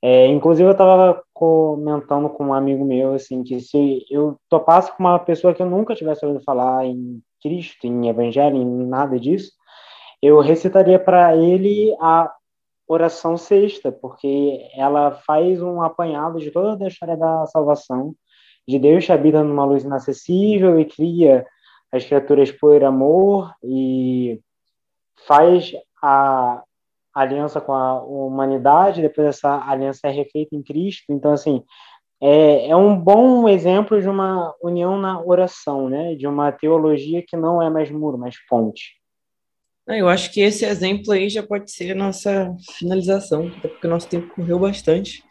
É, 0.01 0.27
inclusive 0.29 0.69
eu 0.69 0.73
estava 0.73 1.23
comentando 1.33 2.29
com 2.31 2.47
um 2.47 2.55
amigo 2.55 2.85
meu 2.85 3.15
assim 3.15 3.43
que 3.43 3.59
se 3.59 4.07
eu 4.09 4.39
topasse 4.49 4.97
com 4.97 5.03
uma 5.03 5.19
pessoa 5.19 5.53
que 5.53 5.61
eu 5.61 5.69
nunca 5.69 5.95
tivesse 5.95 6.25
ouvido 6.25 6.45
falar 6.45 6.87
em 6.87 7.21
Cristo, 7.43 7.85
em 7.85 8.09
Evangelho, 8.09 8.57
em 8.57 8.87
nada 8.87 9.19
disso, 9.19 9.53
eu 10.23 10.41
recitaria 10.41 10.99
para 10.99 11.37
ele 11.37 11.95
a 12.01 12.33
oração 12.87 13.37
sexta, 13.37 13.93
porque 13.93 14.69
ela 14.75 15.13
faz 15.27 15.61
um 15.61 15.83
apanhado 15.83 16.39
de 16.39 16.51
toda 16.51 16.85
a 16.85 16.89
história 16.89 17.17
da 17.17 17.47
salvação, 17.47 18.15
de 18.67 18.79
Deus 18.79 19.05
que 19.05 19.13
habita 19.13 19.43
numa 19.43 19.65
luz 19.65 19.85
inacessível 19.85 20.79
e 20.79 20.85
cria 20.85 21.45
as 21.93 22.05
criaturas 22.05 22.53
por 22.53 22.83
amor 22.85 23.53
e 23.63 24.41
faz 25.27 25.73
a 26.03 26.63
aliança 27.15 27.61
com 27.61 27.73
a 27.73 28.03
humanidade, 28.03 29.03
depois 29.03 29.27
essa 29.29 29.69
aliança 29.69 30.09
é 30.09 30.11
refeita 30.11 30.55
em 30.55 30.63
Cristo. 30.63 31.05
Então, 31.11 31.33
assim, 31.33 31.63
é, 32.21 32.69
é 32.69 32.77
um 32.77 32.97
bom 32.97 33.49
exemplo 33.49 34.01
de 34.01 34.09
uma 34.09 34.55
união 34.63 34.99
na 34.99 35.21
oração, 35.21 35.89
né? 35.89 36.15
De 36.15 36.27
uma 36.27 36.53
teologia 36.53 37.25
que 37.27 37.37
não 37.37 37.63
é 37.63 37.71
mais 37.71 37.91
muro, 37.91 38.19
mas 38.19 38.37
ponte. 38.49 38.99
Eu 39.87 40.09
acho 40.09 40.31
que 40.33 40.41
esse 40.41 40.67
exemplo 40.67 41.13
aí 41.13 41.31
já 41.31 41.43
pode 41.43 41.71
ser 41.71 41.93
a 41.93 41.95
nossa 41.95 42.55
finalização, 42.77 43.49
até 43.49 43.69
porque 43.69 43.87
o 43.87 43.91
nosso 43.91 44.09
tempo 44.09 44.35
correu 44.35 44.59
bastante. 44.59 45.25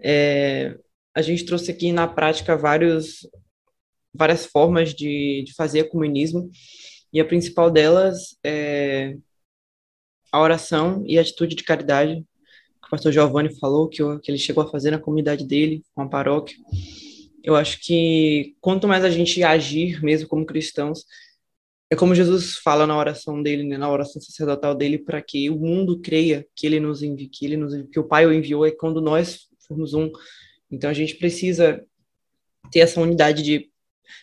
É, 0.00 0.76
a 1.14 1.22
gente 1.22 1.46
trouxe 1.46 1.70
aqui 1.70 1.92
na 1.92 2.08
prática 2.08 2.56
vários, 2.56 3.28
várias 4.12 4.44
formas 4.44 4.92
de, 4.92 5.44
de 5.46 5.54
fazer 5.54 5.84
comunismo, 5.84 6.50
E 7.16 7.20
a 7.20 7.24
principal 7.24 7.70
delas 7.70 8.36
é 8.44 9.16
a 10.30 10.38
oração 10.38 11.02
e 11.06 11.16
a 11.16 11.22
atitude 11.22 11.56
de 11.56 11.64
caridade, 11.64 12.16
que 12.16 12.88
o 12.88 12.90
pastor 12.90 13.10
Giovanni 13.10 13.58
falou, 13.58 13.88
que, 13.88 14.02
que 14.18 14.30
ele 14.30 14.36
chegou 14.36 14.62
a 14.62 14.70
fazer 14.70 14.90
na 14.90 14.98
comunidade 14.98 15.46
dele, 15.46 15.82
com 15.94 16.02
a 16.02 16.08
paróquia. 16.10 16.54
Eu 17.42 17.56
acho 17.56 17.80
que 17.80 18.54
quanto 18.60 18.86
mais 18.86 19.02
a 19.02 19.08
gente 19.08 19.42
agir, 19.42 19.98
mesmo 20.04 20.28
como 20.28 20.44
cristãos, 20.44 21.06
é 21.88 21.96
como 21.96 22.14
Jesus 22.14 22.58
fala 22.58 22.86
na 22.86 22.98
oração 22.98 23.42
dele, 23.42 23.64
né, 23.64 23.78
na 23.78 23.90
oração 23.90 24.20
sacerdotal 24.20 24.74
dele, 24.74 24.98
para 24.98 25.22
que 25.22 25.48
o 25.48 25.58
mundo 25.58 25.98
creia 26.02 26.46
que 26.54 26.66
ele 26.66 26.78
nos 26.78 27.02
envia, 27.02 27.30
que 27.32 27.46
ele 27.46 27.56
nos 27.56 27.72
que 27.90 27.98
o 27.98 28.04
Pai 28.04 28.26
o 28.26 28.32
enviou 28.34 28.66
é 28.66 28.70
quando 28.70 29.00
nós 29.00 29.48
formos 29.66 29.94
um. 29.94 30.12
Então 30.70 30.90
a 30.90 30.92
gente 30.92 31.14
precisa 31.14 31.82
ter 32.70 32.80
essa 32.80 33.00
unidade 33.00 33.42
de 33.42 33.70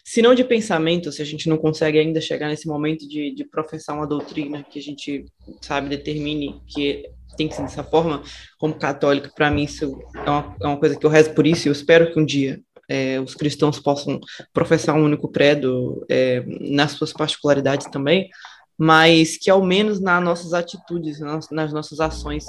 se 0.04 0.22
não 0.22 0.34
de 0.34 0.44
pensamento, 0.44 1.12
se 1.12 1.22
a 1.22 1.26
gente 1.26 1.48
não 1.50 1.58
consegue 1.58 2.00
ainda 2.00 2.22
chegar 2.22 2.48
nesse 2.48 2.68
momento 2.68 3.08
de, 3.08 3.34
de 3.34 3.44
professar 3.44 3.96
uma 3.96 4.08
doutrina 4.08 4.64
que 4.64 4.80
a 4.80 4.82
gente 4.82 5.26
sabe 5.62 5.90
determine 5.90 6.62
que 6.68 7.06
tem 7.38 7.48
que 7.48 7.56
ser 7.56 7.64
dessa 7.64 7.84
forma, 7.84 8.22
como 8.60 8.76
católico, 8.76 9.34
para 9.36 9.50
mim 9.50 9.64
isso 9.64 10.00
é 10.16 10.30
uma, 10.30 10.56
é 10.62 10.68
uma 10.68 10.78
coisa 10.78 10.96
que 10.96 11.06
eu 11.06 11.10
rezo 11.10 11.34
por 11.34 11.48
isso 11.48 11.68
e 11.68 11.70
eu 11.70 11.74
espero 11.74 12.12
que 12.12 12.20
um 12.20 12.26
dia 12.26 12.62
é, 12.90 13.20
os 13.20 13.34
cristãos 13.34 13.80
possam 13.80 14.20
professar 14.54 14.96
um 14.96 15.04
único 15.04 15.28
credo 15.28 16.06
é, 16.10 16.44
nas 16.60 16.92
suas 16.92 17.14
particularidades 17.14 17.88
também, 17.88 18.30
mas 18.78 19.38
que 19.38 19.50
ao 19.50 19.64
menos 19.64 20.00
nas 20.00 20.24
nossas 20.24 20.54
atitudes, 20.54 21.20
nas, 21.20 21.50
nas 21.50 21.74
nossas 21.74 22.00
ações, 22.00 22.46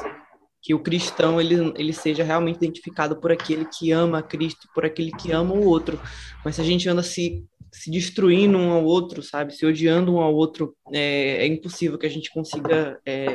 que 0.64 0.72
o 0.72 0.78
cristão 0.78 1.38
ele, 1.38 1.74
ele 1.76 1.92
seja 1.92 2.24
realmente 2.24 2.56
identificado 2.56 3.20
por 3.20 3.30
aquele 3.30 3.66
que 3.66 3.92
ama 3.92 4.22
Cristo, 4.22 4.66
por 4.74 4.82
aquele 4.82 5.12
que 5.12 5.30
ama 5.30 5.52
o 5.52 5.66
outro. 5.66 6.00
Mas 6.42 6.54
se 6.54 6.62
a 6.62 6.64
gente 6.64 6.88
anda 6.88 7.02
se, 7.02 7.44
se 7.70 7.90
destruindo 7.90 8.56
um 8.56 8.72
ao 8.72 8.82
outro, 8.82 9.22
sabe, 9.22 9.54
se 9.54 9.66
odiando 9.66 10.14
um 10.14 10.20
ao 10.20 10.34
outro, 10.34 10.74
é, 10.90 11.44
é 11.44 11.46
impossível 11.46 11.98
que 11.98 12.06
a 12.06 12.10
gente 12.10 12.30
consiga 12.32 12.98
é, 13.04 13.26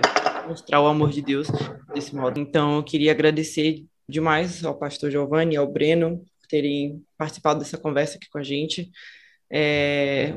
mostrar 0.48 0.82
o 0.82 0.88
amor 0.88 1.12
de 1.12 1.22
Deus 1.22 1.48
desse 1.94 2.16
modo. 2.16 2.40
Então, 2.40 2.78
eu 2.78 2.84
queria 2.84 3.12
agradecer 3.12 3.86
demais 4.10 4.66
ao 4.66 4.76
pastor 4.76 5.12
Giovanni, 5.12 5.56
ao 5.56 5.72
Breno, 5.72 6.26
terem 6.50 7.04
participado 7.16 7.60
dessa 7.60 7.78
conversa 7.78 8.18
aqui 8.18 8.28
com 8.28 8.40
a 8.40 8.44
gente. 8.44 8.90
É... 9.52 10.36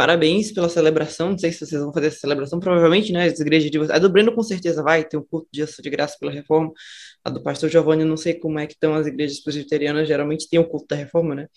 Parabéns 0.00 0.50
pela 0.50 0.66
celebração. 0.70 1.32
Não 1.32 1.38
sei 1.38 1.52
se 1.52 1.58
vocês 1.58 1.78
vão 1.78 1.92
fazer 1.92 2.06
essa 2.06 2.20
celebração, 2.20 2.58
provavelmente, 2.58 3.12
né? 3.12 3.26
As 3.26 3.38
igrejas 3.38 3.70
de 3.70 3.76
vocês. 3.76 3.90
A 3.90 3.98
do 3.98 4.08
Breno 4.08 4.34
com 4.34 4.42
certeza 4.42 4.82
vai 4.82 5.04
ter 5.04 5.18
um 5.18 5.22
culto 5.22 5.46
de 5.52 5.60
ação 5.60 5.82
de 5.82 5.90
graça 5.90 6.16
pela 6.18 6.32
reforma. 6.32 6.72
A 7.22 7.28
do 7.28 7.42
pastor 7.42 7.68
Giovanni, 7.68 8.02
não 8.02 8.16
sei 8.16 8.32
como 8.32 8.58
é 8.58 8.66
que 8.66 8.72
estão 8.72 8.94
as 8.94 9.06
igrejas 9.06 9.42
presbiterianas, 9.42 10.08
geralmente 10.08 10.48
tem 10.48 10.58
um 10.58 10.64
culto 10.64 10.86
da 10.88 10.96
reforma, 10.96 11.34
né? 11.34 11.48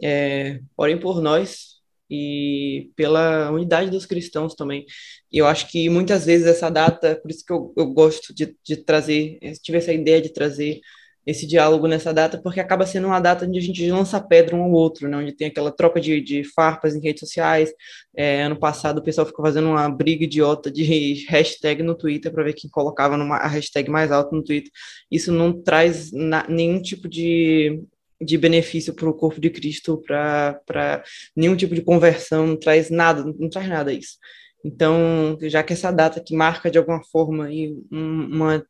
É... 0.00 0.60
Orem 0.76 1.00
por 1.00 1.20
nós, 1.20 1.80
e 2.08 2.92
pela 2.94 3.50
unidade 3.50 3.90
dos 3.90 4.06
cristãos 4.06 4.54
também. 4.54 4.86
E 5.32 5.38
eu 5.38 5.46
acho 5.48 5.68
que 5.68 5.88
muitas 5.88 6.24
vezes 6.24 6.46
essa 6.46 6.70
data, 6.70 7.16
por 7.20 7.28
isso 7.28 7.44
que 7.44 7.52
eu, 7.52 7.74
eu 7.76 7.86
gosto 7.92 8.32
de, 8.32 8.56
de 8.64 8.76
trazer, 8.76 9.36
tive 9.64 9.78
essa 9.78 9.92
ideia 9.92 10.22
de 10.22 10.32
trazer 10.32 10.78
esse 11.26 11.46
diálogo 11.46 11.86
nessa 11.86 12.12
data, 12.12 12.40
porque 12.42 12.60
acaba 12.60 12.86
sendo 12.86 13.06
uma 13.06 13.20
data 13.20 13.44
onde 13.44 13.58
a 13.58 13.62
gente 13.62 13.90
lança 13.90 14.20
pedra 14.20 14.56
um 14.56 14.62
ao 14.62 14.72
outro, 14.72 15.08
né? 15.08 15.16
onde 15.16 15.32
tem 15.32 15.48
aquela 15.48 15.70
troca 15.70 16.00
de, 16.00 16.20
de 16.20 16.44
farpas 16.44 16.94
em 16.94 17.00
redes 17.00 17.20
sociais. 17.20 17.72
É, 18.16 18.42
ano 18.42 18.58
passado 18.58 18.98
o 18.98 19.02
pessoal 19.02 19.26
ficou 19.26 19.44
fazendo 19.44 19.68
uma 19.68 19.88
briga 19.88 20.24
idiota 20.24 20.70
de 20.70 20.82
hashtag 21.28 21.82
no 21.82 21.94
Twitter 21.94 22.32
para 22.32 22.44
ver 22.44 22.54
quem 22.54 22.70
colocava 22.70 23.16
numa, 23.16 23.36
a 23.36 23.48
hashtag 23.48 23.90
mais 23.90 24.10
alta 24.10 24.34
no 24.34 24.42
Twitter. 24.42 24.70
Isso 25.10 25.30
não 25.32 25.52
traz 25.52 26.10
na, 26.12 26.46
nenhum 26.48 26.80
tipo 26.80 27.08
de, 27.08 27.82
de 28.20 28.38
benefício 28.38 28.94
para 28.94 29.08
o 29.08 29.14
corpo 29.14 29.40
de 29.40 29.50
Cristo, 29.50 30.02
para 30.06 31.02
nenhum 31.36 31.56
tipo 31.56 31.74
de 31.74 31.82
conversão, 31.82 32.46
não 32.46 32.56
traz 32.56 32.90
nada, 32.90 33.24
não 33.24 33.48
traz 33.48 33.68
nada 33.68 33.92
isso. 33.92 34.16
Então, 34.64 35.38
já 35.42 35.62
que 35.62 35.72
essa 35.72 35.90
data 35.90 36.20
que 36.20 36.36
marca 36.36 36.70
de 36.70 36.78
alguma 36.78 37.02
forma 37.04 37.48
uma 37.90 38.64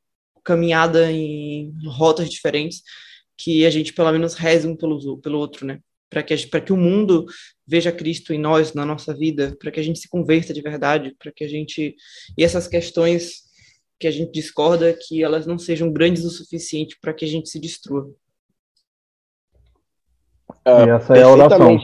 caminhada 0.45 1.11
em 1.11 1.72
rotas 1.86 2.28
diferentes, 2.28 2.82
que 3.36 3.64
a 3.64 3.70
gente 3.70 3.93
pelo 3.93 4.12
menos 4.12 4.34
reze 4.34 4.66
um 4.68 4.76
pelo, 4.76 5.18
pelo 5.18 5.38
outro, 5.38 5.66
né? 5.66 5.80
Para 6.11 6.22
que, 6.22 6.36
para 6.49 6.61
que 6.61 6.72
o 6.72 6.76
mundo 6.76 7.24
veja 7.66 7.93
Cristo 7.93 8.34
em 8.34 8.38
nós, 8.38 8.74
na 8.74 8.84
nossa 8.84 9.14
vida, 9.14 9.57
para 9.61 9.70
que 9.70 9.78
a 9.78 9.82
gente 9.82 9.99
se 9.99 10.09
converta 10.09 10.53
de 10.53 10.61
verdade, 10.61 11.14
para 11.18 11.30
que 11.30 11.45
a 11.45 11.49
gente. 11.49 11.95
E 12.36 12.45
essas 12.45 12.66
questões 12.66 13.49
que 13.99 14.07
a 14.07 14.11
gente 14.11 14.32
discorda, 14.32 14.93
que 14.93 15.22
elas 15.22 15.47
não 15.47 15.59
sejam 15.59 15.93
grandes 15.93 16.24
o 16.24 16.30
suficiente 16.30 16.99
para 17.01 17.14
que 17.14 17.24
a 17.24 17.28
gente 17.28 17.49
se 17.49 17.61
destrua. 17.61 18.11
Uh, 20.66 20.86
e 20.86 20.91
essa 20.91 21.14
é 21.14 21.22
a 21.22 21.28
oração. 21.28 21.78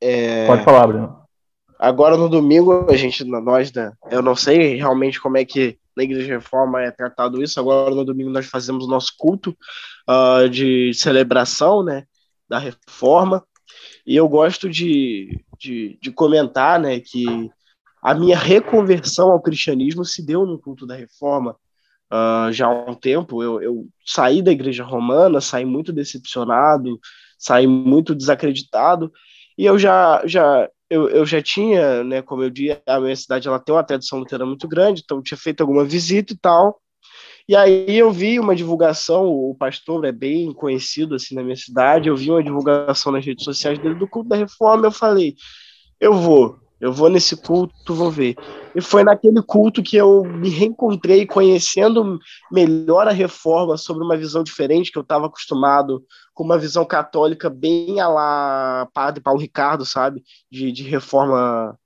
É... 0.00 0.46
Pode 0.46 0.64
falar, 0.64 0.86
Bruno. 0.86 1.20
Agora 1.78 2.16
no 2.16 2.28
domingo, 2.28 2.90
a 2.90 2.96
gente, 2.96 3.24
nós, 3.24 3.72
né, 3.72 3.92
eu 4.10 4.20
não 4.20 4.34
sei 4.34 4.76
realmente 4.76 5.20
como 5.20 5.38
é 5.38 5.44
que 5.44 5.78
na 6.00 6.04
Igreja 6.04 6.34
Reforma 6.34 6.82
é 6.82 6.90
tratado 6.90 7.42
isso. 7.42 7.60
Agora, 7.60 7.94
no 7.94 8.04
domingo, 8.04 8.30
nós 8.30 8.46
fazemos 8.46 8.88
nosso 8.88 9.12
culto 9.18 9.56
uh, 10.08 10.48
de 10.48 10.92
celebração 10.94 11.84
né, 11.84 12.04
da 12.48 12.58
reforma. 12.58 13.44
E 14.06 14.16
eu 14.16 14.26
gosto 14.28 14.68
de, 14.68 15.44
de, 15.58 15.98
de, 16.00 16.10
comentar 16.10 16.80
né, 16.80 16.98
que 17.00 17.50
a 18.02 18.14
minha 18.14 18.36
reconversão 18.36 19.30
ao 19.30 19.42
cristianismo 19.42 20.04
se 20.04 20.24
deu 20.24 20.46
no 20.46 20.58
culto 20.58 20.86
da 20.86 20.96
reforma. 20.96 21.54
Uh, 22.12 22.50
já 22.50 22.66
há 22.66 22.90
um 22.90 22.94
tempo, 22.94 23.42
eu, 23.42 23.62
eu 23.62 23.86
saí 24.04 24.42
da 24.42 24.50
igreja 24.50 24.82
romana, 24.82 25.40
saí 25.40 25.64
muito 25.64 25.92
decepcionado, 25.92 26.98
saí 27.38 27.68
muito 27.68 28.16
desacreditado, 28.16 29.12
e 29.56 29.64
eu 29.64 29.78
já, 29.78 30.20
já 30.26 30.68
eu, 30.90 31.08
eu 31.08 31.24
já 31.24 31.40
tinha, 31.40 32.02
né, 32.02 32.20
como 32.20 32.42
eu 32.42 32.50
disse, 32.50 32.82
a 32.84 32.98
minha 32.98 33.14
cidade 33.14 33.46
ela 33.46 33.60
tem 33.60 33.72
uma 33.72 33.84
tradição 33.84 34.18
luterana 34.18 34.46
muito 34.46 34.66
grande, 34.66 35.02
então 35.04 35.18
eu 35.18 35.22
tinha 35.22 35.38
feito 35.38 35.60
alguma 35.60 35.84
visita 35.84 36.32
e 36.32 36.36
tal. 36.36 36.80
E 37.48 37.56
aí 37.56 37.96
eu 37.96 38.10
vi 38.10 38.38
uma 38.38 38.54
divulgação, 38.54 39.26
o 39.26 39.54
pastor 39.54 40.04
é 40.04 40.12
bem 40.12 40.52
conhecido 40.52 41.14
assim 41.14 41.34
na 41.34 41.42
minha 41.42 41.56
cidade, 41.56 42.08
eu 42.08 42.16
vi 42.16 42.30
uma 42.30 42.42
divulgação 42.42 43.12
nas 43.12 43.24
redes 43.24 43.44
sociais 43.44 43.78
dele 43.78 43.94
do 43.94 44.08
culto 44.08 44.28
da 44.28 44.36
reforma, 44.36 44.86
eu 44.86 44.92
falei, 44.92 45.34
eu 46.00 46.12
vou, 46.12 46.58
eu 46.80 46.92
vou 46.92 47.08
nesse 47.08 47.36
culto, 47.36 47.94
vou 47.94 48.10
ver. 48.10 48.36
E 48.74 48.80
foi 48.80 49.02
naquele 49.02 49.42
culto 49.42 49.82
que 49.82 49.96
eu 49.96 50.24
me 50.24 50.48
reencontrei 50.48 51.26
conhecendo 51.26 52.18
melhor 52.50 53.08
a 53.08 53.12
reforma 53.12 53.76
sobre 53.76 54.04
uma 54.04 54.16
visão 54.16 54.42
diferente 54.42 54.92
que 54.92 54.98
eu 54.98 55.02
estava 55.02 55.26
acostumado 55.26 56.04
com 56.32 56.44
uma 56.44 56.58
visão 56.58 56.84
católica 56.84 57.50
bem 57.50 58.00
a 58.00 58.08
lá 58.08 58.88
Padre 58.94 59.22
Paulo 59.22 59.40
Ricardo, 59.40 59.84
sabe? 59.84 60.22
De, 60.50 60.70
de 60.70 60.84
reforma 60.84 61.76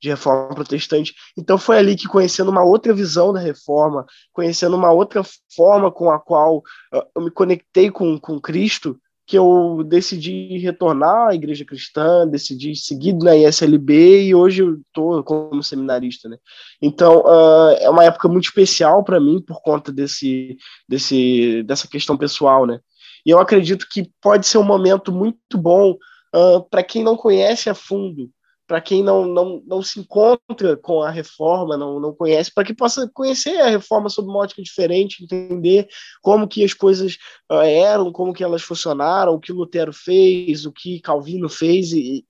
de 0.00 0.08
reforma 0.08 0.52
protestante. 0.52 1.14
Então 1.38 1.56
foi 1.56 1.78
ali 1.78 1.94
que 1.94 2.08
conhecendo 2.08 2.50
uma 2.50 2.64
outra 2.64 2.92
visão 2.92 3.32
da 3.32 3.38
reforma, 3.38 4.04
conhecendo 4.32 4.76
uma 4.76 4.90
outra 4.90 5.22
forma 5.54 5.92
com 5.92 6.10
a 6.10 6.18
qual 6.18 6.58
uh, 6.58 7.02
eu 7.14 7.22
me 7.22 7.30
conectei 7.30 7.88
com, 7.88 8.18
com 8.18 8.40
Cristo, 8.40 9.00
que 9.26 9.38
eu 9.38 9.84
decidi 9.86 10.58
retornar 10.58 11.28
à 11.28 11.34
igreja 11.34 11.64
cristã, 11.64 12.26
decidi 12.26 12.74
seguir 12.74 13.14
na 13.14 13.36
ISLB 13.36 14.24
e 14.24 14.34
hoje 14.34 14.62
eu 14.62 14.74
estou 14.74 15.22
como 15.22 15.62
seminarista, 15.62 16.28
né? 16.28 16.36
Então 16.80 17.20
uh, 17.20 17.70
é 17.78 17.88
uma 17.88 18.04
época 18.04 18.28
muito 18.28 18.44
especial 18.44 19.04
para 19.04 19.20
mim 19.20 19.40
por 19.40 19.62
conta 19.62 19.92
desse, 19.92 20.56
desse, 20.88 21.62
dessa 21.62 21.86
questão 21.86 22.16
pessoal, 22.16 22.66
né? 22.66 22.80
E 23.24 23.30
eu 23.30 23.38
acredito 23.38 23.86
que 23.88 24.10
pode 24.20 24.46
ser 24.46 24.58
um 24.58 24.64
momento 24.64 25.12
muito 25.12 25.56
bom 25.56 25.92
uh, 26.34 26.68
para 26.68 26.82
quem 26.82 27.04
não 27.04 27.16
conhece 27.16 27.70
a 27.70 27.74
fundo, 27.74 28.28
para 28.66 28.80
quem 28.80 29.02
não, 29.02 29.26
não, 29.26 29.62
não 29.66 29.82
se 29.82 30.00
encontra 30.00 30.76
com 30.76 31.02
a 31.02 31.10
reforma, 31.10 31.76
não, 31.76 32.00
não 32.00 32.14
conhece, 32.14 32.52
para 32.54 32.64
que 32.64 32.74
possa 32.74 33.10
conhecer 33.12 33.60
a 33.60 33.68
reforma 33.68 34.08
sob 34.08 34.28
uma 34.28 34.38
ótica 34.38 34.62
diferente, 34.62 35.22
entender 35.22 35.88
como 36.22 36.48
que 36.48 36.64
as 36.64 36.72
coisas 36.72 37.18
uh, 37.50 37.56
eram, 37.56 38.12
como 38.12 38.32
que 38.32 38.44
elas 38.44 38.62
funcionaram, 38.62 39.34
o 39.34 39.40
que 39.40 39.52
Lutero 39.52 39.92
fez, 39.92 40.64
o 40.64 40.72
que 40.72 41.00
Calvino 41.00 41.48
fez. 41.48 41.92
E... 41.92 42.24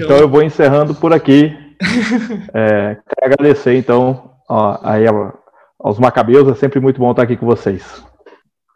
Então 0.00 0.16
eu 0.16 0.28
vou 0.28 0.42
encerrando 0.42 0.94
por 0.94 1.12
aqui. 1.12 1.52
é, 2.52 2.96
quero 2.96 3.32
agradecer 3.32 3.76
então 3.76 4.34
ó, 4.48 4.78
aí 4.82 5.04
aos 5.78 5.98
Macabeus, 5.98 6.48
é 6.48 6.54
sempre 6.54 6.80
muito 6.80 6.98
bom 6.98 7.10
estar 7.10 7.22
aqui 7.22 7.36
com 7.36 7.46
vocês. 7.46 8.02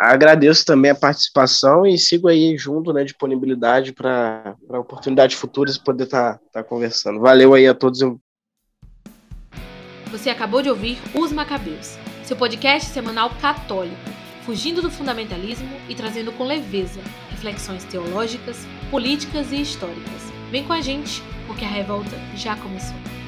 Agradeço 0.04 0.64
também 0.64 0.90
a 0.90 0.96
participação 0.96 1.86
e 1.86 1.96
sigo 1.96 2.26
aí 2.26 2.56
junto, 2.56 2.92
né, 2.92 3.04
disponibilidade 3.04 3.92
para 3.92 4.56
oportunidades 4.68 5.36
futuras 5.36 5.78
poder 5.78 6.04
estar 6.04 6.38
tá, 6.38 6.40
tá 6.54 6.64
conversando. 6.64 7.20
Valeu 7.20 7.54
aí 7.54 7.68
a 7.68 7.74
todos. 7.74 8.00
Você 10.10 10.28
acabou 10.28 10.60
de 10.60 10.68
ouvir 10.68 10.98
Os 11.14 11.30
Macabeus, 11.30 11.96
seu 12.24 12.36
podcast 12.36 12.90
semanal 12.90 13.30
católico, 13.40 13.96
fugindo 14.44 14.82
do 14.82 14.90
fundamentalismo 14.90 15.70
e 15.88 15.94
trazendo 15.94 16.32
com 16.32 16.42
leveza 16.42 17.00
reflexões 17.30 17.84
teológicas, 17.84 18.56
políticas 18.90 19.52
e 19.52 19.62
históricas. 19.62 20.32
Vem 20.50 20.64
com 20.64 20.72
a 20.72 20.80
gente, 20.80 21.22
porque 21.46 21.64
a 21.64 21.68
revolta 21.68 22.16
já 22.34 22.56
começou. 22.56 23.21